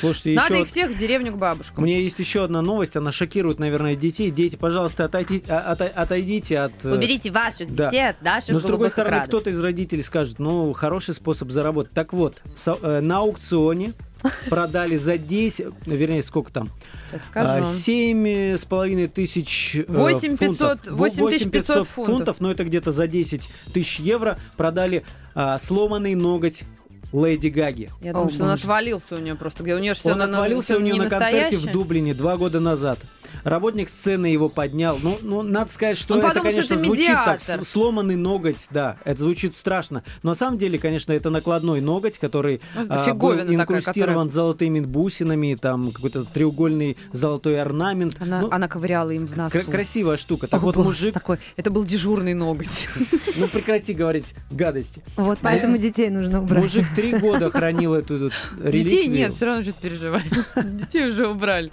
Слушайте, 0.00 0.32
Надо 0.34 0.54
еще 0.54 0.62
их 0.62 0.68
всех 0.68 0.90
в 0.90 0.98
деревню 0.98 1.32
к 1.32 1.34
У 1.36 1.38
бабушкам. 1.38 1.84
меня 1.84 1.98
есть 1.98 2.18
еще 2.18 2.44
одна 2.44 2.62
новость, 2.62 2.96
она 2.96 3.12
шокирует, 3.12 3.58
наверное, 3.58 3.94
детей. 3.96 4.30
Дети, 4.30 4.56
пожалуйста, 4.56 5.04
отойдите, 5.04 5.44
а- 5.52 5.72
отой- 5.72 5.88
отойдите 5.88 6.58
от... 6.58 6.72
э, 6.84 6.94
Уберите 6.94 7.30
ваших 7.30 7.74
да. 7.74 7.86
детей 7.90 8.08
от 8.08 8.22
наших 8.22 8.50
Но 8.50 8.58
с 8.60 8.62
другой 8.62 8.90
стороны, 8.90 9.24
кто-то 9.26 9.50
из 9.50 9.60
родителей 9.60 10.02
скажет, 10.02 10.38
ну, 10.38 10.72
хороший 10.72 11.14
способ 11.14 11.50
заработать. 11.50 11.92
Так 11.92 12.12
вот, 12.14 12.40
со- 12.56 12.78
э, 12.80 13.00
на 13.00 13.18
аукционе 13.18 13.92
продали 14.48 14.96
за 14.96 15.18
10, 15.18 15.66
вернее, 15.86 16.22
сколько 16.22 16.52
там? 16.52 16.68
Сейчас 17.10 17.26
скажу. 17.26 17.64
А, 17.68 17.74
Семь 17.74 18.26
с 18.26 18.64
половиной 18.64 19.08
тысяч 19.08 19.76
э, 19.76 19.84
8 19.88 20.36
500 20.36 20.58
фунтов. 20.58 20.92
восемь 20.92 21.28
тысяч 21.28 21.44
8 21.46 21.50
500 21.50 21.86
фунтов. 21.88 22.40
но 22.40 22.50
это 22.50 22.64
где-то 22.64 22.92
за 22.92 23.06
10 23.06 23.48
тысяч 23.72 23.98
евро 24.00 24.38
продали 24.56 25.04
а, 25.34 25.58
сломанный 25.58 26.14
ноготь 26.14 26.62
Леди 27.12 27.48
Гаги. 27.48 27.90
Я 28.00 28.12
думаю, 28.12 28.28
О, 28.28 28.30
что 28.30 28.42
он 28.44 28.50
боже. 28.50 28.62
отвалился 28.62 29.16
у 29.16 29.18
нее 29.18 29.34
просто. 29.34 29.62
Где 29.64 29.74
у 29.74 29.78
нее 29.78 29.94
все 29.94 30.12
Он 30.12 30.22
отвалился 30.22 30.76
у 30.76 30.80
нее 30.80 30.94
на 30.94 31.08
концерте 31.08 31.56
в 31.58 31.66
Дублине 31.72 32.14
два 32.14 32.36
года 32.36 32.60
назад. 32.60 32.98
Работник 33.44 33.88
сцены 33.88 34.26
его 34.26 34.48
поднял. 34.50 34.98
Ну, 35.02 35.16
ну 35.22 35.42
надо 35.42 35.72
сказать, 35.72 35.96
что 35.96 36.14
Он 36.14 36.18
это, 36.20 36.28
подумал, 36.28 36.50
что 36.50 36.60
конечно, 36.60 36.74
это 36.74 36.84
звучит 36.84 37.06
так, 37.06 37.66
сломанный 37.66 38.16
ноготь, 38.16 38.66
да, 38.70 38.98
это 39.04 39.22
звучит 39.22 39.56
страшно. 39.56 40.02
Но 40.22 40.30
на 40.30 40.36
самом 40.36 40.58
деле, 40.58 40.78
конечно, 40.78 41.12
это 41.12 41.30
накладной 41.30 41.80
ноготь, 41.80 42.18
который 42.18 42.60
Ну, 42.74 42.84
а, 42.90 43.14
был 43.14 43.30
такая, 43.30 43.54
инкрустирован 43.54 44.12
которая- 44.28 44.28
золотыми 44.28 44.80
бусинами, 44.80 45.56
там 45.58 45.90
какой-то 45.92 46.24
треугольный 46.24 46.98
золотой 47.12 47.62
орнамент. 47.62 48.16
Она, 48.20 48.42
Ну, 48.42 48.48
она 48.50 48.68
ковыряла 48.68 49.10
им 49.10 49.26
в 49.26 49.34
носу. 49.36 49.52
кра- 49.52 49.62
красивая 49.64 50.18
штука. 50.18 50.46
Так 50.46 50.60
О, 50.62 50.66
вот, 50.66 50.76
мужик, 50.76 51.14
Такой, 51.14 51.38
это 51.56 51.70
был 51.70 51.84
дежурный 51.84 52.34
ноготь. 52.34 52.88
ну 53.36 53.48
прекрати 53.48 53.94
говорить 53.94 54.26
гадости. 54.50 55.02
Вот 55.16 55.38
поэтому 55.40 55.76
детей 55.78 56.10
нужно 56.10 56.42
убрать. 56.42 56.64
Мужик 56.64 56.84
три 57.00 57.18
года 57.18 57.50
хранил 57.50 57.94
эту, 57.94 58.16
реликвию. 58.16 58.72
Детей 58.72 59.08
нет, 59.08 59.34
все 59.34 59.46
равно 59.46 59.62
что-то 59.62 59.80
переживаешь. 59.80 60.26
Детей 60.56 61.08
уже 61.08 61.28
убрали. 61.28 61.72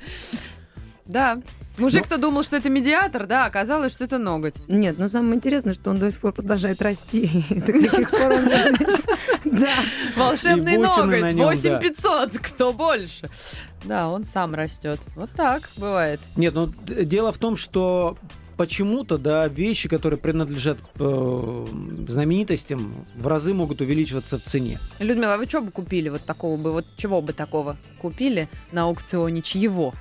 Да. 1.05 1.41
Мужик-то 1.77 2.17
думал, 2.17 2.43
что 2.43 2.55
это 2.55 2.69
медиатор, 2.69 3.27
да, 3.27 3.45
оказалось, 3.45 3.91
что 3.93 4.05
это 4.05 4.17
ноготь. 4.17 4.55
Нет, 4.67 4.97
но 4.97 5.07
самое 5.07 5.35
интересное, 5.35 5.75
что 5.75 5.91
он 5.91 5.99
до 5.99 6.11
сих 6.11 6.21
пор 6.21 6.33
продолжает 6.33 6.81
расти. 6.81 7.29
Волшебный 10.15 10.77
ноготь, 10.77 11.21
на 11.21 11.33
нём, 11.33 11.49
8500, 11.49 12.39
кто 12.39 12.73
больше? 12.73 13.27
Да, 13.83 14.09
он 14.09 14.23
сам 14.23 14.55
растет. 14.55 14.99
Вот 15.15 15.29
так 15.35 15.69
бывает. 15.77 16.19
Нет, 16.35 16.55
ну 16.55 16.73
дело 16.87 17.31
в 17.31 17.37
том, 17.37 17.57
что 17.57 18.17
почему-то, 18.57 19.17
да, 19.17 19.47
вещи, 19.47 19.87
которые 19.87 20.19
принадлежат 20.19 20.79
э, 20.99 21.65
знаменитостям, 22.07 23.05
в 23.15 23.27
разы 23.27 23.53
могут 23.53 23.81
увеличиваться 23.81 24.39
в 24.39 24.43
цене. 24.43 24.79
Людмила, 24.99 25.35
а 25.35 25.37
вы 25.37 25.45
что 25.45 25.61
бы 25.61 25.71
купили 25.71 26.09
вот 26.09 26.23
такого 26.23 26.57
бы, 26.57 26.71
вот 26.71 26.85
чего 26.97 27.21
бы 27.21 27.33
такого 27.33 27.77
купили 27.99 28.47
на 28.71 28.83
аукционе, 28.83 29.41
чьего? 29.41 29.93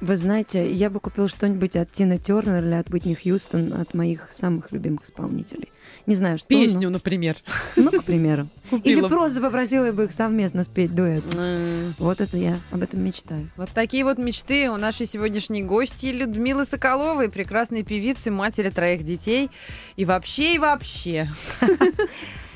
Вы 0.00 0.16
знаете, 0.16 0.72
я 0.72 0.90
бы 0.90 1.00
купила 1.00 1.28
что-нибудь 1.28 1.76
от 1.76 1.92
Тины 1.92 2.18
Тернер 2.18 2.64
или 2.64 2.74
от 2.74 2.90
Битни 2.90 3.14
Хьюстон, 3.14 3.72
от 3.72 3.94
моих 3.94 4.28
самых 4.32 4.72
любимых 4.72 5.04
исполнителей. 5.04 5.72
Не 6.06 6.14
знаю, 6.16 6.36
что. 6.38 6.48
Песню, 6.48 6.90
например. 6.90 7.36
Ну, 7.76 7.88
ну, 7.90 8.00
к 8.00 8.04
примеру. 8.04 8.48
Или 8.70 8.78
Купила 8.78 9.02
бы. 9.02 9.08
просто 9.08 9.40
попросила 9.40 9.90
бы 9.92 10.04
их 10.04 10.12
совместно 10.12 10.62
спеть 10.64 10.94
дуэт. 10.94 11.24
М, 11.34 11.94
Вот 11.98 12.20
это 12.20 12.36
я 12.36 12.58
об 12.70 12.82
этом 12.82 13.02
мечтаю. 13.02 13.48
Вот 13.56 13.70
такие 13.70 14.04
вот 14.04 14.18
мечты 14.18 14.68
у 14.70 14.76
нашей 14.76 15.06
сегодняшней 15.06 15.62
гости 15.62 16.06
Людмилы 16.06 16.66
Соколовой, 16.66 17.30
прекрасной 17.30 17.82
певицы, 17.84 18.30
матери 18.30 18.68
троих 18.70 19.02
детей. 19.02 19.50
И 19.96 20.04
вообще, 20.04 20.56
и 20.56 20.58
вообще. 20.58 21.28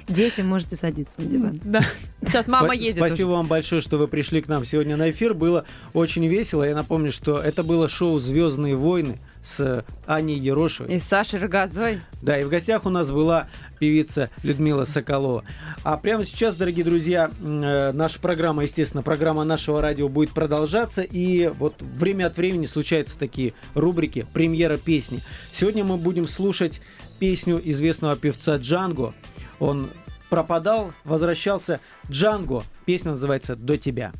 Дети, 0.09 0.41
можете 0.41 0.75
садиться 0.77 1.21
на 1.21 1.27
диван. 1.27 1.61
Да. 1.65 1.83
Сейчас 2.25 2.49
мама 2.49 2.75
едет 2.75 2.97
Спасибо 2.97 3.27
уже. 3.29 3.37
вам 3.37 3.47
большое, 3.47 3.83
что 3.83 3.99
вы 3.99 4.09
пришли 4.09 4.41
к 4.41 4.49
нам 4.49 4.65
сегодня 4.65 4.97
на 4.97 5.11
эфир. 5.11 5.35
Было 5.35 5.67
очень 5.93 6.27
весело. 6.27 6.65
Я 6.65 6.75
напомню, 6.75 7.13
что 7.13 7.39
это 7.39 7.63
было 7.63 7.91
шоу 7.91 8.19
«Звездные 8.19 8.75
войны» 8.75 9.19
с 9.49 9.85
Аней 10.07 10.39
Ерошевой. 10.39 10.95
И 10.95 10.99
с 10.99 11.05
Сашей 11.05 11.41
Рогозой. 11.41 12.03
Да, 12.21 12.39
и 12.39 12.45
в 12.45 12.49
гостях 12.49 12.85
у 12.85 12.91
нас 12.91 13.11
была 13.11 13.49
певица 13.79 14.31
Людмила 14.43 14.85
Соколова. 14.85 15.45
А 15.85 15.97
прямо 15.97 16.27
сейчас, 16.27 16.55
дорогие 16.55 16.85
друзья, 16.85 17.31
э, 17.41 17.93
наша 17.93 18.21
программа, 18.21 18.65
естественно, 18.65 19.03
программа 19.03 19.45
нашего 19.45 19.81
радио 19.81 20.09
будет 20.09 20.33
продолжаться. 20.33 21.01
И 21.01 21.49
вот 21.49 21.81
время 21.81 22.27
от 22.27 22.37
времени 22.37 22.67
случаются 22.67 23.19
такие 23.19 23.55
рубрики 23.75 24.27
«Премьера 24.35 24.77
песни». 24.77 25.23
Сегодня 25.55 25.83
мы 25.83 25.97
будем 25.97 26.29
слушать 26.29 26.83
песню 27.19 27.61
известного 27.71 28.17
певца 28.17 28.57
Джанго. 28.57 29.15
Он 29.61 29.89
пропадал, 30.29 30.93
возвращался. 31.05 31.81
Джанго. 32.11 32.65
Песня 32.85 33.13
называется 33.13 33.57
«До 33.57 33.79
тебя». 33.79 34.13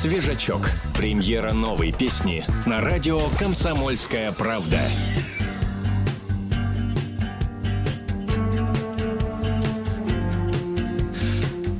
«Свежачок». 0.00 0.70
Премьера 0.94 1.52
новой 1.52 1.92
песни 1.92 2.42
на 2.64 2.80
радио 2.80 3.20
«Комсомольская 3.38 4.32
правда». 4.32 4.80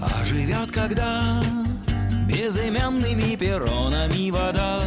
А 0.03 0.23
живет 0.23 0.71
когда 0.71 1.43
безымянными 2.29 3.37
перронами 3.37 4.31
вода 4.31 4.83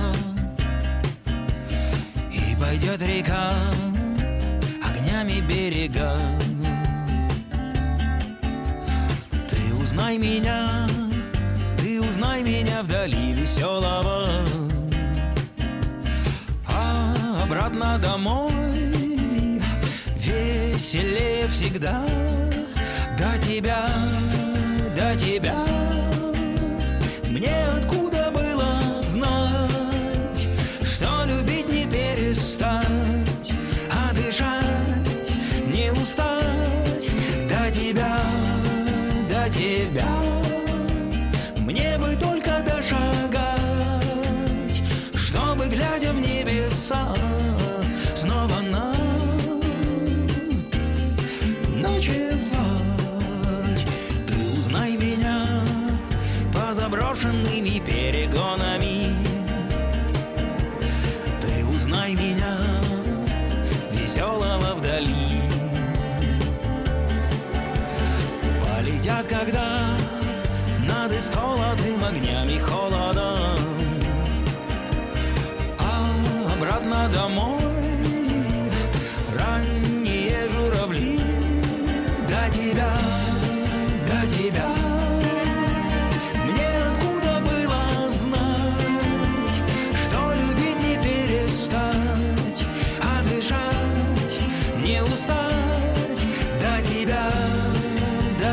И 2.31 2.55
пойдет 2.61 3.01
река 3.01 3.51
огнями 4.83 5.41
берега 5.41 6.19
Ты 9.49 9.73
узнай 9.73 10.19
меня, 10.19 10.87
узнай 12.23 12.43
меня 12.43 12.81
вдали 12.83 13.33
веселого. 13.33 14.27
А 16.67 17.43
обратно 17.43 17.99
домой 17.99 18.51
веселее 20.17 21.47
всегда. 21.47 22.01
До 23.17 23.37
тебя, 23.39 23.87
до 24.95 25.15
тебя. 25.15 25.55
Мне 27.29 27.67
откуда 27.67 28.12
дошагать 42.93 44.83
Чтобы, 45.13 45.67
глядя 45.67 46.11
в 46.11 46.19
небеса 46.19 47.13
Снова 48.15 48.61
нам 48.71 48.93
ночевать. 51.81 52.39
Ты 54.27 54.33
узнай 54.57 54.97
меня 54.97 55.63
по 56.53 56.73
заброшенными 56.73 57.79
перегонами 57.79 58.02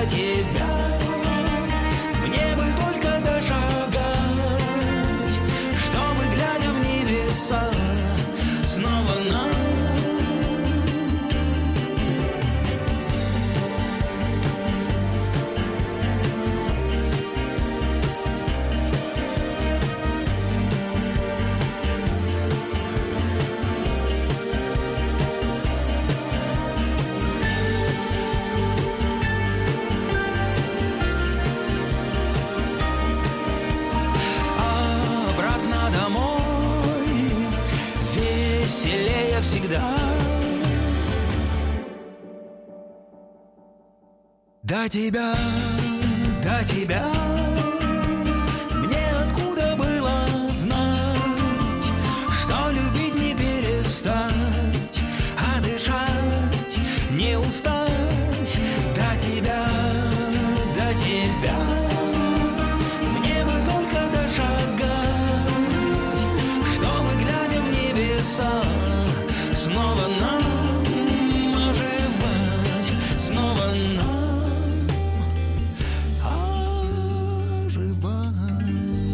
тебя 0.06 0.89
До 44.80 44.88
тебя, 44.88 45.34
до 46.42 46.64
тебя 46.64 47.29